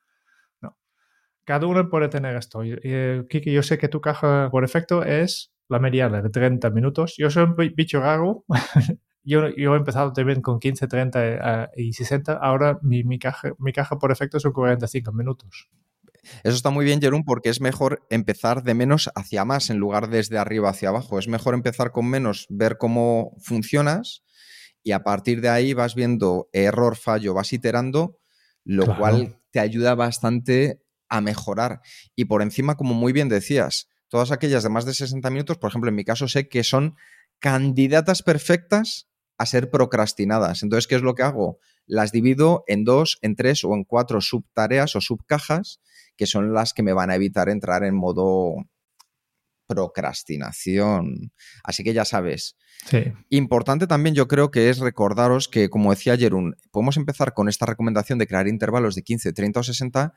Cada 1.51 1.67
uno 1.67 1.91
puede 1.91 2.09
tener 2.09 2.37
esto. 2.37 2.63
Y, 2.63 2.79
Kiki, 3.29 3.51
yo 3.51 3.65
sé 3.65 3.77
que 3.77 3.89
tu 3.89 4.01
caja 4.01 4.49
por 4.53 4.63
efecto 4.63 5.03
es 5.03 5.53
la 5.69 5.81
mediana 5.81 6.23
de 6.23 6.31
30 6.31 6.71
minutos. 6.71 7.17
Yo 7.19 7.29
soy 7.29 7.43
un 7.43 7.57
bicho 7.75 7.99
raro. 7.99 8.45
yo, 9.25 9.49
yo, 9.57 9.75
he 9.75 9.79
empezado 9.79 10.13
también 10.13 10.43
con 10.43 10.61
15, 10.61 10.87
30 10.87 11.25
eh, 11.25 11.69
y 11.75 11.93
60. 11.93 12.35
Ahora 12.35 12.79
mi, 12.83 13.03
mi, 13.03 13.19
caja, 13.19 13.51
mi 13.59 13.73
caja 13.73 13.99
por 13.99 14.13
efecto 14.13 14.39
son 14.39 14.53
45 14.53 15.11
minutos. 15.11 15.69
Eso 16.45 16.55
está 16.55 16.71
muy 16.71 16.85
bien, 16.85 17.01
Jerón, 17.01 17.25
porque 17.25 17.49
es 17.49 17.61
mejor 17.61 18.07
empezar 18.11 18.63
de 18.63 18.75
menos 18.75 19.11
hacia 19.17 19.45
más 19.45 19.71
en 19.71 19.79
lugar 19.79 20.09
desde 20.09 20.39
arriba 20.39 20.71
hacia 20.71 20.91
abajo. 20.91 21.19
Es 21.19 21.27
mejor 21.27 21.55
empezar 21.55 21.91
con 21.91 22.09
menos, 22.09 22.47
ver 22.49 22.79
cómo 22.79 23.35
funcionas 23.41 24.23
y 24.85 24.93
a 24.93 25.03
partir 25.03 25.41
de 25.41 25.49
ahí 25.49 25.73
vas 25.73 25.97
viendo 25.97 26.49
error, 26.53 26.95
fallo, 26.95 27.35
vas 27.35 27.53
iterando, 27.53 28.21
lo 28.63 28.97
cual 28.97 29.41
te 29.51 29.59
ayuda 29.59 29.97
bastante 29.97 30.81
a 31.11 31.21
mejorar. 31.21 31.83
Y 32.17 32.25
por 32.25 32.41
encima, 32.41 32.77
como 32.77 32.95
muy 32.95 33.13
bien 33.13 33.29
decías, 33.29 33.89
todas 34.09 34.31
aquellas 34.31 34.63
de 34.63 34.71
más 34.71 34.87
de 34.87 34.95
60 34.95 35.29
minutos, 35.29 35.59
por 35.59 35.71
ejemplo, 35.71 35.91
en 35.91 35.97
mi 35.97 36.05
caso 36.05 36.29
sé 36.29 36.49
que 36.49 36.65
son 36.65 36.97
candidatas 37.39 38.23
perfectas 38.23 39.09
a 39.37 39.47
ser 39.47 39.71
procrastinadas. 39.71 40.63
Entonces, 40.63 40.87
¿qué 40.87 40.95
es 40.95 41.03
lo 41.03 41.15
que 41.15 41.23
hago? 41.23 41.59
Las 41.87 42.13
divido 42.13 42.65
en 42.67 42.85
dos, 42.85 43.19
en 43.21 43.37
tres 43.37 43.65
o 43.65 43.75
en 43.75 43.85
cuatro 43.85 44.21
subtareas 44.21 44.97
o 44.97 45.01
subcajas 45.01 45.81
que 46.21 46.27
son 46.27 46.53
las 46.53 46.75
que 46.75 46.83
me 46.83 46.93
van 46.93 47.11
a 47.11 47.15
evitar 47.15 47.49
entrar 47.49 47.83
en 47.83 47.95
modo 47.95 48.55
procrastinación. 49.67 51.33
Así 51.65 51.83
que 51.83 51.95
ya 51.95 52.05
sabes. 52.05 52.57
Importante 53.31 53.87
también 53.87 54.15
yo 54.15 54.29
creo 54.29 54.51
que 54.51 54.69
es 54.69 54.81
recordaros 54.81 55.49
que, 55.49 55.71
como 55.71 55.93
decía 55.93 56.19
Jerún, 56.19 56.57
podemos 56.73 56.99
empezar 56.99 57.33
con 57.33 57.49
esta 57.49 57.65
recomendación 57.65 58.19
de 58.19 58.27
crear 58.27 58.49
intervalos 58.49 58.95
de 58.95 59.03
15, 59.03 59.33
30 59.33 59.61
o 59.61 59.63
60, 59.63 60.13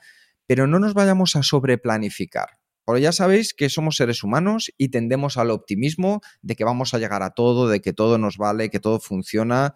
pero 0.46 0.68
no 0.68 0.80
nos 0.80 0.94
vayamos 0.94 1.36
a 1.36 1.44
sobreplanificar. 1.44 2.60
Porque 2.86 3.02
ya 3.02 3.12
sabéis 3.12 3.54
que 3.54 3.70
somos 3.70 3.96
seres 3.96 4.24
humanos 4.24 4.72
y 4.78 4.90
tendemos 4.90 5.38
al 5.38 5.52
optimismo 5.52 6.22
de 6.42 6.56
que 6.56 6.66
vamos 6.66 6.94
a 6.94 7.00
llegar 7.00 7.24
a 7.24 7.32
todo, 7.32 7.70
de 7.70 7.82
que 7.82 7.94
todo 7.94 8.18
nos 8.18 8.38
vale, 8.38 8.70
que 8.70 8.80
todo 8.80 9.00
funciona. 9.00 9.76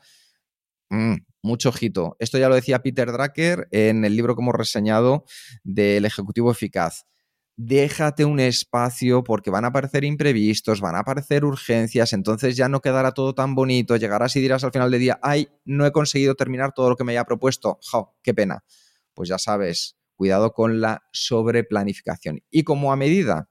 Mm, 0.90 1.16
mucho 1.42 1.70
ojito. 1.70 2.16
Esto 2.20 2.38
ya 2.38 2.50
lo 2.50 2.56
decía 2.56 2.84
Peter 2.84 3.12
Drucker 3.12 3.68
en 3.72 4.06
el 4.06 4.16
libro 4.16 4.36
hemos 4.38 4.54
reseñado 4.54 5.26
del 5.64 6.06
Ejecutivo 6.06 6.52
Eficaz. 6.52 7.06
Déjate 7.60 8.24
un 8.24 8.40
espacio 8.40 9.24
porque 9.24 9.50
van 9.50 9.66
a 9.66 9.70
aparecer 9.70 10.04
imprevistos, 10.04 10.80
van 10.80 10.96
a 10.96 11.00
aparecer 11.00 11.44
urgencias, 11.44 12.14
entonces 12.14 12.56
ya 12.56 12.70
no 12.70 12.82
quedará 12.82 13.14
todo 13.14 13.34
tan 13.34 13.56
bonito, 13.56 13.96
llegarás 13.96 14.36
y 14.36 14.42
dirás 14.42 14.64
al 14.64 14.72
final 14.72 14.92
del 14.92 15.00
día, 15.00 15.20
ay, 15.24 15.48
no 15.66 15.88
he 15.88 15.92
conseguido 15.92 16.36
terminar 16.36 16.74
todo 16.74 16.90
lo 16.90 16.96
que 16.96 17.04
me 17.04 17.14
había 17.14 17.26
propuesto, 17.26 17.80
¡jo, 17.82 18.16
qué 18.22 18.36
pena! 18.36 18.64
Pues 19.16 19.28
ya 19.28 19.40
sabes, 19.40 19.97
cuidado 20.18 20.52
con 20.52 20.82
la 20.82 21.04
sobreplanificación. 21.14 22.42
Y 22.50 22.64
como 22.64 22.92
a 22.92 22.98
medida 22.98 23.50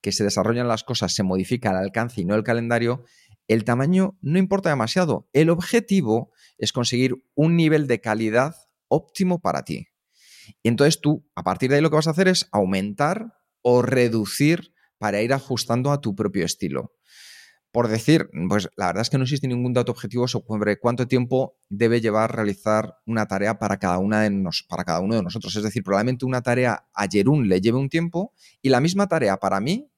que 0.00 0.12
se 0.12 0.22
desarrollan 0.22 0.68
las 0.68 0.84
cosas 0.84 1.14
se 1.14 1.24
modifica 1.24 1.70
el 1.70 1.76
alcance 1.76 2.20
y 2.20 2.24
no 2.24 2.36
el 2.36 2.44
calendario, 2.44 3.04
el 3.48 3.64
tamaño 3.64 4.16
no 4.20 4.38
importa 4.38 4.68
demasiado. 4.68 5.28
El 5.32 5.50
objetivo 5.50 6.30
es 6.58 6.72
conseguir 6.72 7.16
un 7.34 7.56
nivel 7.56 7.86
de 7.86 8.00
calidad 8.00 8.54
óptimo 8.88 9.40
para 9.40 9.64
ti. 9.64 9.88
Y 10.62 10.68
entonces 10.68 11.00
tú, 11.00 11.28
a 11.34 11.42
partir 11.42 11.70
de 11.70 11.76
ahí, 11.76 11.82
lo 11.82 11.90
que 11.90 11.96
vas 11.96 12.06
a 12.06 12.12
hacer 12.12 12.28
es 12.28 12.48
aumentar 12.52 13.34
o 13.62 13.82
reducir 13.82 14.72
para 14.98 15.22
ir 15.22 15.32
ajustando 15.32 15.90
a 15.90 16.00
tu 16.00 16.14
propio 16.14 16.44
estilo. 16.44 16.92
Por 17.70 17.88
decir, 17.88 18.30
pues 18.48 18.68
la 18.76 18.86
verdad 18.86 19.02
es 19.02 19.10
que 19.10 19.18
no 19.18 19.24
existe 19.24 19.46
ningún 19.46 19.74
dato 19.74 19.92
objetivo 19.92 20.26
sobre 20.26 20.78
cuánto 20.78 21.06
tiempo 21.06 21.58
debe 21.68 22.00
llevar 22.00 22.34
realizar 22.34 22.96
una 23.04 23.26
tarea 23.26 23.58
para 23.58 23.78
cada, 23.78 23.98
una 23.98 24.22
de 24.22 24.30
nos, 24.30 24.64
para 24.68 24.84
cada 24.84 25.00
uno 25.00 25.16
de 25.16 25.22
nosotros. 25.22 25.54
Es 25.54 25.62
decir, 25.62 25.82
probablemente 25.82 26.24
una 26.24 26.42
tarea 26.42 26.86
a 26.94 27.06
Jerún 27.08 27.48
le 27.48 27.60
lleve 27.60 27.78
un 27.78 27.88
tiempo 27.88 28.32
y 28.62 28.70
la 28.70 28.80
misma 28.80 29.06
tarea 29.06 29.36
para 29.36 29.60
mí 29.60 29.90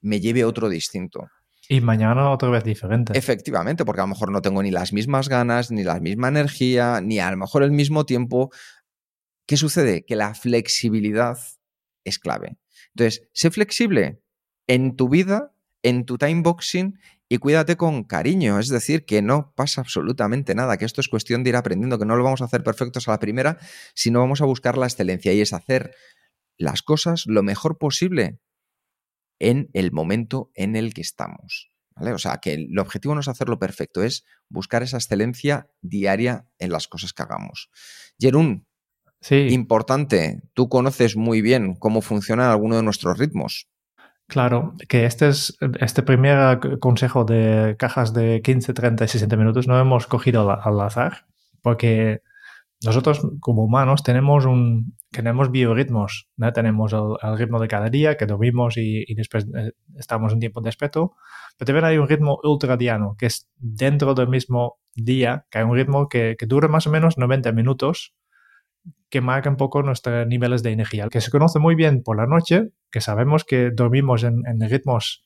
me 0.00 0.20
lleve 0.20 0.44
otro 0.44 0.68
distinto. 0.68 1.28
Y 1.68 1.80
mañana 1.80 2.30
otra 2.30 2.50
vez 2.50 2.64
diferente. 2.64 3.16
Efectivamente, 3.16 3.84
porque 3.84 4.00
a 4.00 4.04
lo 4.04 4.08
mejor 4.08 4.30
no 4.30 4.42
tengo 4.42 4.62
ni 4.62 4.70
las 4.70 4.92
mismas 4.92 5.28
ganas, 5.28 5.70
ni 5.70 5.84
la 5.84 6.00
misma 6.00 6.28
energía, 6.28 7.00
ni 7.00 7.18
a 7.18 7.30
lo 7.30 7.36
mejor 7.36 7.62
el 7.62 7.70
mismo 7.70 8.04
tiempo. 8.04 8.50
¿Qué 9.46 9.56
sucede? 9.56 10.04
Que 10.04 10.16
la 10.16 10.34
flexibilidad 10.34 11.38
es 12.04 12.18
clave. 12.18 12.58
Entonces, 12.94 13.28
sé 13.32 13.50
flexible 13.50 14.22
en 14.66 14.96
tu 14.96 15.08
vida, 15.08 15.54
en 15.82 16.04
tu 16.04 16.18
time 16.18 16.42
boxing 16.42 16.98
y 17.28 17.38
cuídate 17.38 17.76
con 17.76 18.04
cariño. 18.04 18.58
Es 18.58 18.68
decir, 18.68 19.04
que 19.04 19.22
no 19.22 19.52
pasa 19.54 19.80
absolutamente 19.80 20.54
nada, 20.54 20.76
que 20.76 20.84
esto 20.84 21.00
es 21.00 21.08
cuestión 21.08 21.42
de 21.42 21.50
ir 21.50 21.56
aprendiendo, 21.56 21.98
que 21.98 22.04
no 22.04 22.16
lo 22.16 22.24
vamos 22.24 22.42
a 22.42 22.44
hacer 22.44 22.62
perfectos 22.62 23.08
a 23.08 23.12
la 23.12 23.18
primera, 23.18 23.58
sino 23.94 24.20
vamos 24.20 24.40
a 24.40 24.44
buscar 24.44 24.76
la 24.76 24.86
excelencia 24.86 25.32
y 25.32 25.40
es 25.40 25.52
hacer 25.52 25.94
las 26.58 26.82
cosas 26.82 27.24
lo 27.26 27.42
mejor 27.42 27.78
posible 27.78 28.38
en 29.38 29.70
el 29.72 29.92
momento 29.92 30.50
en 30.54 30.76
el 30.76 30.94
que 30.94 31.00
estamos. 31.00 31.72
¿vale? 31.96 32.12
O 32.12 32.18
sea, 32.18 32.38
que 32.38 32.54
el 32.54 32.78
objetivo 32.78 33.14
no 33.14 33.20
es 33.20 33.28
hacerlo 33.28 33.58
perfecto, 33.58 34.02
es 34.02 34.24
buscar 34.48 34.82
esa 34.82 34.98
excelencia 34.98 35.70
diaria 35.80 36.46
en 36.58 36.70
las 36.70 36.86
cosas 36.86 37.12
que 37.12 37.22
hagamos. 37.22 37.70
Jerún, 38.18 38.66
sí. 39.20 39.48
importante, 39.50 40.42
tú 40.54 40.68
conoces 40.68 41.16
muy 41.16 41.40
bien 41.40 41.74
cómo 41.76 42.02
funcionan 42.02 42.50
algunos 42.50 42.78
de 42.78 42.84
nuestros 42.84 43.18
ritmos. 43.18 43.71
Claro, 44.32 44.72
que 44.88 45.04
este 45.04 45.28
es 45.28 45.58
este 45.78 46.02
primer 46.02 46.78
consejo 46.78 47.26
de 47.26 47.76
cajas 47.78 48.14
de 48.14 48.40
15, 48.40 48.72
30 48.72 49.04
y 49.04 49.08
60 49.08 49.36
minutos 49.36 49.68
no 49.68 49.78
hemos 49.78 50.06
cogido 50.06 50.50
al 50.50 50.80
azar, 50.80 51.26
porque 51.60 52.22
nosotros 52.82 53.20
como 53.40 53.62
humanos 53.62 54.02
tenemos 54.02 54.46
un 54.46 54.96
tenemos 55.10 55.50
biorritmos, 55.50 56.30
¿no? 56.38 56.50
tenemos 56.54 56.94
el, 56.94 57.36
ritmo 57.36 57.60
de 57.60 57.68
cada 57.68 57.90
día 57.90 58.16
que 58.16 58.24
dormimos 58.24 58.78
y, 58.78 59.04
después 59.14 59.46
eh, 59.54 59.72
estamos 59.98 60.32
un 60.32 60.40
tiempo 60.40 60.62
de 60.62 60.68
desperto, 60.68 61.14
pero 61.58 61.66
también 61.66 61.84
hay 61.84 61.98
un 61.98 62.08
ritmo 62.08 62.38
ultradiano 62.42 63.16
que 63.18 63.26
es 63.26 63.50
dentro 63.58 64.14
del 64.14 64.28
mismo 64.28 64.78
día, 64.94 65.44
que 65.50 65.58
hay 65.58 65.64
un 65.64 65.74
ritmo 65.74 66.08
que, 66.08 66.36
que 66.38 66.46
dura 66.46 66.68
más 66.68 66.86
o 66.86 66.90
menos 66.90 67.18
90 67.18 67.52
minutos, 67.52 68.14
que 69.10 69.20
marca 69.20 69.50
un 69.50 69.56
poco 69.56 69.82
nuestros 69.82 70.26
niveles 70.26 70.62
de 70.62 70.70
energía, 70.70 71.08
que 71.10 71.20
se 71.20 71.30
conoce 71.30 71.58
muy 71.58 71.74
bien 71.74 72.02
por 72.02 72.16
la 72.16 72.26
noche, 72.26 72.70
que 72.90 73.00
sabemos 73.00 73.44
que 73.44 73.70
dormimos 73.70 74.24
en, 74.24 74.42
ritmos 74.60 75.24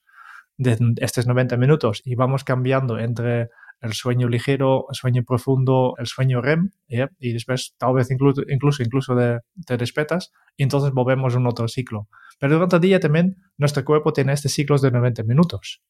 de 0.56 0.76
estos 0.98 1.26
90 1.26 1.56
minutos 1.56 2.02
y 2.04 2.14
vamos 2.14 2.42
cambiando 2.42 2.98
entre 2.98 3.50
el 3.80 3.92
sueño 3.92 4.28
ligero, 4.28 4.86
el 4.88 4.94
sueño 4.94 5.22
profundo, 5.24 5.94
el 5.98 6.06
sueño 6.06 6.40
REM, 6.40 6.70
y 6.88 7.32
después 7.32 7.74
tal 7.78 7.94
vez 7.94 8.10
incluso, 8.10 8.42
incluso, 8.48 8.82
incluso 8.82 9.14
de, 9.14 9.40
te 9.66 9.76
despertas 9.76 10.32
y 10.56 10.62
entonces 10.62 10.92
volvemos 10.92 11.34
a 11.34 11.38
un 11.38 11.46
otro 11.46 11.68
ciclo. 11.68 12.08
Pero 12.38 12.54
durante 12.54 12.76
el 12.76 12.82
día 12.82 13.00
también 13.00 13.36
nuestro 13.56 13.84
cuerpo 13.84 14.12
tiene 14.12 14.32
estos 14.32 14.52
ciclos 14.52 14.82
de 14.82 14.90
90 14.90 15.22
minutos. 15.24 15.82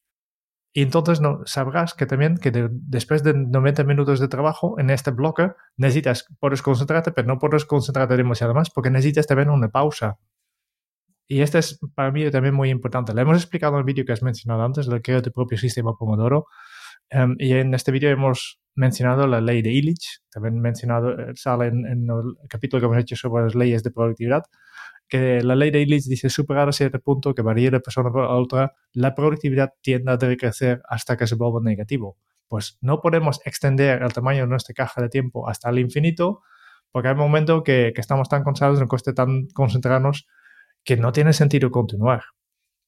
Y 0.77 0.83
entonces 0.83 1.23
no, 1.23 1.41
sabrás 1.47 1.95
que 1.95 2.05
también 2.05 2.37
que 2.37 2.53
después 2.71 3.23
de 3.23 3.33
90 3.33 3.85
minutos 3.85 4.21
de 4.21 4.29
trabajo 4.29 4.79
en 4.79 4.91
este 4.91 5.11
bloque 5.11 5.53
necesitas, 5.79 6.27
puedes 6.39 6.61
concentrarte, 6.61 7.13
pero 7.13 7.27
no 7.27 7.39
puedes 7.39 7.65
concentrarte 7.65 8.15
demasiado 8.15 8.53
más 8.53 8.69
porque 8.69 8.91
necesitas 8.91 9.27
también 9.27 9.49
una 9.49 9.71
pausa. 9.71 10.19
Y 11.27 11.41
este 11.41 11.61
es 11.61 11.81
para 11.95 12.13
mí 12.13 12.31
también 12.31 12.55
muy 12.55 12.69
importante. 12.69 13.15
Lo 13.15 13.23
hemos 13.23 13.39
explicado 13.39 13.77
en 13.77 13.79
el 13.79 13.85
vídeo 13.85 14.05
que 14.05 14.13
has 14.13 14.23
mencionado 14.23 14.65
antes, 14.65 14.87
el 14.87 15.01
creo 15.01 15.23
tu 15.23 15.33
propio 15.33 15.57
sistema 15.57 15.97
Pomodoro 15.97 16.47
Em, 17.11 17.37
y 17.39 17.53
en 17.53 17.75
este 17.75 17.93
vídeo 17.93 18.11
hemos 18.11 18.59
mencionado 18.77 19.27
la 19.27 19.41
ley 19.41 19.63
de 19.63 19.73
Illich, 19.73 20.21
también 20.31 20.61
mencionado, 20.61 21.19
eh, 21.19 21.33
sale 21.35 21.67
en, 21.67 21.87
en, 21.87 22.09
el 22.09 22.49
capítulo 22.49 22.81
que 22.81 22.87
hemos 22.87 22.99
hecho 22.99 23.17
sobre 23.17 23.45
las 23.45 23.55
leyes 23.55 23.83
de 23.83 23.91
productividad, 23.91 24.45
que 25.09 25.43
la 25.43 25.55
ley 25.55 25.71
de 25.71 25.81
Illich 25.83 26.05
dice 26.05 26.31
superar 26.31 26.69
a 26.69 26.73
cierto 26.73 27.01
punto 27.01 27.35
que 27.35 27.43
varía 27.43 27.71
de 27.71 27.81
persona 27.81 28.11
a 28.11 28.37
otra, 28.37 28.75
la 28.93 29.15
productividad 29.15 29.73
tiende 29.81 30.13
a 30.13 30.17
decrecer 30.17 30.83
hasta 30.89 31.17
que 31.17 31.27
se 31.27 31.35
vuelva 31.35 31.61
negativo. 31.63 32.17
Pues 32.49 32.79
no 32.81 33.01
podemos 33.01 33.41
extender 33.45 34.03
el 34.03 34.13
tamaño 34.13 34.43
de 34.43 34.49
nuestra 34.49 34.75
caja 34.75 35.03
de 35.03 35.09
tiempo 35.09 35.49
hasta 35.49 35.71
el 35.71 35.79
infinito, 35.79 36.43
porque 36.93 37.09
hay 37.09 37.15
un 37.15 37.21
momento 37.21 37.63
que, 37.63 37.93
que 37.95 38.01
estamos 38.01 38.29
tan 38.29 38.45
cansados, 38.45 38.79
nos 38.79 38.89
cuesta 38.89 39.13
tan 39.15 39.49
concentrarnos, 39.49 40.27
que 40.85 40.97
no 40.97 41.13
tiene 41.13 41.33
sentido 41.33 41.71
continuar. 41.71 42.23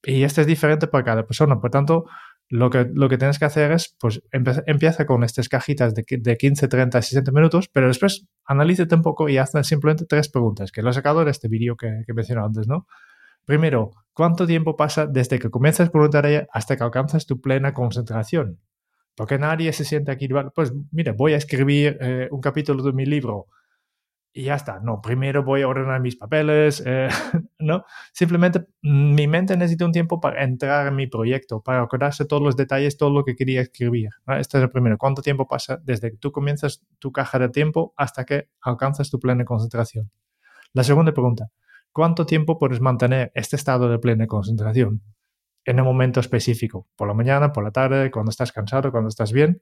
Y 0.05 0.23
esto 0.23 0.41
es 0.41 0.47
diferente 0.47 0.87
para 0.87 1.05
cada 1.05 1.27
persona. 1.27 1.61
Por 1.61 1.71
tanto, 1.71 2.07
lo 2.49 2.71
que, 2.71 2.87
lo 2.93 3.09
que 3.09 3.19
tienes 3.19 3.39
que 3.39 3.45
hacer 3.45 3.73
es, 3.73 3.95
pues 4.01 4.23
empieza 4.33 5.07
con 5.07 5.23
estas 5.23 5.49
cajitas 5.49 5.95
de, 5.95 6.05
de 6.09 6.37
15, 6.37 6.69
30, 6.69 7.03
60 7.03 7.33
minutos, 7.33 7.69
pero 7.69 7.89
después 7.89 8.27
analízate 8.45 8.95
un 8.95 9.03
poco 9.03 9.29
y 9.29 9.37
haz 9.39 9.53
simplemente 9.63 10.07
tres 10.07 10.29
preguntas, 10.29 10.73
que 10.73 10.83
lo 10.83 10.91
he 10.91 10.95
sacado 10.95 11.25
de 11.25 11.31
este 11.31 11.49
vídeo 11.49 11.77
que, 11.77 12.03
que 12.07 12.15
mencioné 12.15 12.43
antes, 12.43 12.67
¿no? 12.67 12.87
Primero, 13.45 13.93
¿cuánto 14.13 14.47
tiempo 14.47 14.77
pasa 14.77 15.07
desde 15.07 15.39
que 15.39 15.51
comienzas 15.51 15.91
con 15.91 16.03
una 16.03 16.11
tarea 16.11 16.47
hasta 16.53 16.77
que 16.77 16.85
alcanzas 16.85 17.27
tu 17.27 17.41
plena 17.41 17.73
concentración? 17.73 18.61
Porque 19.15 19.39
nadie 19.39 19.73
se 19.73 19.85
siente 19.85 20.13
aquí, 20.13 20.29
pues 20.55 20.73
mira, 20.93 21.13
voy 21.13 21.33
a 21.33 21.39
escribir 21.39 21.99
eh, 22.01 22.29
un 22.31 22.41
capítulo 22.41 22.83
de 22.83 22.93
mi 22.93 23.05
libro 23.05 23.47
y 24.33 24.45
ya 24.45 24.55
está. 24.55 24.81
No, 24.81 25.01
primero 25.01 25.43
voy 25.43 25.63
a 25.63 25.69
ordenar 25.69 26.01
mis 26.01 26.17
papeles, 26.17 26.83
eh, 26.87 27.09
¿no? 27.59 27.85
Simplemente 28.13 28.67
mi 28.83 29.27
mente 29.27 29.57
necesita 29.57 29.85
un 29.85 29.93
tiempo 29.93 30.21
para 30.21 30.45
entrar 30.45 30.87
en 30.87 30.97
mi 30.97 31.07
proyecto, 31.07 31.61
para 31.61 31.83
acordarse 31.83 32.25
todos 32.25 32.43
los 32.43 32.57
detalles, 32.57 32.97
todo 32.97 33.11
lo 33.11 33.25
que 33.25 33.35
quería 33.35 33.61
escribir. 33.61 34.11
Este 34.39 34.59
es 34.59 34.65
el 34.65 34.71
primero. 34.71 34.97
¿Cuánto 34.99 35.23
tiempo 35.23 35.47
pasa 35.49 35.79
desde 35.83 36.11
que 36.11 36.17
tú 36.17 36.33
comienzas 36.33 36.85
tu 36.99 37.13
caja 37.13 37.39
de 37.39 37.49
tiempo 37.49 37.95
hasta 37.97 38.25
que 38.25 38.49
alcanzas 38.61 39.11
tu 39.11 39.19
plena 39.19 39.45
concentración? 39.45 40.11
La 40.73 40.85
segunda 40.85 41.13
pregunta. 41.13 41.51
¿Cuánto 41.93 42.27
tiempo 42.27 42.59
puedes 42.59 42.81
mantener 42.81 43.33
este 43.35 43.57
estado 43.57 43.89
de 43.89 43.99
plena 43.99 44.27
concentración? 44.27 45.03
En 45.65 45.81
un 45.81 45.87
momento 45.87 46.21
específico, 46.21 46.87
por 46.97 47.09
la 47.09 47.15
mañana, 47.15 47.53
por 47.53 47.65
la 47.65 47.73
tarde, 47.73 48.11
cuando 48.11 48.31
estás 48.31 48.53
cansado, 48.53 48.91
cuando 48.93 49.09
estás 49.09 49.33
bien, 49.33 49.61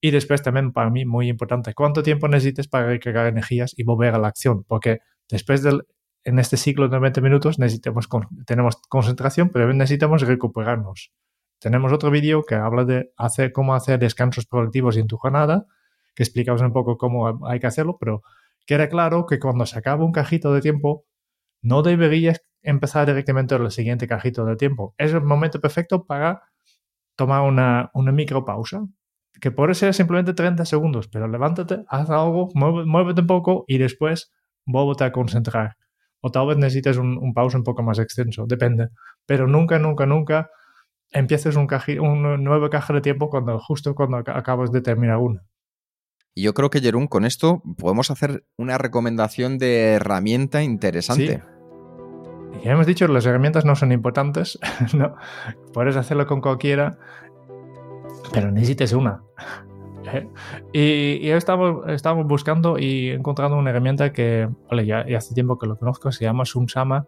y 0.00 0.10
después 0.10 0.42
también 0.42 0.72
para 0.72 0.90
mí 0.90 1.04
muy 1.04 1.28
importante, 1.28 1.74
cuánto 1.74 2.02
tiempo 2.02 2.28
necesites 2.28 2.68
para 2.68 2.86
recargar 2.86 3.26
energías 3.26 3.74
y 3.76 3.84
volver 3.84 4.14
a 4.14 4.18
la 4.18 4.28
acción, 4.28 4.64
porque 4.64 5.00
después 5.28 5.62
del, 5.62 5.86
en 6.24 6.38
este 6.38 6.56
ciclo 6.56 6.88
de 6.88 6.98
20 6.98 7.20
minutos 7.20 7.58
necesitamos, 7.58 8.08
tenemos 8.46 8.76
concentración, 8.88 9.50
pero 9.50 9.72
necesitamos 9.72 10.22
recuperarnos. 10.22 11.12
Tenemos 11.58 11.92
otro 11.92 12.10
vídeo 12.10 12.42
que 12.42 12.54
habla 12.54 12.84
de 12.84 13.12
hacer, 13.16 13.52
cómo 13.52 13.74
hacer 13.74 13.98
descansos 13.98 14.46
productivos 14.46 14.96
en 14.96 15.06
tu 15.06 15.16
jornada, 15.16 15.66
que 16.14 16.22
explicamos 16.22 16.62
un 16.62 16.72
poco 16.72 16.96
cómo 16.98 17.46
hay 17.46 17.60
que 17.60 17.66
hacerlo, 17.66 17.96
pero 17.98 18.22
queda 18.66 18.88
claro 18.88 19.26
que 19.26 19.38
cuando 19.38 19.66
se 19.66 19.78
acaba 19.78 20.04
un 20.04 20.12
cajito 20.12 20.52
de 20.52 20.60
tiempo, 20.60 21.04
no 21.62 21.82
deberías 21.82 22.42
empezar 22.62 23.06
directamente 23.06 23.54
el 23.54 23.70
siguiente 23.70 24.06
cajito 24.06 24.44
de 24.44 24.56
tiempo. 24.56 24.94
Es 24.98 25.12
el 25.12 25.22
momento 25.22 25.60
perfecto 25.60 26.04
para 26.04 26.42
tomar 27.16 27.42
una, 27.42 27.90
una 27.94 28.12
micropausa, 28.12 28.86
que 29.40 29.50
puede 29.50 29.74
ser 29.74 29.94
simplemente 29.94 30.32
30 30.32 30.64
segundos, 30.64 31.08
pero 31.08 31.28
levántate, 31.28 31.84
haz 31.88 32.08
algo, 32.10 32.48
muévete 32.54 33.20
un 33.20 33.26
poco 33.26 33.64
y 33.66 33.78
después 33.78 34.32
vuélvete 34.64 35.04
a 35.04 35.12
concentrar. 35.12 35.76
O 36.24 36.30
tal 36.30 36.46
vez 36.46 36.56
necesites 36.56 36.96
un, 36.96 37.18
un 37.18 37.34
pausa 37.34 37.58
un 37.58 37.64
poco 37.64 37.82
más 37.82 37.98
extenso, 37.98 38.46
depende. 38.46 38.88
Pero 39.26 39.46
nunca, 39.46 39.78
nunca, 39.78 40.06
nunca 40.06 40.50
empieces 41.10 41.56
un, 41.56 41.68
un 42.00 42.42
nuevo 42.42 42.70
caja 42.70 42.94
de 42.94 43.02
tiempo 43.02 43.28
cuando, 43.28 43.58
justo 43.58 43.94
cuando 43.94 44.16
acabas 44.16 44.72
de 44.72 44.80
terminar 44.80 45.18
una. 45.18 45.42
Y 46.34 46.42
yo 46.44 46.54
creo 46.54 46.70
que, 46.70 46.80
Jerún, 46.80 47.06
con 47.06 47.26
esto 47.26 47.62
podemos 47.76 48.10
hacer 48.10 48.46
una 48.56 48.78
recomendación 48.78 49.58
de 49.58 49.92
herramienta 49.92 50.62
interesante. 50.62 51.42
Sí. 52.54 52.62
Ya 52.64 52.72
hemos 52.72 52.86
dicho, 52.86 53.06
las 53.06 53.26
herramientas 53.26 53.66
no 53.66 53.76
son 53.76 53.92
importantes, 53.92 54.58
¿no? 54.94 55.14
Puedes 55.74 55.96
hacerlo 55.96 56.26
con 56.26 56.40
cualquiera 56.40 56.98
pero 58.32 58.50
necesites 58.50 58.92
una. 58.92 59.22
¿Eh? 60.12 60.28
Y, 60.72 61.26
y 61.26 61.30
estamos, 61.30 61.88
estamos 61.88 62.26
buscando 62.26 62.78
y 62.78 63.10
encontrando 63.10 63.56
una 63.56 63.70
herramienta 63.70 64.12
que, 64.12 64.48
vale, 64.70 64.86
ya, 64.86 65.06
ya, 65.06 65.18
hace 65.18 65.34
tiempo 65.34 65.58
que 65.58 65.66
lo 65.66 65.76
conozco, 65.76 66.12
se 66.12 66.24
llama 66.24 66.44
SumSama, 66.44 67.06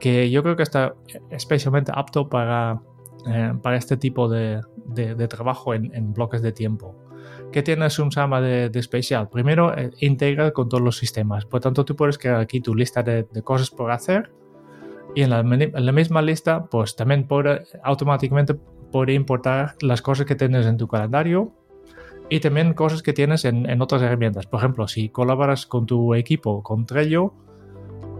que 0.00 0.30
yo 0.30 0.42
creo 0.42 0.56
que 0.56 0.62
está 0.62 0.94
especialmente 1.30 1.92
apto 1.94 2.28
para, 2.28 2.80
eh, 3.26 3.52
para 3.62 3.76
este 3.76 3.96
tipo 3.96 4.28
de, 4.28 4.60
de, 4.86 5.14
de 5.14 5.28
trabajo 5.28 5.74
en, 5.74 5.94
en, 5.94 6.12
bloques 6.12 6.42
de 6.42 6.52
tiempo. 6.52 6.94
¿Qué 7.52 7.62
tiene 7.62 7.88
SumSama 7.90 8.40
de, 8.40 8.70
de 8.70 8.80
especial? 8.80 9.28
Primero, 9.28 9.76
eh, 9.76 9.90
integra 10.00 10.52
con 10.52 10.68
todos 10.68 10.82
los 10.82 10.96
sistemas. 10.96 11.44
Por 11.44 11.60
tanto, 11.60 11.84
tú 11.84 11.94
puedes 11.94 12.18
crear 12.18 12.40
aquí 12.40 12.60
tu 12.60 12.74
lista 12.74 13.02
de, 13.02 13.24
de 13.30 13.42
cosas 13.42 13.70
por 13.70 13.90
hacer 13.90 14.32
y 15.14 15.22
en 15.22 15.30
la, 15.30 15.40
en 15.40 15.86
la, 15.86 15.92
misma 15.92 16.22
lista, 16.22 16.64
pues 16.64 16.96
también 16.96 17.26
puede 17.26 17.64
automáticamente 17.82 18.54
puede 18.90 19.14
importar 19.14 19.74
las 19.80 20.02
cosas 20.02 20.26
que 20.26 20.34
tienes 20.34 20.66
en 20.66 20.76
tu 20.76 20.88
calendario 20.88 21.52
y 22.28 22.40
también 22.40 22.74
cosas 22.74 23.02
que 23.02 23.12
tienes 23.12 23.44
en, 23.44 23.68
en, 23.68 23.82
otras 23.82 24.02
herramientas. 24.02 24.46
Por 24.46 24.60
ejemplo, 24.60 24.88
si 24.88 25.08
colaboras 25.08 25.66
con 25.66 25.86
tu 25.86 26.14
equipo 26.14 26.62
con 26.62 26.86
Trello, 26.86 27.34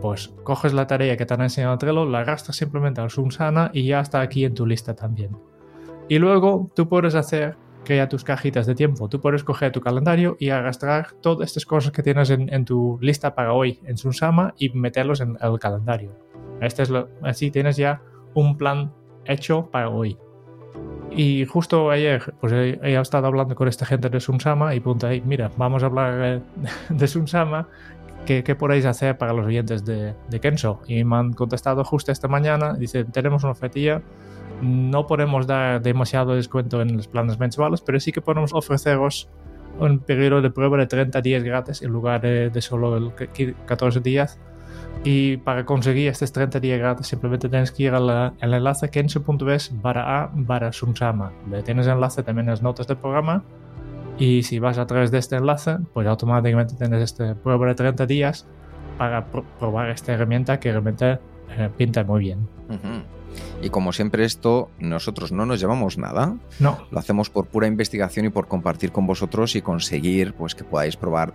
pues 0.00 0.34
coges 0.42 0.74
la 0.74 0.86
tarea 0.86 1.16
que 1.16 1.26
te 1.26 1.34
han 1.34 1.42
enseñado 1.42 1.78
Trello, 1.78 2.04
la 2.04 2.20
arrastras 2.20 2.56
simplemente 2.56 3.00
al 3.00 3.10
Sunsana 3.10 3.70
y 3.72 3.86
ya 3.86 4.00
está 4.00 4.20
aquí 4.20 4.44
en 4.44 4.54
tu 4.54 4.66
lista 4.66 4.94
también. 4.94 5.36
Y 6.08 6.18
luego 6.18 6.70
tú 6.74 6.88
puedes 6.88 7.14
hacer 7.14 7.56
crea 7.84 8.08
tus 8.08 8.24
cajitas 8.24 8.66
de 8.66 8.74
tiempo. 8.74 9.08
Tú 9.08 9.20
puedes 9.20 9.44
coger 9.44 9.72
tu 9.72 9.80
calendario 9.80 10.36
y 10.38 10.50
arrastrar 10.50 11.12
todas 11.20 11.48
estas 11.48 11.66
cosas 11.66 11.92
que 11.92 12.02
tienes 12.02 12.30
en, 12.30 12.52
en 12.52 12.64
tu 12.64 12.98
lista 13.00 13.34
para 13.34 13.52
hoy 13.52 13.80
en 13.84 13.96
Sunsama 13.96 14.54
y 14.58 14.70
meterlos 14.70 15.20
en 15.20 15.36
el 15.40 15.58
calendario. 15.58 16.12
Este 16.60 16.82
es 16.82 16.90
lo, 16.90 17.08
así 17.22 17.50
tienes 17.50 17.76
ya 17.76 18.02
un 18.34 18.56
plan 18.56 18.92
hecho 19.24 19.68
para 19.70 19.88
hoy. 19.88 20.16
Y 21.14 21.44
justo 21.44 21.90
ayer, 21.90 22.34
pues 22.40 22.52
he, 22.52 22.78
he, 22.82 22.98
estado 22.98 23.26
hablando 23.26 23.54
con 23.54 23.68
esta 23.68 23.84
gente 23.84 24.08
de 24.08 24.20
Sunsama 24.20 24.74
y 24.74 24.80
punto 24.80 25.06
ahí, 25.06 25.22
mira, 25.24 25.50
vamos 25.56 25.82
a 25.82 25.86
hablar 25.86 26.42
de 26.88 27.08
Sunsama, 27.08 27.68
¿qué, 28.24 28.42
¿qué, 28.42 28.54
podéis 28.54 28.86
hacer 28.86 29.18
para 29.18 29.32
los 29.32 29.46
oyentes 29.46 29.84
de, 29.84 30.14
de, 30.28 30.40
Kenso? 30.40 30.80
Y 30.86 31.04
me 31.04 31.16
han 31.16 31.32
contestado 31.32 31.84
justo 31.84 32.12
esta 32.12 32.28
mañana, 32.28 32.74
dice, 32.74 33.04
tenemos 33.04 33.42
una 33.42 33.52
ofertilla, 33.52 34.00
no 34.62 35.06
podemos 35.06 35.46
dar 35.46 35.82
demasiado 35.82 36.34
descuento 36.34 36.80
en 36.80 36.96
los 36.96 37.08
planes 37.08 37.38
mensuales, 37.38 37.82
pero 37.82 38.00
sí 38.00 38.12
que 38.12 38.20
podemos 38.20 38.54
ofreceros 38.54 39.28
un 39.78 39.98
periodo 39.98 40.40
de 40.40 40.50
prueba 40.50 40.78
de 40.78 40.86
30 40.86 41.20
días 41.20 41.42
gratis 41.42 41.82
en 41.82 41.90
lugar 41.90 42.20
de, 42.20 42.50
de 42.50 42.60
solo 42.60 43.12
14 43.66 44.00
días 44.00 44.38
y 45.04 45.36
para 45.38 45.64
conseguir 45.64 46.08
estos 46.08 46.32
30 46.32 46.60
días 46.60 46.78
gratis 46.78 47.08
simplemente 47.08 47.48
tienes 47.48 47.72
que 47.72 47.84
ir 47.84 47.94
al 47.94 48.34
enlace 48.40 48.88
kenso.es 48.88 49.82
barra 49.82 50.22
a 50.22 50.30
barra 50.32 50.72
sumsama. 50.72 51.32
Le 51.50 51.62
tienes 51.62 51.86
el 51.86 51.94
enlace 51.94 52.22
también 52.22 52.46
en 52.46 52.50
las 52.52 52.62
notas 52.62 52.86
del 52.86 52.96
programa 52.96 53.42
y 54.18 54.44
si 54.44 54.58
vas 54.58 54.78
a 54.78 54.86
través 54.86 55.10
de 55.10 55.18
este 55.18 55.36
enlace 55.36 55.78
pues 55.92 56.06
automáticamente 56.06 56.74
tienes 56.76 57.02
este 57.02 57.34
prueba 57.34 57.66
de 57.66 57.74
30 57.74 58.06
días 58.06 58.46
para 58.98 59.26
pr 59.26 59.42
probar 59.58 59.90
esta 59.90 60.12
herramienta 60.12 60.60
que 60.60 60.70
realmente 60.70 61.18
eh, 61.56 61.70
pinta 61.76 62.04
muy 62.04 62.20
bien. 62.20 62.48
Uh 62.68 62.74
-huh. 62.74 63.02
Y 63.62 63.70
como 63.70 63.92
siempre 63.92 64.24
esto, 64.24 64.70
nosotros 64.78 65.32
no 65.32 65.46
nos 65.46 65.58
llevamos 65.58 65.96
nada. 65.96 66.36
No. 66.60 66.78
Lo 66.90 66.98
hacemos 66.98 67.30
por 67.30 67.46
pura 67.46 67.66
investigación 67.66 68.26
y 68.26 68.28
por 68.28 68.46
compartir 68.46 68.92
con 68.92 69.06
vosotros 69.06 69.56
y 69.56 69.62
conseguir 69.62 70.34
pues 70.34 70.54
que 70.54 70.64
podáis 70.64 70.96
probar 70.96 71.32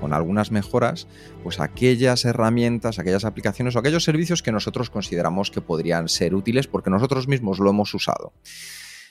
con 0.00 0.12
algunas 0.12 0.50
mejoras, 0.50 1.06
pues 1.42 1.60
aquellas 1.60 2.24
herramientas, 2.24 2.98
aquellas 2.98 3.24
aplicaciones 3.24 3.76
o 3.76 3.78
aquellos 3.78 4.04
servicios 4.04 4.42
que 4.42 4.52
nosotros 4.52 4.90
consideramos 4.90 5.50
que 5.50 5.60
podrían 5.60 6.08
ser 6.08 6.34
útiles 6.34 6.66
porque 6.66 6.90
nosotros 6.90 7.28
mismos 7.28 7.58
lo 7.58 7.70
hemos 7.70 7.92
usado. 7.94 8.32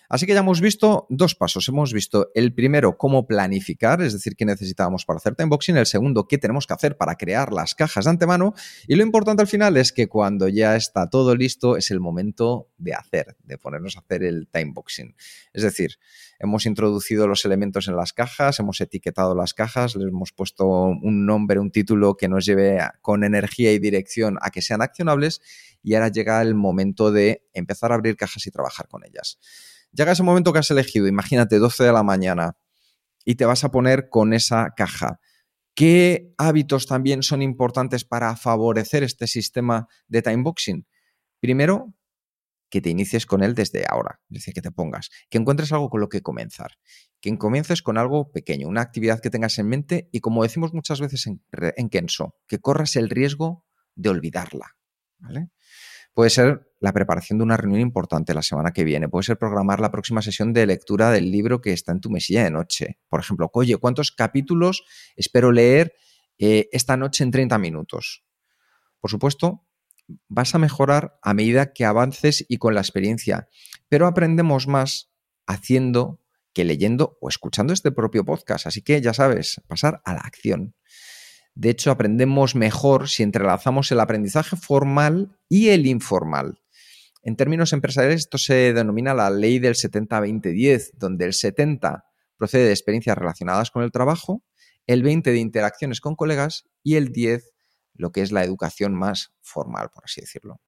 Así 0.10 0.26
que 0.26 0.34
ya 0.34 0.40
hemos 0.40 0.62
visto 0.62 1.06
dos 1.10 1.36
pasos. 1.36 1.68
Hemos 1.68 1.92
visto 1.92 2.32
el 2.34 2.54
primero, 2.54 2.98
cómo 2.98 3.28
planificar, 3.28 4.02
es 4.02 4.14
decir, 4.14 4.36
qué 4.36 4.46
necesitábamos 4.46 5.06
para 5.06 5.18
hacer 5.18 5.36
timeboxing. 5.36 5.78
El 5.78 5.86
segundo, 5.86 6.28
qué 6.28 6.38
tenemos 6.38 6.66
que 6.66 6.74
hacer 6.74 6.98
para 6.98 7.16
crear 7.16 7.52
las 7.52 7.76
cajas 7.76 8.06
de 8.06 8.12
antemano. 8.12 8.54
Y 8.88 8.96
lo 8.96 9.04
importante 9.04 9.42
al 9.42 9.48
final 9.48 9.76
es 9.76 9.92
que 9.92 10.08
cuando 10.08 10.48
ya 10.48 10.76
está 10.76 11.10
todo 11.10 11.36
listo, 11.36 11.76
es 11.76 11.92
el 11.92 12.00
momento 12.00 12.70
de 12.78 12.94
hacer, 12.94 13.36
de 13.44 13.58
ponernos 13.58 13.98
a 13.98 14.00
hacer 14.00 14.24
el 14.24 14.48
timeboxing. 14.48 15.16
Es 15.52 15.64
decir, 15.64 16.00
hemos 16.40 16.66
introducido 16.66 17.28
los 17.28 17.46
elementos 17.46 17.88
en 17.88 17.96
las 17.96 18.14
cajas, 18.14 18.60
hemos 18.60 18.80
etiquetado 18.82 19.36
las 19.36 19.54
cajas, 19.54 19.96
les 19.96 20.08
hemos 20.08 20.32
puesto 20.32 20.66
un 20.68 21.26
nombre, 21.26 21.60
un 21.60 21.72
título 21.72 22.16
que 22.16 22.28
nos 22.28 22.46
lleve 22.46 22.80
con 23.02 23.24
energía 23.24 23.74
y 23.74 23.80
dirección 23.80 24.38
a 24.42 24.50
que 24.50 24.62
sean 24.62 24.82
accionables. 24.82 25.42
Y 25.84 25.96
ahora 25.96 26.10
llega 26.10 26.42
el 26.42 26.56
momento 26.56 27.12
de 27.12 27.48
empezar 27.54 27.92
a 27.92 27.96
abrir 27.96 28.16
cajas 28.18 28.46
y 28.48 28.52
trabajar 28.52 28.88
con 28.88 29.04
ellas. 29.06 29.40
Llega 29.92 30.12
ese 30.12 30.24
momento 30.24 30.54
que 30.54 30.60
has 30.60 30.72
elegido, 30.72 31.08
imagínate 31.08 31.60
12 31.60 31.84
de 31.86 31.94
la 31.94 32.04
mañana, 32.04 32.58
y 33.26 33.36
te 33.36 33.46
vas 33.46 33.64
a 33.64 33.72
poner 33.72 34.10
con 34.10 34.34
esa 34.34 34.74
caja. 34.76 35.20
¿Qué 35.74 36.34
hábitos 36.38 36.88
también 36.88 37.24
son 37.24 37.42
importantes 37.42 38.04
para 38.04 38.36
favorecer 38.36 39.04
este 39.04 39.28
sistema 39.28 39.88
de 40.08 40.22
timeboxing? 40.22 40.88
Primero, 41.40 41.94
que 42.70 42.82
te 42.82 42.90
inicies 42.90 43.26
con 43.26 43.44
él 43.44 43.56
desde 43.56 43.86
ahora, 43.88 44.20
es 44.30 44.36
decir, 44.36 44.54
que 44.54 44.62
te 44.62 44.72
pongas, 44.72 45.10
que 45.30 45.38
encuentres 45.38 45.72
algo 45.72 45.90
con 45.90 46.02
lo 46.02 46.10
que 46.10 46.22
comenzar, 46.22 46.72
que 47.22 47.38
comiences 47.38 47.82
con 47.82 47.98
algo 47.98 48.32
pequeño, 48.32 48.68
una 48.68 48.82
actividad 48.82 49.22
que 49.22 49.30
tengas 49.30 49.58
en 49.60 49.68
mente 49.68 50.10
y 50.12 50.20
como 50.20 50.44
decimos 50.44 50.74
muchas 50.74 51.00
veces 51.00 51.28
en, 51.28 51.44
en 51.52 51.90
Kenso, 51.90 52.36
que 52.48 52.60
corras 52.60 52.96
el 52.96 53.10
riesgo 53.10 53.66
de 53.96 54.10
olvidarla. 54.10 54.76
Puede 56.14 56.30
ser 56.30 56.72
la 56.80 56.94
preparación 56.94 57.38
de 57.38 57.44
una 57.44 57.58
reunión 57.58 57.82
importante 57.82 58.34
la 58.34 58.42
semana 58.42 58.72
que 58.72 58.84
viene, 58.84 59.08
puede 59.08 59.24
ser 59.24 59.38
programar 59.38 59.80
la 59.80 59.92
próxima 59.92 60.22
sesión 60.22 60.52
de 60.54 60.66
lectura 60.66 61.12
del 61.12 61.32
libro 61.32 61.62
que 61.62 61.74
está 61.74 61.92
en 61.92 62.02
tu 62.02 62.10
mesilla 62.10 62.44
de 62.44 62.52
noche. 62.52 63.00
Por 63.08 63.20
ejemplo, 63.20 63.50
oye, 63.54 63.78
¿cuántos 63.78 64.12
capítulos 64.12 64.84
espero 65.16 65.52
leer 65.52 65.94
eh, 66.40 66.70
esta 66.72 66.98
noche 66.98 67.24
en 67.24 67.32
30 67.32 67.58
minutos? 67.60 68.24
Por 69.00 69.12
supuesto, 69.12 69.67
vas 70.28 70.56
a 70.56 70.60
mejorar 70.60 71.18
a 71.22 71.34
medida 71.34 71.74
que 71.74 71.86
avances 71.86 72.46
y 72.48 72.58
con 72.58 72.76
la 72.76 72.82
experiencia, 72.82 73.48
pero 73.90 74.08
aprendemos 74.08 74.68
más 74.68 75.12
haciendo 75.46 76.22
que 76.54 76.66
leyendo 76.66 77.18
o 77.22 77.30
escuchando 77.30 77.74
este 77.74 77.92
propio 77.92 78.26
podcast. 78.26 78.68
Así 78.68 78.82
que 78.82 79.02
ya 79.02 79.14
sabes, 79.14 79.62
pasar 79.68 80.02
a 80.06 80.14
la 80.14 80.22
acción. 80.22 80.76
De 81.56 81.70
hecho, 81.70 81.92
aprendemos 81.92 82.56
mejor 82.56 83.10
si 83.10 83.24
entrelazamos 83.24 83.92
el 83.92 84.00
aprendizaje 84.00 84.56
formal 84.56 85.38
y 85.50 85.70
el 85.70 85.88
informal. 85.88 86.60
En 87.24 87.36
términos 87.36 87.74
empresariales, 87.74 88.22
esto 88.22 88.38
se 88.38 88.74
denomina 88.74 89.14
la 89.14 89.30
ley 89.30 89.60
del 89.60 89.74
70-20-10, 89.74 90.92
donde 90.94 91.26
el 91.26 91.34
70 91.34 92.06
procede 92.38 92.66
de 92.66 92.72
experiencias 92.72 93.18
relacionadas 93.18 93.72
con 93.72 93.84
el 93.84 93.92
trabajo, 93.92 94.44
el 94.86 95.04
20 95.04 95.32
de 95.32 95.40
interacciones 95.40 96.00
con 96.00 96.16
colegas 96.16 96.66
y 96.84 96.96
el 96.96 97.12
10 97.12 97.57
lo 97.98 98.12
que 98.12 98.22
es 98.22 98.32
la 98.32 98.44
educación 98.44 98.94
más 98.94 99.34
formal, 99.42 99.90
por 99.94 100.06
así 100.06 100.22
decirlo. 100.22 100.62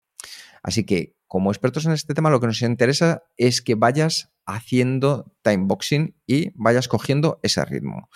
Así 0.64 0.86
que, 0.86 1.16
como 1.28 1.52
expertos 1.52 1.86
en 1.86 1.94
este 1.94 2.14
tema, 2.14 2.30
lo 2.30 2.40
que 2.40 2.48
nos 2.48 2.62
interesa 2.62 3.24
es 3.38 3.62
que 3.62 3.76
vayas 3.76 4.32
haciendo 4.46 5.32
timeboxing 5.42 6.16
y 6.26 6.52
vayas 6.56 6.88
cogiendo 6.88 7.40
ese 7.44 7.64
ritmo. 7.66 8.10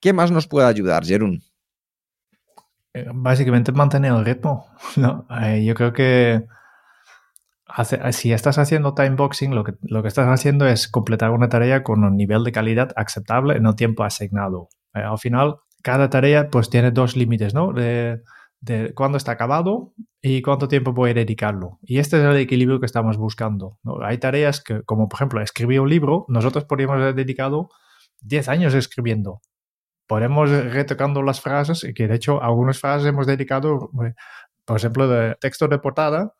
¿Qué 0.00 0.12
más 0.12 0.30
nos 0.30 0.46
puede 0.46 0.66
ayudar, 0.66 1.04
Jerún? 1.04 1.42
Eh, 2.94 3.06
básicamente 3.12 3.72
mantener 3.72 4.12
el 4.12 4.24
ritmo. 4.24 4.66
¿no? 4.96 5.26
Eh, 5.42 5.64
yo 5.64 5.74
creo 5.74 5.92
que 5.92 6.46
si 8.12 8.32
estás 8.32 8.58
haciendo 8.58 8.94
timeboxing, 8.94 9.54
lo 9.54 9.64
que, 9.64 9.74
lo 9.82 10.02
que 10.02 10.08
estás 10.08 10.26
haciendo 10.28 10.66
es 10.66 10.88
completar 10.88 11.30
una 11.30 11.48
tarea 11.48 11.82
con 11.82 12.02
un 12.02 12.16
nivel 12.16 12.44
de 12.44 12.52
calidad 12.52 12.92
aceptable 12.96 13.56
en 13.56 13.66
el 13.66 13.74
tiempo 13.76 14.04
asignado. 14.04 14.68
Eh, 14.94 15.00
al 15.00 15.18
final, 15.18 15.56
cada 15.82 16.10
tarea 16.10 16.48
pues 16.50 16.70
tiene 16.70 16.90
dos 16.90 17.16
límites, 17.16 17.54
¿no? 17.54 17.72
De 18.60 18.92
cuándo 18.94 19.16
está 19.16 19.32
acabado 19.32 19.94
y 20.20 20.42
cuánto 20.42 20.68
tiempo 20.68 20.92
voy 20.92 21.10
a 21.10 21.14
dedicarlo. 21.14 21.78
Y 21.82 21.98
este 21.98 22.18
es 22.18 22.24
el 22.24 22.36
equilibrio 22.36 22.78
que 22.78 22.86
estamos 22.86 23.16
buscando. 23.16 23.78
Hay 24.02 24.18
tareas 24.18 24.62
que, 24.62 24.82
como 24.82 25.08
por 25.08 25.16
ejemplo, 25.16 25.40
escribir 25.40 25.80
un 25.80 25.88
libro, 25.88 26.26
nosotros 26.28 26.64
podríamos 26.64 26.96
haber 26.96 27.14
dedicado 27.14 27.70
10 28.20 28.48
años 28.48 28.74
escribiendo. 28.74 29.40
Podemos 30.06 30.50
retocando 30.50 31.22
las 31.22 31.40
frases, 31.40 31.84
y 31.84 31.94
que 31.94 32.08
de 32.08 32.16
hecho 32.16 32.42
algunas 32.42 32.78
frases 32.78 33.08
hemos 33.08 33.26
dedicado, 33.26 33.90
eh, 34.04 34.14
por 34.64 34.76
ejemplo, 34.76 35.08
de 35.08 35.36
texto 35.36 35.68
de 35.68 35.78
portada, 35.78 36.34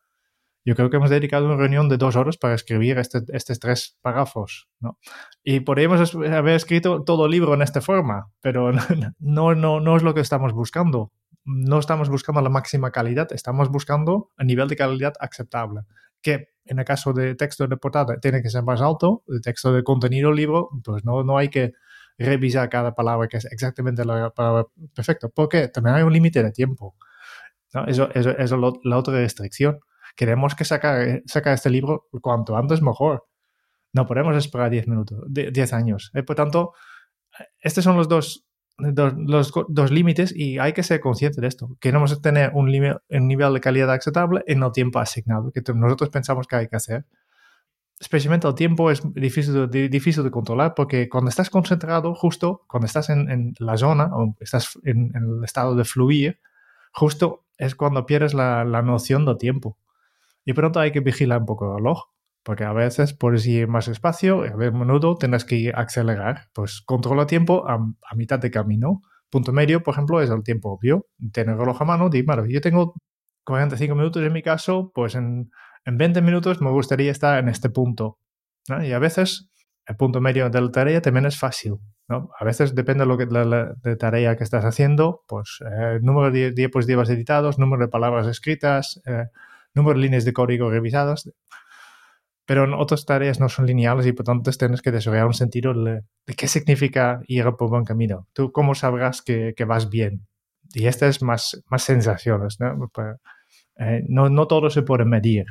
yo 0.62 0.76
creo 0.76 0.90
que 0.90 0.98
hemos 0.98 1.08
dedicado 1.08 1.46
una 1.46 1.56
reunión 1.56 1.88
de 1.88 1.96
dos 1.96 2.16
horas 2.16 2.36
para 2.36 2.54
escribir 2.54 2.98
este, 2.98 3.20
estos 3.32 3.58
tres 3.58 3.96
párrafos, 4.02 4.68
¿no? 4.78 4.98
Y 5.42 5.60
podríamos 5.60 6.14
haber 6.14 6.54
escrito 6.54 7.02
todo 7.02 7.24
el 7.24 7.30
libro 7.30 7.54
en 7.54 7.62
esta 7.62 7.80
forma, 7.80 8.30
pero 8.42 8.70
no, 9.18 9.54
no, 9.54 9.80
no 9.80 9.96
es 9.96 10.02
lo 10.02 10.12
que 10.12 10.20
estamos 10.20 10.52
buscando 10.52 11.12
no 11.44 11.78
estamos 11.78 12.08
buscando 12.08 12.40
la 12.40 12.50
máxima 12.50 12.90
calidad, 12.90 13.32
estamos 13.32 13.70
buscando 13.70 14.30
un 14.38 14.46
nivel 14.46 14.68
de 14.68 14.76
calidad 14.76 15.14
aceptable, 15.20 15.82
que 16.22 16.48
en 16.64 16.78
el 16.78 16.84
caso 16.84 17.12
de 17.12 17.34
texto 17.34 17.66
de 17.66 17.76
portada 17.76 18.18
tiene 18.20 18.42
que 18.42 18.50
ser 18.50 18.62
más 18.62 18.80
alto, 18.80 19.24
el 19.28 19.40
texto 19.40 19.72
de 19.72 19.82
contenido 19.82 20.32
libro, 20.32 20.70
pues 20.84 21.04
no, 21.04 21.24
no 21.24 21.38
hay 21.38 21.48
que 21.48 21.72
revisar 22.18 22.68
cada 22.68 22.94
palabra 22.94 23.28
que 23.28 23.38
es 23.38 23.46
exactamente 23.46 24.04
la 24.04 24.30
palabra 24.30 24.66
perfecta, 24.94 25.28
porque 25.28 25.68
también 25.68 25.96
hay 25.96 26.02
un 26.02 26.12
límite 26.12 26.42
de 26.42 26.52
tiempo. 26.52 26.94
Eso, 27.86 28.10
eso, 28.14 28.30
es 28.30 28.50
la 28.50 28.98
otra 28.98 29.14
restricción. 29.14 29.80
Queremos 30.16 30.54
que 30.54 30.64
sacar, 30.64 31.22
sacar 31.26 31.54
este 31.54 31.70
libro 31.70 32.08
cuanto 32.20 32.56
antes 32.56 32.82
mejor. 32.82 33.26
No 33.92 34.06
podemos 34.06 34.36
esperar 34.36 34.70
10 34.70 34.88
minutos, 34.88 35.24
10 35.28 35.72
años. 35.72 36.10
Eh, 36.14 36.22
por 36.22 36.36
tanto, 36.36 36.72
estos 37.60 37.84
son 37.84 37.96
los 37.96 38.08
dos 38.08 38.46
los 38.80 39.52
dos 39.68 39.90
límites 39.90 40.34
y 40.34 40.58
hay 40.58 40.72
que 40.72 40.82
ser 40.82 41.00
consciente 41.00 41.40
de 41.40 41.46
esto. 41.46 41.76
Queremos 41.80 42.20
tener 42.22 42.50
un, 42.54 42.68
un 42.68 43.28
nivel 43.28 43.54
de 43.54 43.60
calidad 43.60 43.92
aceptable 43.92 44.42
en 44.46 44.62
el 44.62 44.72
tiempo 44.72 44.98
asignado, 44.98 45.52
que 45.52 45.62
nosotros 45.74 46.10
pensamos 46.10 46.46
que 46.46 46.56
hay 46.56 46.68
que 46.68 46.76
hacer. 46.76 47.04
Especialmente 47.98 48.48
el 48.48 48.54
tiempo 48.54 48.90
es 48.90 49.02
difícil 49.14 49.70
de, 49.70 49.88
difícil 49.88 50.24
de 50.24 50.30
controlar 50.30 50.74
porque 50.74 51.08
cuando 51.08 51.28
estás 51.28 51.50
concentrado, 51.50 52.14
justo 52.14 52.64
cuando 52.66 52.86
estás 52.86 53.10
en, 53.10 53.54
la 53.58 53.76
zona 53.76 54.10
o 54.12 54.34
estás 54.40 54.78
en, 54.84 55.12
el 55.14 55.44
estado 55.44 55.74
de 55.74 55.84
fluir, 55.84 56.40
justo 56.92 57.44
es 57.58 57.74
cuando 57.74 58.06
pierdes 58.06 58.32
la, 58.32 58.64
la 58.64 58.80
noción 58.80 59.26
del 59.26 59.36
tiempo. 59.36 59.76
Y 60.44 60.54
pronto 60.54 60.80
hay 60.80 60.92
que 60.92 61.00
vigilar 61.00 61.40
un 61.40 61.46
poco 61.46 61.70
el 61.70 61.76
reloj 61.76 62.08
porque 62.50 62.64
a 62.64 62.72
veces 62.72 63.14
puedes 63.14 63.46
ir 63.46 63.68
más 63.68 63.86
espacio 63.86 64.44
y 64.44 64.48
a 64.48 64.56
menudo 64.72 65.16
tienes 65.16 65.44
que 65.44 65.70
acelerar. 65.72 66.48
Pues 66.52 66.80
controla 66.80 67.24
tiempo 67.24 67.64
a, 67.68 67.78
mitad 68.16 68.40
de 68.40 68.50
camino. 68.50 69.02
Punto 69.30 69.52
medio, 69.52 69.84
por 69.84 69.94
ejemplo, 69.94 70.20
es 70.20 70.30
el 70.30 70.42
tiempo 70.42 70.72
obvio. 70.72 71.06
Tener 71.30 71.52
el 71.52 71.60
reloj 71.60 71.80
a 71.80 71.84
mano, 71.84 72.10
di, 72.10 72.22
bueno, 72.22 72.44
yo 72.46 72.60
tengo 72.60 72.94
45 73.44 73.94
minutos 73.94 74.24
en 74.24 74.32
mi 74.32 74.42
caso, 74.42 74.90
pues 74.92 75.14
en, 75.14 75.52
en 75.84 75.96
20 75.96 76.22
minutos 76.22 76.60
me 76.60 76.70
gustaría 76.70 77.12
estar 77.12 77.38
en 77.38 77.48
este 77.48 77.70
punto. 77.70 78.18
Y 78.82 78.90
a 78.90 78.98
veces 78.98 79.48
el 79.86 79.94
punto 79.94 80.20
medio 80.20 80.50
de 80.50 80.60
la 80.60 80.72
tarea 80.72 81.00
también 81.00 81.26
es 81.26 81.38
fácil. 81.38 81.74
¿no? 82.08 82.30
A 82.36 82.44
veces 82.44 82.74
depende 82.74 83.04
de 83.04 83.06
lo 83.06 83.16
que 83.16 83.26
la, 83.26 83.74
de 83.80 83.94
tarea 83.94 84.36
que 84.36 84.42
estás 84.42 84.64
haciendo, 84.64 85.22
pues 85.28 85.60
eh, 85.64 86.00
número 86.02 86.32
de 86.32 86.50
diapositivas 86.50 87.10
editados, 87.10 87.60
número 87.60 87.84
de 87.84 87.88
palabras 87.92 88.26
escritas, 88.26 89.00
eh, 89.06 89.26
número 89.72 90.00
de 90.00 90.02
líneas 90.02 90.24
de 90.24 90.32
código 90.32 90.68
revisadas 90.68 91.30
pero 92.50 92.64
en 92.64 92.74
otras 92.74 93.06
tareas 93.06 93.38
no 93.38 93.48
son 93.48 93.66
lineales 93.66 94.04
y 94.06 94.12
por 94.12 94.26
tanto 94.26 94.50
tienes 94.50 94.82
que 94.82 94.90
desarrollar 94.90 95.26
un 95.28 95.34
sentido 95.34 95.72
de, 95.72 96.02
qué 96.36 96.48
significa 96.48 97.20
ir 97.28 97.44
por 97.56 97.70
buen 97.70 97.84
camino. 97.84 98.26
Tú 98.32 98.50
cómo 98.50 98.74
sabrás 98.74 99.22
que, 99.22 99.54
que 99.56 99.64
vas 99.64 99.88
bien. 99.88 100.26
Y 100.74 100.88
este 100.88 101.06
es 101.06 101.22
más, 101.22 101.62
más 101.70 101.84
sensaciones, 101.84 102.58
¿no? 102.58 102.90
Pues, 102.92 103.18
eh, 103.78 104.02
no, 104.08 104.30
no 104.30 104.48
todo 104.48 104.68
se 104.68 104.82
puede 104.82 105.04
medir. 105.04 105.44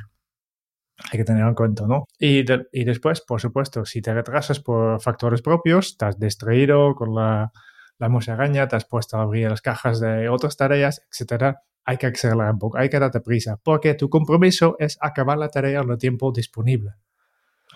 Hay 1.10 1.18
que 1.18 1.24
tener 1.24 1.46
en 1.46 1.54
cuenta, 1.54 1.86
¿no? 1.86 2.04
Y, 2.18 2.44
y 2.70 2.84
después, 2.84 3.22
por 3.22 3.40
supuesto, 3.40 3.86
si 3.86 4.02
te 4.02 4.12
retrasas 4.12 4.60
por 4.60 5.00
factores 5.00 5.40
propios, 5.40 5.92
estás 5.92 6.18
distraído 6.18 6.94
con 6.94 7.14
la, 7.14 7.50
la 7.96 8.08
musaraña, 8.10 8.68
te 8.68 8.76
has 8.76 8.84
puesto 8.84 9.16
a 9.16 9.22
abrir 9.22 9.48
las 9.48 9.62
cajas 9.62 10.00
de 10.00 10.28
otras 10.28 10.58
tareas, 10.58 11.00
etcétera, 11.10 11.62
hay 11.84 11.96
que 11.96 12.06
acelerar 12.06 12.52
un 12.52 12.58
poco, 12.58 12.78
hay 12.78 12.88
que 12.88 12.98
darte 12.98 13.20
prisa, 13.20 13.58
porque 13.62 13.94
tu 13.94 14.08
compromiso 14.08 14.76
es 14.78 14.98
acabar 15.00 15.38
la 15.38 15.48
tarea 15.48 15.80
en 15.80 15.90
el 15.90 15.98
tiempo 15.98 16.32
disponible. 16.32 16.92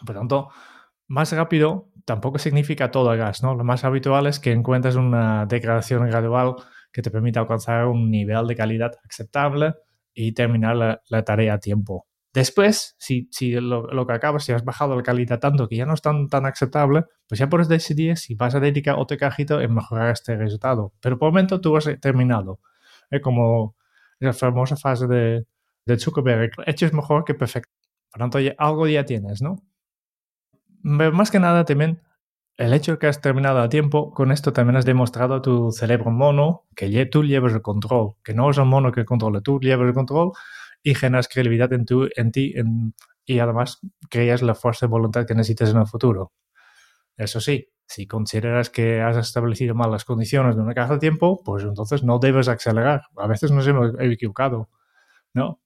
Por 0.05 0.15
tanto, 0.15 0.49
más 1.07 1.33
rápido 1.33 1.89
tampoco 2.05 2.39
significa 2.39 2.91
todo 2.91 3.13
el 3.13 3.19
gas, 3.19 3.43
¿no? 3.43 3.55
Lo 3.55 3.65
más 3.65 3.85
habitual 3.85 4.27
es 4.27 4.41
que 4.41 4.53
encuentres 4.53 4.97
una 4.97 5.47
degradación 5.47 6.07
gradual 6.07 6.57
que 6.93 7.03
te 7.03 7.11
permita 7.11 7.41
alcanzar 7.41 7.87
un 7.87 8.11
nivel 8.11 8.47
de 8.47 8.57
calidad 8.57 8.93
aceptable 9.05 9.75
y 10.15 10.33
terminar 10.33 10.77
la, 10.77 11.25
tarea 11.25 11.55
a 11.55 11.59
tiempo. 11.59 12.07
Después, 12.33 12.97
si, 12.99 13.29
si 13.31 13.53
lo, 13.53 14.07
que 14.07 14.13
acabas, 14.13 14.45
si 14.45 14.53
has 14.53 14.65
bajado 14.65 14.97
la 14.97 15.03
calidad 15.03 15.41
tanto 15.41 15.69
que 15.69 15.77
ya 15.77 15.87
no 15.87 15.95
es 15.95 16.03
tan, 16.03 16.29
tan 16.29 16.47
aceptable, 16.47 17.05
pues 17.29 17.39
ya 17.39 17.49
puedes 17.49 17.69
decidir 17.69 18.17
si 18.17 18.35
vas 18.35 18.55
a 18.55 18.61
dedicar 18.61 18.97
otro 18.99 19.17
cajito 19.17 19.61
en 19.61 19.75
mejorar 19.75 20.11
este 20.11 20.37
resultado. 20.37 20.93
Pero 21.01 21.19
por 21.19 21.29
el 21.29 21.33
momento 21.33 21.61
tú 21.61 21.77
has 21.77 21.89
terminado. 22.01 22.61
Es 23.11 23.21
como 23.21 23.77
la 24.19 24.33
famosa 24.33 24.77
fase 24.77 25.07
de, 25.07 25.47
de 25.87 25.99
Zuckerberg. 25.99 26.53
Hecho 26.67 26.87
es 26.87 26.93
mejor 26.93 27.25
que 27.25 27.35
perfecto. 27.35 27.73
Por 28.11 28.21
tanto, 28.21 28.39
algo 28.59 28.87
ya 28.87 29.05
tienes, 29.05 29.43
¿no? 29.43 29.57
Más 30.83 31.31
que 31.31 31.41
nada 31.41 31.65
también 31.65 32.01
el 32.57 32.73
hecho 32.73 32.93
de 32.93 32.99
que 32.99 33.07
has 33.09 33.21
terminado 33.21 33.61
a 33.61 33.69
tiempo, 33.69 34.13
con 34.13 34.31
esto 34.31 34.53
también 34.53 34.77
has 34.77 34.85
demostrado 34.85 35.35
a 35.35 35.43
tu 35.43 35.73
cerebro 35.73 36.11
mono 36.11 36.67
que 36.77 37.07
tú 37.07 37.25
llevas 37.25 37.53
el 37.53 37.63
control, 37.63 38.15
que 38.23 38.35
no 38.35 38.51
es 38.51 38.59
un 38.59 38.69
mono 38.69 38.93
que 38.93 39.05
controla, 39.05 39.41
tú 39.41 39.59
llevas 39.61 39.89
el 39.89 39.95
control 39.95 40.33
y 40.83 40.95
generas 40.95 41.29
credibilidad 41.29 41.73
en, 41.73 41.85
tu, 41.85 42.09
en 42.15 42.31
ti 42.31 42.55
y 43.25 43.39
además 43.39 43.81
creas 44.09 44.43
la 44.43 44.55
fuerza 44.55 44.87
de 44.87 44.91
voluntad 44.91 45.27
que 45.27 45.35
necesitas 45.35 45.71
en 45.71 45.79
el 45.79 45.87
futuro. 45.87 46.33
Eso 47.17 47.41
sí, 47.41 47.69
si 47.87 48.07
consideras 48.07 48.71
que 48.71 49.01
has 49.01 49.17
establecido 49.17 49.75
mal 49.75 49.91
las 49.91 50.05
condiciones 50.05 50.57
de 50.57 50.63
una 50.63 50.75
caja 50.75 50.95
de 50.95 50.99
tiempo, 51.01 51.43
pues 51.45 51.65
entonces 51.65 52.03
no 52.03 52.19
debes 52.19 52.49
acelerar. 52.49 53.03
A 53.17 53.27
veces 53.27 53.51
nos 53.51 53.67
hemos 53.67 53.93
equivocado, 54.01 54.71
¿no? 55.35 55.61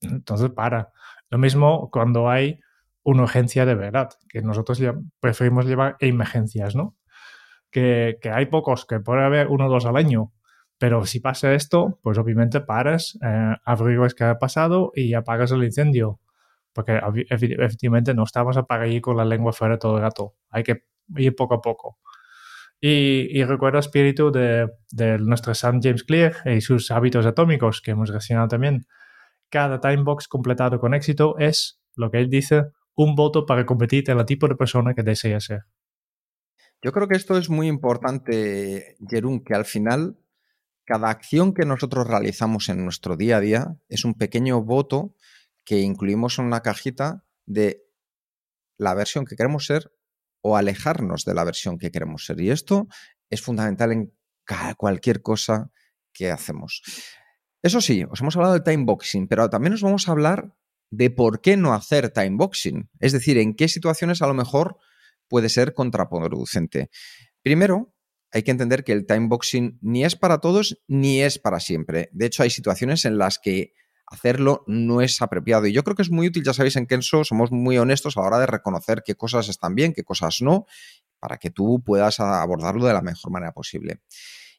Entonces 0.00 0.50
para. 0.50 0.92
Lo 1.30 1.38
mismo 1.38 1.90
cuando 1.90 2.30
hay 2.30 2.60
una 3.02 3.22
urgencia 3.24 3.66
de 3.66 3.74
verdad, 3.74 4.10
que 4.28 4.42
nosotros 4.42 4.80
preferimos 5.20 5.66
llevar 5.66 5.96
emergencias, 6.00 6.74
¿no? 6.74 6.96
Que, 7.70 8.18
hay 8.32 8.46
pocos, 8.46 8.86
que 8.86 9.00
puede 9.00 9.24
haber 9.24 9.48
uno 9.48 9.66
o 9.66 9.70
dos 9.70 9.86
al 9.86 9.96
año, 9.96 10.32
pero 10.78 11.04
si 11.06 11.20
pasa 11.20 11.52
esto, 11.54 11.98
pues 12.02 12.18
obviamente 12.18 12.60
paras, 12.60 13.18
eh, 13.22 13.56
averiguas 13.64 14.14
qué 14.14 14.24
ha 14.24 14.38
pasado 14.38 14.92
y 14.94 15.14
apagas 15.14 15.52
el 15.52 15.64
incendio 15.64 16.20
porque 16.78 17.00
efectivamente 17.30 18.14
no 18.14 18.22
estamos 18.22 18.56
a 18.56 18.62
pagar 18.62 18.88
con 19.00 19.16
la 19.16 19.24
lengua 19.24 19.52
fuera 19.52 19.80
todo 19.80 19.96
el 19.96 20.02
gato. 20.02 20.36
Hay 20.48 20.62
que 20.62 20.84
ir 21.16 21.34
poco 21.34 21.54
a 21.54 21.60
poco. 21.60 21.98
Y, 22.80 23.42
recuerdo 23.42 23.80
espíritu 23.80 24.30
de, 24.30 24.68
de, 24.92 25.18
nuestro 25.18 25.52
Sam 25.54 25.80
James 25.82 26.04
Clear 26.04 26.34
y 26.44 26.60
sus 26.60 26.92
hábitos 26.92 27.26
atómicos 27.26 27.80
que 27.80 27.90
hemos 27.90 28.10
reseñado 28.10 28.46
también. 28.46 28.86
Cada 29.50 29.80
timebox 29.80 30.28
completado 30.28 30.78
con 30.78 30.94
éxito 30.94 31.36
es, 31.38 31.80
lo 31.96 32.10
que 32.10 32.18
él 32.18 32.30
dice, 32.30 32.66
un 32.94 33.16
voto 33.16 33.46
para 33.46 33.66
competir 33.66 34.08
en 34.10 34.18
el 34.18 34.26
tipo 34.26 34.46
de 34.46 34.54
persona 34.54 34.94
que 34.94 35.02
desea 35.02 35.40
ser. 35.40 35.62
Yo 36.80 36.92
creo 36.92 37.08
que 37.08 37.16
esto 37.16 37.36
es 37.36 37.50
muy 37.50 37.66
importante, 37.66 38.96
Jerún, 39.08 39.42
que 39.42 39.54
al 39.54 39.64
final 39.64 40.16
cada 40.84 41.10
acción 41.10 41.52
que 41.54 41.66
nosotros 41.66 42.06
realizamos 42.06 42.68
en 42.68 42.84
nuestro 42.84 43.16
día 43.16 43.38
a 43.38 43.40
día 43.40 43.76
es 43.88 44.04
un 44.04 44.14
pequeño 44.14 44.62
voto 44.62 45.14
que 45.64 45.80
incluimos 45.80 46.38
en 46.38 46.46
una 46.46 46.60
cajita 46.60 47.24
de 47.46 47.84
la 48.76 48.94
versión 48.94 49.24
que 49.24 49.36
queremos 49.36 49.66
ser 49.66 49.92
o 50.40 50.56
alejarnos 50.56 51.24
de 51.24 51.34
la 51.34 51.44
versión 51.44 51.78
que 51.78 51.90
queremos 51.90 52.24
ser. 52.24 52.40
Y 52.40 52.50
esto 52.50 52.86
es 53.30 53.42
fundamental 53.42 53.92
en 53.92 54.12
cualquier 54.76 55.22
cosa 55.22 55.70
que 56.12 56.30
hacemos. 56.30 56.82
Eso 57.62 57.80
sí, 57.80 58.04
os 58.08 58.20
hemos 58.20 58.36
hablado 58.36 58.54
del 58.54 58.62
timeboxing, 58.62 59.28
pero 59.28 59.50
también 59.50 59.74
os 59.74 59.82
vamos 59.82 60.08
a 60.08 60.12
hablar 60.12 60.54
de 60.90 61.10
por 61.10 61.40
qué 61.40 61.56
no 61.56 61.74
hacer 61.74 62.10
timeboxing. 62.10 62.88
Es 63.00 63.12
decir, 63.12 63.38
en 63.38 63.54
qué 63.54 63.68
situaciones 63.68 64.22
a 64.22 64.26
lo 64.26 64.34
mejor 64.34 64.78
puede 65.28 65.48
ser 65.48 65.74
contraproducente. 65.74 66.90
Primero, 67.42 67.94
hay 68.30 68.42
que 68.42 68.50
entender 68.50 68.84
que 68.84 68.92
el 68.92 69.06
timeboxing 69.06 69.78
ni 69.80 70.04
es 70.04 70.16
para 70.16 70.38
todos 70.38 70.78
ni 70.86 71.22
es 71.22 71.38
para 71.38 71.60
siempre. 71.60 72.08
De 72.12 72.26
hecho, 72.26 72.42
hay 72.42 72.50
situaciones 72.50 73.04
en 73.04 73.18
las 73.18 73.38
que 73.38 73.72
hacerlo 74.10 74.64
no 74.66 75.00
es 75.00 75.20
apropiado. 75.22 75.66
Y 75.66 75.72
yo 75.72 75.84
creo 75.84 75.96
que 75.96 76.02
es 76.02 76.10
muy 76.10 76.28
útil, 76.28 76.44
ya 76.44 76.52
sabéis, 76.52 76.76
en 76.76 76.86
Kenso 76.86 77.24
somos 77.24 77.52
muy 77.52 77.78
honestos 77.78 78.16
a 78.16 78.20
la 78.20 78.26
hora 78.26 78.38
de 78.38 78.46
reconocer 78.46 79.02
qué 79.04 79.14
cosas 79.14 79.48
están 79.48 79.74
bien, 79.74 79.92
qué 79.92 80.04
cosas 80.04 80.38
no, 80.40 80.66
para 81.18 81.38
que 81.38 81.50
tú 81.50 81.82
puedas 81.84 82.20
abordarlo 82.20 82.86
de 82.86 82.94
la 82.94 83.02
mejor 83.02 83.30
manera 83.30 83.52
posible. 83.52 84.00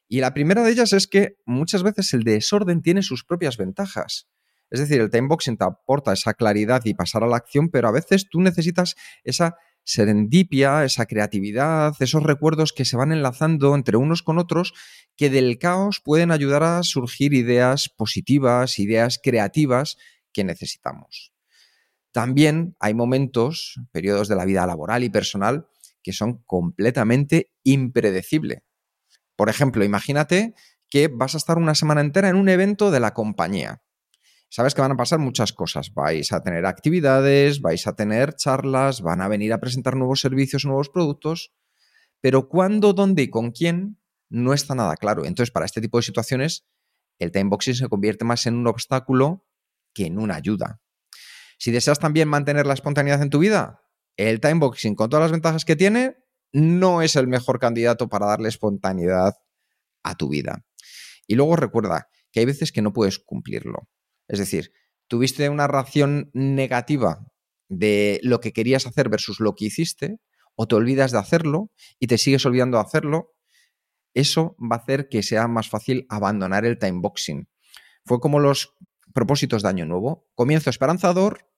Y 0.08 0.20
la 0.20 0.34
primera 0.34 0.62
de 0.62 0.70
ellas 0.72 0.92
es 0.92 1.06
que 1.06 1.36
muchas 1.46 1.82
veces 1.82 2.12
el 2.14 2.24
desorden 2.24 2.82
tiene 2.82 3.02
sus 3.02 3.24
propias 3.24 3.56
ventajas. 3.56 4.28
Es 4.70 4.80
decir, 4.80 5.00
el 5.00 5.10
timeboxing 5.10 5.56
te 5.56 5.64
aporta 5.64 6.12
esa 6.12 6.34
claridad 6.34 6.82
y 6.84 6.94
pasar 6.94 7.24
a 7.24 7.26
la 7.26 7.36
acción, 7.36 7.70
pero 7.70 7.88
a 7.88 7.92
veces 7.92 8.28
tú 8.28 8.40
necesitas 8.40 8.94
esa 9.24 9.56
serendipia, 9.84 10.84
esa 10.84 11.06
creatividad, 11.06 11.94
esos 12.00 12.22
recuerdos 12.22 12.72
que 12.72 12.84
se 12.84 12.96
van 12.96 13.12
enlazando 13.12 13.74
entre 13.74 13.96
unos 13.96 14.22
con 14.22 14.38
otros, 14.38 14.72
que 15.16 15.30
del 15.30 15.58
caos 15.58 16.00
pueden 16.04 16.30
ayudar 16.30 16.62
a 16.62 16.82
surgir 16.82 17.34
ideas 17.34 17.88
positivas, 17.88 18.78
ideas 18.78 19.20
creativas 19.22 19.96
que 20.32 20.44
necesitamos. 20.44 21.32
También 22.12 22.76
hay 22.80 22.94
momentos, 22.94 23.80
periodos 23.92 24.28
de 24.28 24.36
la 24.36 24.44
vida 24.44 24.66
laboral 24.66 25.04
y 25.04 25.10
personal, 25.10 25.68
que 26.02 26.12
son 26.12 26.42
completamente 26.44 27.52
impredecibles. 27.62 28.62
Por 29.36 29.48
ejemplo, 29.48 29.84
imagínate 29.84 30.54
que 30.88 31.08
vas 31.08 31.34
a 31.34 31.38
estar 31.38 31.56
una 31.56 31.74
semana 31.74 32.00
entera 32.00 32.28
en 32.28 32.36
un 32.36 32.48
evento 32.48 32.90
de 32.90 33.00
la 33.00 33.14
compañía 33.14 33.82
sabes 34.50 34.74
que 34.74 34.82
van 34.82 34.92
a 34.92 34.96
pasar 34.96 35.18
muchas 35.18 35.52
cosas. 35.52 35.94
Vais 35.94 36.32
a 36.32 36.42
tener 36.42 36.66
actividades, 36.66 37.62
vais 37.62 37.86
a 37.86 37.94
tener 37.94 38.34
charlas, 38.34 39.00
van 39.00 39.22
a 39.22 39.28
venir 39.28 39.52
a 39.52 39.60
presentar 39.60 39.96
nuevos 39.96 40.20
servicios, 40.20 40.66
nuevos 40.66 40.90
productos, 40.90 41.54
pero 42.20 42.48
cuándo, 42.48 42.92
dónde 42.92 43.22
y 43.22 43.30
con 43.30 43.52
quién 43.52 43.98
no 44.28 44.52
está 44.52 44.74
nada 44.74 44.96
claro. 44.96 45.24
Entonces, 45.24 45.50
para 45.50 45.66
este 45.66 45.80
tipo 45.80 45.98
de 45.98 46.02
situaciones, 46.02 46.66
el 47.18 47.30
timeboxing 47.30 47.74
se 47.74 47.88
convierte 47.88 48.24
más 48.24 48.46
en 48.46 48.56
un 48.56 48.66
obstáculo 48.66 49.46
que 49.94 50.06
en 50.06 50.18
una 50.18 50.34
ayuda. 50.34 50.80
Si 51.58 51.70
deseas 51.70 51.98
también 51.98 52.28
mantener 52.28 52.66
la 52.66 52.74
espontaneidad 52.74 53.22
en 53.22 53.30
tu 53.30 53.38
vida, 53.38 53.82
el 54.16 54.40
timeboxing, 54.40 54.94
con 54.94 55.10
todas 55.10 55.24
las 55.24 55.32
ventajas 55.32 55.64
que 55.64 55.76
tiene, 55.76 56.16
no 56.52 57.02
es 57.02 57.16
el 57.16 57.28
mejor 57.28 57.58
candidato 57.58 58.08
para 58.08 58.26
darle 58.26 58.48
espontaneidad 58.48 59.34
a 60.02 60.14
tu 60.16 60.28
vida. 60.28 60.64
Y 61.26 61.36
luego 61.36 61.56
recuerda 61.56 62.08
que 62.32 62.40
hay 62.40 62.46
veces 62.46 62.72
que 62.72 62.82
no 62.82 62.92
puedes 62.92 63.18
cumplirlo. 63.18 63.88
Es 64.30 64.38
decir, 64.38 64.72
tuviste 65.08 65.48
una 65.48 65.66
reacción 65.66 66.30
negativa 66.32 67.26
de 67.68 68.20
lo 68.22 68.40
que 68.40 68.52
querías 68.52 68.86
hacer 68.86 69.08
versus 69.08 69.40
lo 69.40 69.54
que 69.54 69.66
hiciste, 69.66 70.18
o 70.54 70.68
te 70.68 70.76
olvidas 70.76 71.10
de 71.10 71.18
hacerlo 71.18 71.70
y 71.98 72.06
te 72.06 72.16
sigues 72.16 72.46
olvidando 72.46 72.78
de 72.78 72.84
hacerlo, 72.84 73.34
eso 74.14 74.56
va 74.60 74.76
a 74.76 74.78
hacer 74.78 75.08
que 75.08 75.22
sea 75.22 75.48
más 75.48 75.68
fácil 75.68 76.06
abandonar 76.08 76.64
el 76.64 76.78
timeboxing. 76.78 77.48
Fue 78.04 78.20
como 78.20 78.38
los 78.38 78.76
propósitos 79.12 79.62
de 79.62 79.68
Año 79.68 79.86
Nuevo. 79.86 80.28
Comienzo 80.34 80.70
esperanzador, 80.70 81.48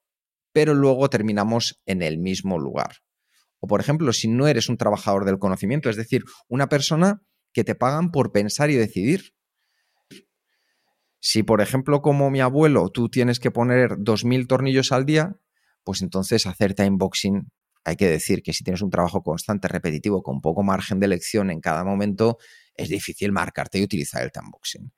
pero 0.53 0.75
luego 0.75 1.11
terminamos 1.11 1.83
en 1.85 2.03
el 2.03 2.19
mismo 2.19 2.59
lugar. 2.59 2.99
O 3.61 3.67
por 3.67 3.81
ejemplo, 3.81 4.13
si 4.13 4.29
no 4.29 4.49
eres 4.49 4.69
un 4.69 4.79
trabajador 4.79 5.25
del 5.27 5.39
conocimiento, 5.39 5.91
es 5.91 5.97
decir, 5.97 6.25
una 6.49 6.69
persona 6.69 7.23
que 7.53 7.65
te 7.65 7.75
pagan 7.75 8.11
por 8.11 8.33
pensar 8.33 8.71
y 8.71 8.77
decidir. 8.77 9.35
Si, 11.25 11.45
por 11.45 11.61
ejemplo, 11.61 12.03
como 12.03 12.31
mi 12.31 12.41
abuelo, 12.41 12.89
tú 12.89 13.09
tienes 13.09 13.39
que 13.39 13.53
poner 13.53 13.93
2.000 13.99 14.49
tornillos 14.49 14.91
al 14.91 15.07
día, 15.07 15.37
pues 15.85 16.03
entonces 16.03 16.47
hacer 16.47 16.75
timeboxing, 16.75 17.49
hay 17.85 17.95
que 17.95 18.09
decir 18.09 18.43
que 18.43 18.53
si 18.53 18.65
tienes 18.65 18.83
un 18.83 18.91
trabajo 18.91 19.23
constante, 19.23 19.69
repetitivo, 19.69 20.25
con 20.25 20.41
poco 20.41 20.65
margen 20.65 20.99
de 20.99 21.07
elección 21.07 21.53
en 21.53 21.61
cada 21.61 21.85
momento, 21.85 22.39
es 22.75 22.89
difícil 22.89 23.31
marcarte 23.31 23.79
y 23.79 23.85
utilizar 23.85 24.25
el 24.25 24.33
timeboxing. 24.33 24.93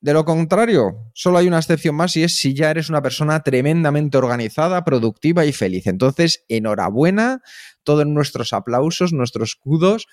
De 0.00 0.12
lo 0.12 0.24
contrario, 0.24 1.10
solo 1.14 1.38
hay 1.38 1.46
una 1.46 1.58
excepción 1.58 1.94
más 1.94 2.16
y 2.16 2.24
es 2.24 2.40
si 2.40 2.52
ya 2.52 2.72
eres 2.72 2.88
una 2.88 3.00
persona 3.00 3.44
tremendamente 3.44 4.18
organizada, 4.18 4.84
productiva 4.84 5.44
y 5.44 5.52
feliz. 5.52 5.86
Entonces, 5.86 6.44
enhorabuena, 6.48 7.42
todos 7.84 8.06
nuestros 8.06 8.52
aplausos, 8.52 9.12
nuestros 9.12 9.50
escudos. 9.50 10.08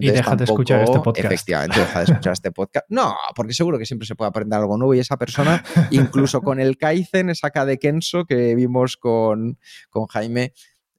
Y 0.00 0.10
deja 0.10 0.36
de 0.36 0.44
escuchar 0.44 0.82
este 0.82 1.00
podcast. 1.00 1.26
Efectivamente, 1.26 1.80
deja 1.80 1.98
de 2.00 2.04
escuchar 2.04 2.32
este 2.32 2.52
podcast. 2.52 2.86
No, 2.88 3.16
porque 3.34 3.54
seguro 3.54 3.78
que 3.78 3.86
siempre 3.86 4.06
se 4.06 4.14
puede 4.14 4.28
aprender 4.28 4.58
algo 4.58 4.76
nuevo 4.76 4.94
y 4.94 4.98
esa 4.98 5.16
persona, 5.16 5.64
incluso 5.90 6.40
con 6.42 6.60
el 6.60 6.76
Kaizen, 6.76 7.30
esa 7.30 7.50
K 7.50 7.64
de 7.64 7.78
Kenso 7.78 8.24
que 8.24 8.54
vimos 8.54 8.96
con, 8.96 9.58
con 9.90 10.06
Jaime, 10.06 10.52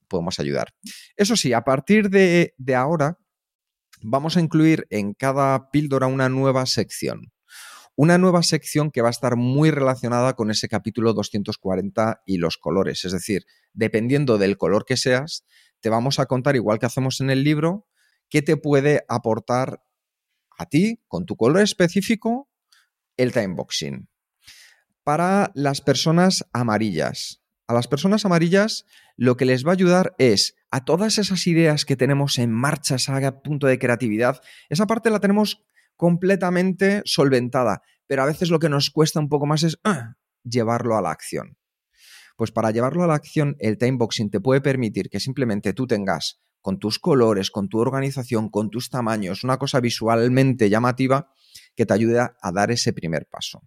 podemos 0.08 0.40
ayudar. 0.40 0.74
Eso 1.16 1.36
sí, 1.36 1.54
a 1.54 1.62
partir 1.62 2.10
de, 2.10 2.54
de 2.58 2.76
ahora, 2.76 3.18
vamos 4.02 4.38
a 4.38 4.42
incluir 4.42 4.88
en 4.90 5.14
cada 5.14 5.70
píldora 5.72 6.08
una 6.08 6.30
nueva 6.30 6.66
sección 6.66 7.32
una 8.02 8.18
nueva 8.18 8.44
sección 8.44 8.92
que 8.92 9.02
va 9.02 9.10
a 9.10 9.12
estar 9.12 9.36
muy 9.36 9.72
relacionada 9.72 10.34
con 10.34 10.52
ese 10.52 10.70
capítulo 10.70 11.12
240 11.12 12.22
y 12.26 12.38
los 12.38 12.58
colores. 12.58 13.04
Es 13.04 13.12
decir, 13.12 13.44
dependiendo 13.74 14.38
del 14.38 14.56
color 14.56 14.86
que 14.86 14.96
seas, 14.96 15.44
te 15.82 15.90
vamos 15.90 16.18
a 16.18 16.26
contar, 16.26 16.56
igual 16.56 16.80
que 16.80 16.86
hacemos 16.86 17.20
en 17.20 17.30
el 17.30 17.44
libro, 17.44 17.89
qué 18.30 18.41
te 18.41 18.57
puede 18.57 19.03
aportar 19.09 19.84
a 20.57 20.65
ti, 20.65 21.01
con 21.07 21.25
tu 21.25 21.36
color 21.36 21.61
específico, 21.61 22.49
el 23.17 23.32
timeboxing. 23.32 24.09
Para 25.03 25.51
las 25.55 25.82
personas 25.82 26.45
amarillas. 26.53 27.41
A 27.67 27.73
las 27.73 27.88
personas 27.88 28.25
amarillas 28.25 28.86
lo 29.15 29.38
que 29.38 29.45
les 29.45 29.65
va 29.65 29.71
a 29.71 29.73
ayudar 29.73 30.15
es 30.17 30.55
a 30.71 30.86
todas 30.86 31.17
esas 31.17 31.45
ideas 31.47 31.86
que 31.86 31.95
tenemos 31.95 32.38
en 32.38 32.51
marcha, 32.51 32.95
esa 32.95 33.41
punto 33.41 33.67
de 33.67 33.80
creatividad, 33.80 34.41
esa 34.69 34.88
parte 34.88 35.09
la 35.09 35.19
tenemos 35.19 35.63
completamente 35.95 37.01
solventada, 37.05 37.82
pero 38.07 38.23
a 38.23 38.25
veces 38.25 38.49
lo 38.49 38.59
que 38.59 38.69
nos 38.69 38.89
cuesta 38.89 39.19
un 39.19 39.30
poco 39.30 39.45
más 39.45 39.63
es 39.63 39.77
ah, 39.84 40.15
llevarlo 40.43 40.97
a 40.97 41.01
la 41.01 41.11
acción. 41.11 41.57
Pues 42.38 42.51
para 42.51 42.71
llevarlo 42.71 43.03
a 43.03 43.07
la 43.07 43.15
acción, 43.15 43.55
el 43.59 43.77
timeboxing 43.77 44.30
te 44.30 44.39
puede 44.39 44.61
permitir 44.61 45.09
que 45.09 45.19
simplemente 45.19 45.73
tú 45.73 45.88
tengas 45.88 46.39
con 46.62 46.80
tus 46.80 46.99
colores, 46.99 47.51
con 47.51 47.70
tu 47.70 47.80
organización, 47.80 48.49
con 48.49 48.70
tus 48.70 48.89
tamaños, 48.89 49.43
una 49.43 49.57
cosa 49.57 49.80
visualmente 49.80 50.70
llamativa 50.70 51.32
que 51.76 51.86
te 51.86 51.93
ayude 51.93 52.20
a 52.20 52.51
dar 52.51 52.72
ese 52.72 52.93
primer 52.93 53.28
paso. 53.28 53.62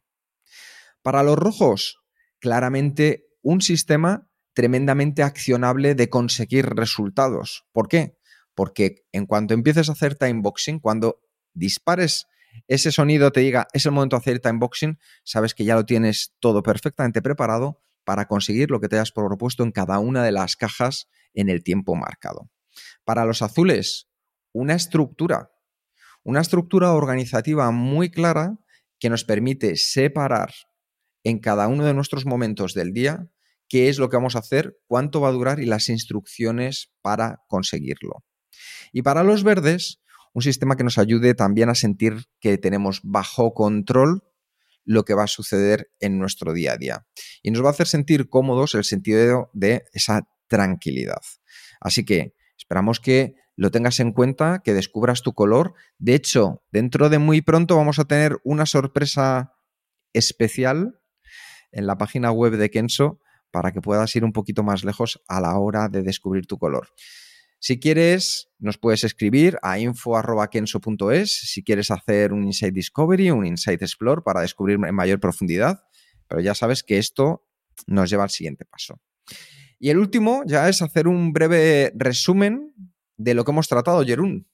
Para 1.03 1.23
los 1.23 1.37
rojos, 1.37 1.99
claramente 2.39 3.27
un 3.43 3.61
sistema 3.61 4.29
tremendamente 4.55 5.23
accionable 5.23 5.95
de 5.95 6.09
conseguir 6.09 6.67
resultados. 6.67 7.67
¿Por 7.73 7.89
qué? 7.89 8.19
Porque 8.55 9.07
en 9.13 9.27
cuanto 9.27 9.55
empieces 9.55 9.89
a 9.89 9.93
hacer 9.93 10.15
timeboxing, 10.15 10.79
cuando 10.79 11.21
dispares 11.55 12.27
ese 12.69 12.93
sonido 12.93 13.33
te 13.33 13.41
diga 13.41 13.67
es 13.73 13.87
el 13.87 13.93
momento 13.93 14.17
de 14.17 14.21
hacer 14.21 14.41
timeboxing, 14.41 14.99
sabes 15.25 15.55
que 15.55 15.65
ya 15.65 15.75
lo 15.75 15.87
tienes 15.87 16.35
todo 16.39 16.63
perfectamente 16.63 17.23
preparado 17.23 17.83
para 18.05 18.27
conseguir 18.27 18.71
lo 18.71 18.81
que 18.81 18.89
te 18.89 18.97
hayas 18.97 19.13
propuesto 19.13 19.63
en 19.63 19.73
cada 19.73 19.99
una 19.99 20.23
de 20.23 20.33
las 20.33 20.57
cajas 20.57 21.09
en 21.35 21.49
el 21.49 21.63
tiempo 21.63 21.95
marcado. 21.95 22.51
Para 23.13 23.27
los 23.27 23.43
azules, 23.43 24.09
una 24.55 24.73
estructura, 24.73 25.51
una 26.25 26.41
estructura 26.41 26.95
organizativa 26.95 27.71
muy 27.71 28.11
clara 28.11 28.57
que 28.99 29.11
nos 29.11 29.25
permite 29.25 29.77
separar 29.77 30.55
en 31.23 31.39
cada 31.39 31.69
uno 31.69 31.85
de 31.85 31.93
nuestros 31.93 32.25
momentos 32.25 32.73
del 32.73 32.95
día 32.95 33.29
qué 33.69 33.91
es 33.91 33.99
lo 33.99 34.09
que 34.09 34.17
vamos 34.17 34.35
a 34.35 34.39
hacer, 34.39 34.79
cuánto 34.87 35.21
va 35.21 35.29
a 35.29 35.33
durar 35.33 35.61
y 35.61 35.67
las 35.67 35.91
instrucciones 35.91 36.91
para 37.03 37.43
conseguirlo. 37.49 38.25
Y 38.95 39.03
para 39.03 39.25
los 39.25 39.45
verdes, 39.45 40.01
un 40.33 40.41
sistema 40.41 40.77
que 40.77 40.85
nos 40.85 40.97
ayude 40.97 41.35
también 41.35 41.69
a 41.69 41.75
sentir 41.75 42.15
que 42.41 42.57
tenemos 42.57 43.01
bajo 43.03 43.53
control 43.53 44.23
lo 44.87 45.05
que 45.05 45.13
va 45.13 45.25
a 45.25 45.27
suceder 45.27 45.93
en 46.01 46.19
nuestro 46.19 46.55
día 46.55 46.73
a 46.73 46.77
día. 46.79 47.07
Y 47.43 47.51
nos 47.51 47.63
va 47.63 47.69
a 47.69 47.73
hacer 47.73 47.89
sentir 47.89 48.31
cómodos 48.31 48.75
el 48.75 48.85
sentido 48.85 49.51
de 49.53 49.85
esa 49.93 50.27
tranquilidad. 50.49 51.21
Así 51.79 52.07
que 52.07 52.33
esperamos 52.63 53.01
que 53.01 53.35
lo 53.57 53.71
tengas 53.71 53.99
en 54.01 54.13
cuenta, 54.13 54.63
que 54.65 54.73
descubras 54.73 55.23
tu 55.23 55.35
color. 55.35 55.75
De 55.99 56.15
hecho, 56.15 56.63
dentro 56.71 57.11
de 57.11 57.19
muy 57.19 57.43
pronto 57.43 57.77
vamos 57.77 57.99
a 57.99 58.05
tener 58.05 58.39
una 58.45 58.67
sorpresa 58.67 59.55
especial 60.13 61.01
en 61.73 61.87
la 61.87 61.99
página 61.99 62.31
web 62.31 62.57
de 62.57 62.71
Kenso 62.71 63.19
para 63.51 63.73
que 63.73 63.81
puedas 63.81 64.15
ir 64.15 64.25
un 64.25 64.33
poquito 64.33 64.63
más 64.63 64.85
lejos 64.85 65.23
a 65.27 65.41
la 65.41 65.59
hora 65.59 65.89
de 65.89 66.03
descubrir 66.03 66.47
tu 66.47 66.57
color. 66.57 66.89
Si 67.59 67.79
quieres, 67.79 68.49
nos 68.59 68.79
puedes 68.79 69.05
escribir 69.05 69.59
a 69.63 69.79
info.kenso.es 69.79 71.33
si 71.33 71.63
quieres 71.63 71.91
hacer 71.91 72.33
un 72.33 72.45
Insight 72.45 72.75
Discovery, 72.75 73.31
un 73.31 73.45
Insight 73.45 73.83
Explore 73.83 74.23
para 74.23 74.41
descubrir 74.41 74.79
en 74.85 74.95
mayor 74.95 75.21
profundidad, 75.21 75.83
pero 76.29 76.41
ya 76.41 76.55
sabes 76.55 76.83
que 76.83 76.99
esto 76.99 77.47
nos 77.87 78.09
lleva 78.09 78.23
al 78.23 78.31
siguiente 78.31 78.65
paso. 78.65 79.01
Y 79.85 79.91
el 79.91 79.99
último 79.99 80.45
ya 80.47 80.69
es 80.69 80.81
hacer 80.81 81.09
un 81.09 81.33
breve 81.33 81.91
resumen 81.97 82.73
de 83.17 83.35
lo 83.35 83.45
que 83.45 83.51
hemos 83.51 83.67
tratado, 83.67 84.05
Jerún. 84.05 84.47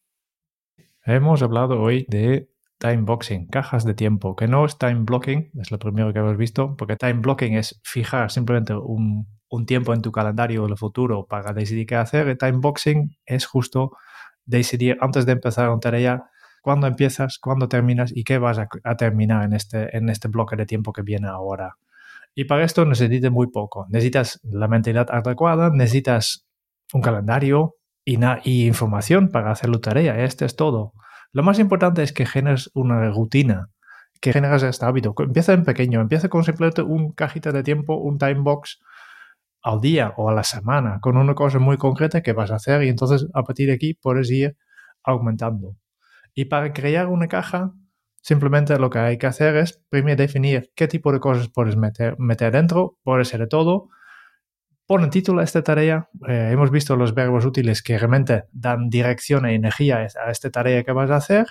Hemos 1.05 1.43
hablado 1.43 1.83
hoy 1.83 2.07
de 2.09 2.49
time 2.79 3.03
boxing, 3.03 3.47
cajas 3.49 3.85
de 3.85 3.93
tiempo, 3.93 4.35
que 4.35 4.49
no 4.49 4.65
es 4.65 4.79
time 4.79 5.01
blocking, 5.01 5.51
es 5.61 5.71
lo 5.71 5.79
primero 5.79 6.15
que 6.15 6.21
hemos 6.21 6.39
visto, 6.39 6.75
porque 6.79 6.97
time 6.97 7.21
blocking 7.21 7.57
es 7.57 7.79
fijar 7.85 8.31
simplemente 8.31 8.73
un, 8.73 9.27
tiempo 9.67 9.93
en 9.93 10.01
tu 10.01 10.13
calendario 10.13 10.65
del 10.67 10.79
futuro 10.79 11.27
para 11.27 11.53
decidir 11.53 11.85
qué 11.87 11.97
hacer. 11.97 12.27
El 12.29 12.39
time 12.39 12.61
boxing 12.63 13.19
es 13.27 13.45
justo 13.45 13.93
decidir 14.47 14.97
antes 15.03 15.27
de 15.27 15.33
empezar 15.33 15.69
una 15.69 15.81
tarea 15.81 16.25
cuándo 16.63 16.87
empiezas, 16.87 17.39
cuándo 17.39 17.69
terminas 17.69 18.17
y 18.17 18.25
qué 18.25 18.39
vas 18.39 18.59
a, 18.59 18.97
terminar 18.97 19.45
en 19.45 19.53
este, 19.53 19.95
en 19.95 20.09
este 20.09 20.29
bloque 20.29 20.57
de 20.57 20.65
tiempo 20.65 20.95
que 20.95 21.03
viene 21.03 21.29
ahora. 21.29 21.77
Y 22.39 22.45
para 22.45 22.63
esto 22.63 22.85
necesitas 22.85 23.33
muy 23.33 23.49
poco. 23.49 23.87
Necesitas 23.89 24.39
la 24.45 24.69
mentalidad 24.69 25.09
adecuada, 25.11 25.71
necesitas 25.75 26.47
un 26.93 27.01
calendario 27.01 27.75
y, 28.05 28.17
y 28.45 28.69
información 28.69 29.31
para 29.31 29.51
hacer 29.51 29.71
la 29.71 29.81
tarea. 29.81 30.23
Este 30.23 30.45
es 30.45 30.55
todo. 30.55 30.93
Lo 31.33 31.43
más 31.43 31.59
importante 31.59 32.05
es 32.05 32.13
que 32.13 32.27
generes 32.27 32.71
una 32.75 33.11
rutina, 33.11 33.71
que 34.21 34.33
generes 34.33 34.63
este 34.63 34.87
hábito. 34.87 35.15
Empieza 35.19 35.53
en 35.53 35.65
pequeño, 35.65 36.01
empieza 36.01 36.29
con 36.29 36.45
simplemente 36.45 36.83
un 36.83 37.11
cajita 37.11 37.51
de 37.51 37.65
tiempo, 37.65 37.97
un 37.97 38.19
time 38.19 38.43
box 38.43 38.79
al 39.61 39.81
día 39.81 40.15
o 40.17 40.31
a 40.31 40.33
la 40.33 40.45
semana, 40.45 41.01
con 41.01 41.17
una 41.17 41.35
cosa 41.35 41.59
muy 41.59 41.77
concreta 41.77 42.21
que 42.21 42.35
vas 42.35 42.53
a 42.53 42.55
hacer 42.55 42.85
y 42.85 42.89
entonces 42.89 43.27
a 43.35 43.43
partir 43.43 43.67
de 43.67 43.75
aquí 43.75 43.95
puedes 43.95 44.31
ir 44.31 44.57
aumentando. 45.03 45.75
Y 46.35 46.45
para 46.45 46.73
crear 46.73 47.09
una 47.09 47.27
caja, 47.27 47.73
simplemente 48.21 48.79
lo 48.79 48.91
que 48.91 48.99
hay 48.99 49.19
que 49.19 49.27
hacer 49.27 49.57
es 49.57 49.83
primero 49.89 50.17
definir 50.17 50.71
qué 50.75 50.89
tipo 50.89 51.13
de 51.13 51.21
cosas 51.21 51.49
puedes 51.49 51.77
meter, 51.77 52.17
dentro, 52.53 52.97
puede 53.03 53.25
ser 53.25 53.41
de 53.41 53.47
todo, 53.47 53.89
Pon 54.89 55.11
título 55.11 55.43
a 55.43 55.45
esta 55.45 55.63
tarea. 55.63 56.09
Eh, 56.27 56.49
hemos 56.51 56.71
visto 56.71 56.97
los 56.97 57.13
verbos 57.13 57.45
útiles 57.45 57.83
que 57.83 57.99
realmente 57.99 58.45
dan 58.53 58.89
dirección 58.89 59.45
e 59.45 59.53
energía 59.53 59.99
a 59.99 60.31
esta 60.31 60.49
tarea 60.49 60.83
que 60.83 60.93
vas 60.93 61.11
a 61.11 61.17
hacer. 61.17 61.47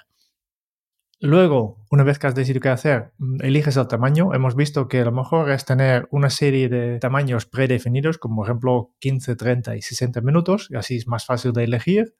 Luego, 1.20 1.86
una 1.92 2.04
vez 2.04 2.18
que 2.18 2.26
has 2.26 2.34
decidido 2.34 2.62
qué 2.62 2.70
hacer, 2.70 3.14
mm, 3.20 3.44
eliges 3.44 3.78
el 3.78 3.88
tamaño. 3.88 4.34
Hemos 4.34 4.56
visto 4.56 4.88
que 4.88 5.06
lo 5.06 5.12
mejor 5.12 5.52
es 5.52 5.66
tener 5.66 6.08
una 6.10 6.32
serie 6.32 6.68
de 6.68 6.98
tamaños 6.98 7.46
predefinidos, 7.46 8.18
como 8.18 8.38
por 8.38 8.48
ejemplo 8.48 8.92
15, 9.00 9.36
30 9.36 9.76
y 9.76 9.84
60 9.84 10.22
minutos, 10.22 10.68
y 10.72 10.76
así 10.76 10.98
es 10.98 11.08
más 11.08 11.24
fácil 11.28 11.54
de 11.54 11.66
elegir. 11.66 12.16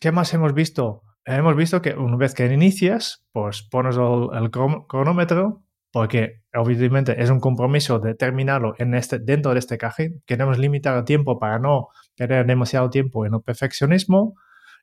¿Qué 0.00 0.10
más 0.10 0.34
hemos 0.34 0.52
visto? 0.52 1.02
Hemos 1.24 1.56
visto 1.56 1.80
que 1.82 1.94
una 1.94 2.16
vez 2.16 2.34
que 2.34 2.46
inicias, 2.46 3.24
pues 3.32 3.62
pones 3.62 3.96
el 3.96 4.50
cronómetro 4.50 5.62
porque 5.92 6.40
obviamente 6.54 7.22
es 7.22 7.30
un 7.30 7.38
compromiso 7.38 7.98
de 7.98 8.14
terminarlo 8.14 8.74
en 8.78 8.94
este, 8.94 9.18
dentro 9.18 9.52
de 9.52 9.58
este 9.58 9.76
caje. 9.76 10.14
Queremos 10.26 10.58
limitar 10.58 10.96
el 10.96 11.04
tiempo 11.04 11.38
para 11.38 11.58
no 11.58 11.88
perder 12.16 12.46
demasiado 12.46 12.88
tiempo 12.90 13.26
en 13.26 13.34
el 13.34 13.42
perfeccionismo 13.42 14.34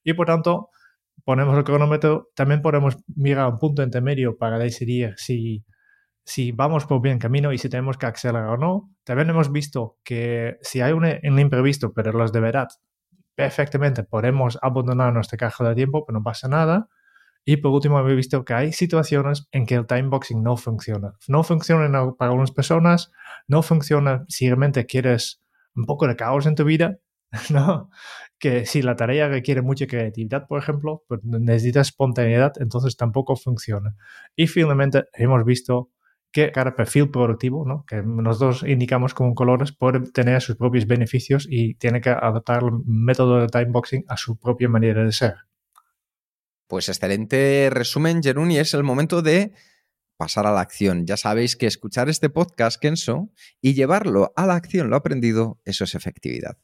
y 0.04 0.14
por 0.14 0.28
tanto 0.28 0.70
ponemos 1.26 1.58
el 1.58 1.64
cronómetro. 1.64 2.30
También 2.36 2.62
podemos 2.62 2.98
mirar 3.16 3.52
un 3.52 3.58
punto 3.58 3.82
intermedio 3.82 4.38
para 4.38 4.60
decidir 4.60 5.16
si, 5.18 5.66
si 6.24 6.52
vamos 6.52 6.86
por 6.86 7.02
bien 7.02 7.18
camino 7.18 7.52
y 7.52 7.58
si 7.58 7.70
tenemos 7.70 7.98
que 7.98 8.06
acelerar 8.06 8.50
o 8.50 8.58
no. 8.58 8.92
También 9.04 9.32
hemos 9.32 9.52
visto 9.52 9.98
que 10.04 10.58
si 10.62 10.82
hay 10.82 10.94
un, 10.94 11.06
un 11.06 11.40
imprevisto, 11.40 11.92
pero 11.92 12.12
los 12.12 12.32
de 12.32 12.40
verdad, 12.40 12.68
perfectamente 13.40 14.04
podemos 14.04 14.60
abandonar 14.62 15.14
nuestra 15.14 15.38
caja 15.38 15.70
de 15.70 15.74
tiempo, 15.74 16.06
pero 16.06 16.20
no 16.20 16.24
pasa 16.24 16.50
nada. 16.50 16.90
Y 17.46 17.56
por 17.56 17.72
último, 17.72 17.98
he 18.02 18.14
visto 18.14 18.44
que 18.44 18.54
hay 18.54 18.74
situaciones 18.74 19.48
en 19.54 19.66
que 19.66 19.76
el 19.76 19.88
timeboxing 19.88 20.44
no 20.44 20.58
funciona. 20.58 21.14
No 21.30 21.46
funciona 21.46 21.90
para 22.18 22.32
algunas 22.32 22.52
personas, 22.52 23.14
no 23.48 23.62
funciona 23.62 24.26
si 24.28 24.48
realmente 24.48 24.86
quieres 24.86 25.42
un 25.74 25.86
poco 25.86 26.06
de 26.06 26.18
caos 26.18 26.48
en 26.48 26.56
tu 26.56 26.66
vida, 26.66 26.98
¿no? 27.50 27.90
Que 28.40 28.66
si 28.66 28.82
la 28.82 28.98
tarea 28.98 29.30
requiere 29.30 29.62
mucha 29.62 29.88
creatividad, 29.88 30.46
por 30.46 30.60
ejemplo, 30.60 31.06
pues 31.08 31.22
necesitas 31.24 31.88
espontaneidad, 31.88 32.52
entonces 32.60 32.98
tampoco 32.98 33.38
funciona. 33.38 33.96
Y 34.36 34.48
finalmente 34.48 35.06
hemos 35.14 35.46
visto 35.46 35.92
que 36.32 36.52
cada 36.52 36.76
perfil 36.76 37.10
productivo, 37.10 37.66
¿no? 37.66 37.86
que 37.88 38.04
nosotros 38.04 38.64
indicamos 38.68 39.14
con 39.14 39.34
colores, 39.34 39.72
puede 39.72 40.02
tener 40.12 40.42
sus 40.42 40.56
propios 40.56 40.86
beneficios 40.86 41.48
y 41.50 41.76
tiene 41.76 42.02
que 42.02 42.10
adaptar 42.10 42.64
el 42.64 42.72
método 42.86 43.42
de 43.42 43.48
timeboxing 43.48 44.06
a 44.08 44.18
su 44.18 44.38
propia 44.38 44.70
manera 44.70 45.04
de 45.04 45.12
ser. 45.12 45.36
Pues 46.68 46.88
excelente 46.88 47.70
resumen, 47.72 48.22
Jerún, 48.22 48.52
y 48.52 48.60
es 48.60 48.76
el 48.76 48.84
momento 48.84 49.24
de 49.24 49.54
pasar 50.18 50.46
a 50.46 50.52
la 50.52 50.62
acción. 50.62 51.08
Ya 51.08 51.18
sabéis 51.18 51.56
que 51.56 51.66
escuchar 51.66 52.10
este 52.10 52.30
podcast, 52.30 52.80
Kenso, 52.80 53.32
y 53.62 53.74
llevarlo 53.74 54.34
a 54.36 54.46
la 54.46 54.56
acción, 54.56 54.90
lo 54.90 54.98
aprendido, 54.98 55.60
eso 55.66 55.86
es 55.86 55.96
efectividad. 55.96 56.58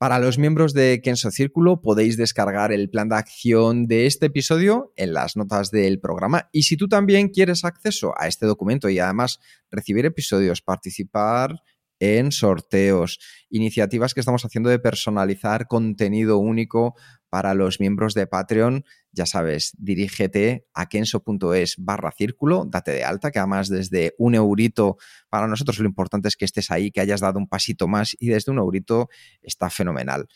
Para 0.00 0.18
los 0.18 0.38
miembros 0.38 0.72
de 0.72 1.02
Kenso 1.02 1.30
Círculo 1.30 1.82
podéis 1.82 2.16
descargar 2.16 2.72
el 2.72 2.88
plan 2.88 3.10
de 3.10 3.16
acción 3.16 3.86
de 3.86 4.06
este 4.06 4.26
episodio 4.26 4.94
en 4.96 5.12
las 5.12 5.36
notas 5.36 5.70
del 5.70 6.00
programa. 6.00 6.48
Y 6.52 6.62
si 6.62 6.78
tú 6.78 6.88
también 6.88 7.28
quieres 7.28 7.66
acceso 7.66 8.14
a 8.16 8.26
este 8.26 8.46
documento 8.46 8.88
y 8.88 8.98
además 8.98 9.40
recibir 9.70 10.06
episodios, 10.06 10.62
participar 10.62 11.60
en 12.00 12.32
sorteos, 12.32 13.20
iniciativas 13.50 14.14
que 14.14 14.20
estamos 14.20 14.44
haciendo 14.44 14.70
de 14.70 14.78
personalizar 14.78 15.68
contenido 15.68 16.38
único 16.38 16.94
para 17.28 17.54
los 17.54 17.78
miembros 17.78 18.14
de 18.14 18.26
Patreon, 18.26 18.84
ya 19.12 19.26
sabes, 19.26 19.72
dirígete 19.78 20.66
a 20.74 20.88
kenso.es 20.88 21.76
barra 21.78 22.10
círculo, 22.10 22.64
date 22.66 22.90
de 22.90 23.04
alta, 23.04 23.30
que 23.30 23.38
además 23.38 23.68
desde 23.68 24.14
un 24.18 24.34
eurito, 24.34 24.96
para 25.28 25.46
nosotros 25.46 25.78
lo 25.78 25.86
importante 25.86 26.28
es 26.28 26.36
que 26.36 26.44
estés 26.44 26.70
ahí, 26.70 26.90
que 26.90 27.00
hayas 27.00 27.20
dado 27.20 27.38
un 27.38 27.48
pasito 27.48 27.86
más 27.86 28.16
y 28.18 28.28
desde 28.28 28.50
un 28.50 28.58
eurito 28.58 29.08
está 29.42 29.70
fenomenal. 29.70 30.26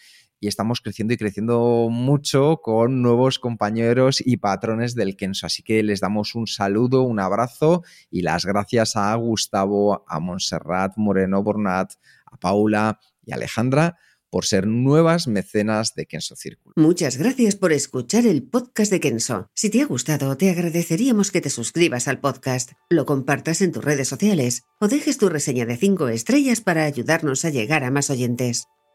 Y 0.40 0.48
estamos 0.48 0.80
creciendo 0.80 1.14
y 1.14 1.16
creciendo 1.16 1.88
mucho 1.90 2.60
con 2.62 3.02
nuevos 3.02 3.38
compañeros 3.38 4.22
y 4.24 4.36
patrones 4.36 4.94
del 4.94 5.16
Kenso. 5.16 5.46
Así 5.46 5.62
que 5.62 5.82
les 5.82 6.00
damos 6.00 6.34
un 6.34 6.46
saludo, 6.46 7.02
un 7.02 7.20
abrazo 7.20 7.82
y 8.10 8.22
las 8.22 8.44
gracias 8.44 8.96
a 8.96 9.14
Gustavo, 9.14 10.04
a 10.08 10.20
Montserrat 10.20 10.92
Moreno 10.96 11.42
Bornat, 11.42 11.92
a 12.26 12.36
Paula 12.36 13.00
y 13.24 13.32
a 13.32 13.36
Alejandra 13.36 13.96
por 14.34 14.46
ser 14.46 14.66
nuevas 14.66 15.28
mecenas 15.28 15.94
de 15.94 16.06
Kenso 16.06 16.34
Círculo. 16.34 16.72
Muchas 16.74 17.18
gracias 17.18 17.54
por 17.54 17.72
escuchar 17.72 18.26
el 18.26 18.42
podcast 18.42 18.90
de 18.90 18.98
Kenso. 18.98 19.48
Si 19.54 19.70
te 19.70 19.80
ha 19.80 19.86
gustado, 19.86 20.36
te 20.36 20.50
agradeceríamos 20.50 21.30
que 21.30 21.40
te 21.40 21.50
suscribas 21.50 22.08
al 22.08 22.18
podcast, 22.18 22.72
lo 22.90 23.06
compartas 23.06 23.62
en 23.62 23.70
tus 23.70 23.84
redes 23.84 24.08
sociales 24.08 24.64
o 24.80 24.88
dejes 24.88 25.18
tu 25.18 25.28
reseña 25.28 25.66
de 25.66 25.76
5 25.76 26.08
estrellas 26.08 26.60
para 26.60 26.82
ayudarnos 26.82 27.44
a 27.44 27.50
llegar 27.50 27.84
a 27.84 27.92
más 27.92 28.10
oyentes. 28.10 28.64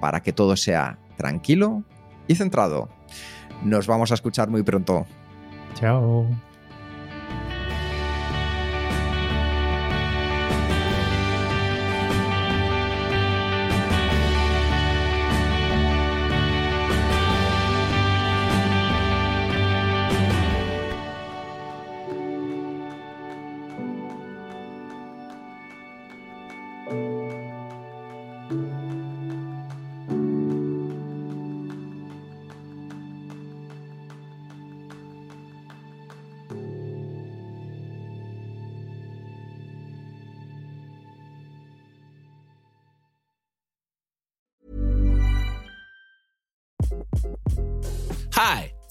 para 0.00 0.20
que 0.20 0.32
todo 0.32 0.56
sea 0.56 0.98
tranquilo 1.16 1.82
y 2.26 2.34
centrado. 2.34 2.88
Nos 3.62 3.86
vamos 3.86 4.10
a 4.10 4.14
escuchar 4.14 4.48
muy 4.48 4.62
pronto. 4.62 5.06
Chao. 5.74 6.26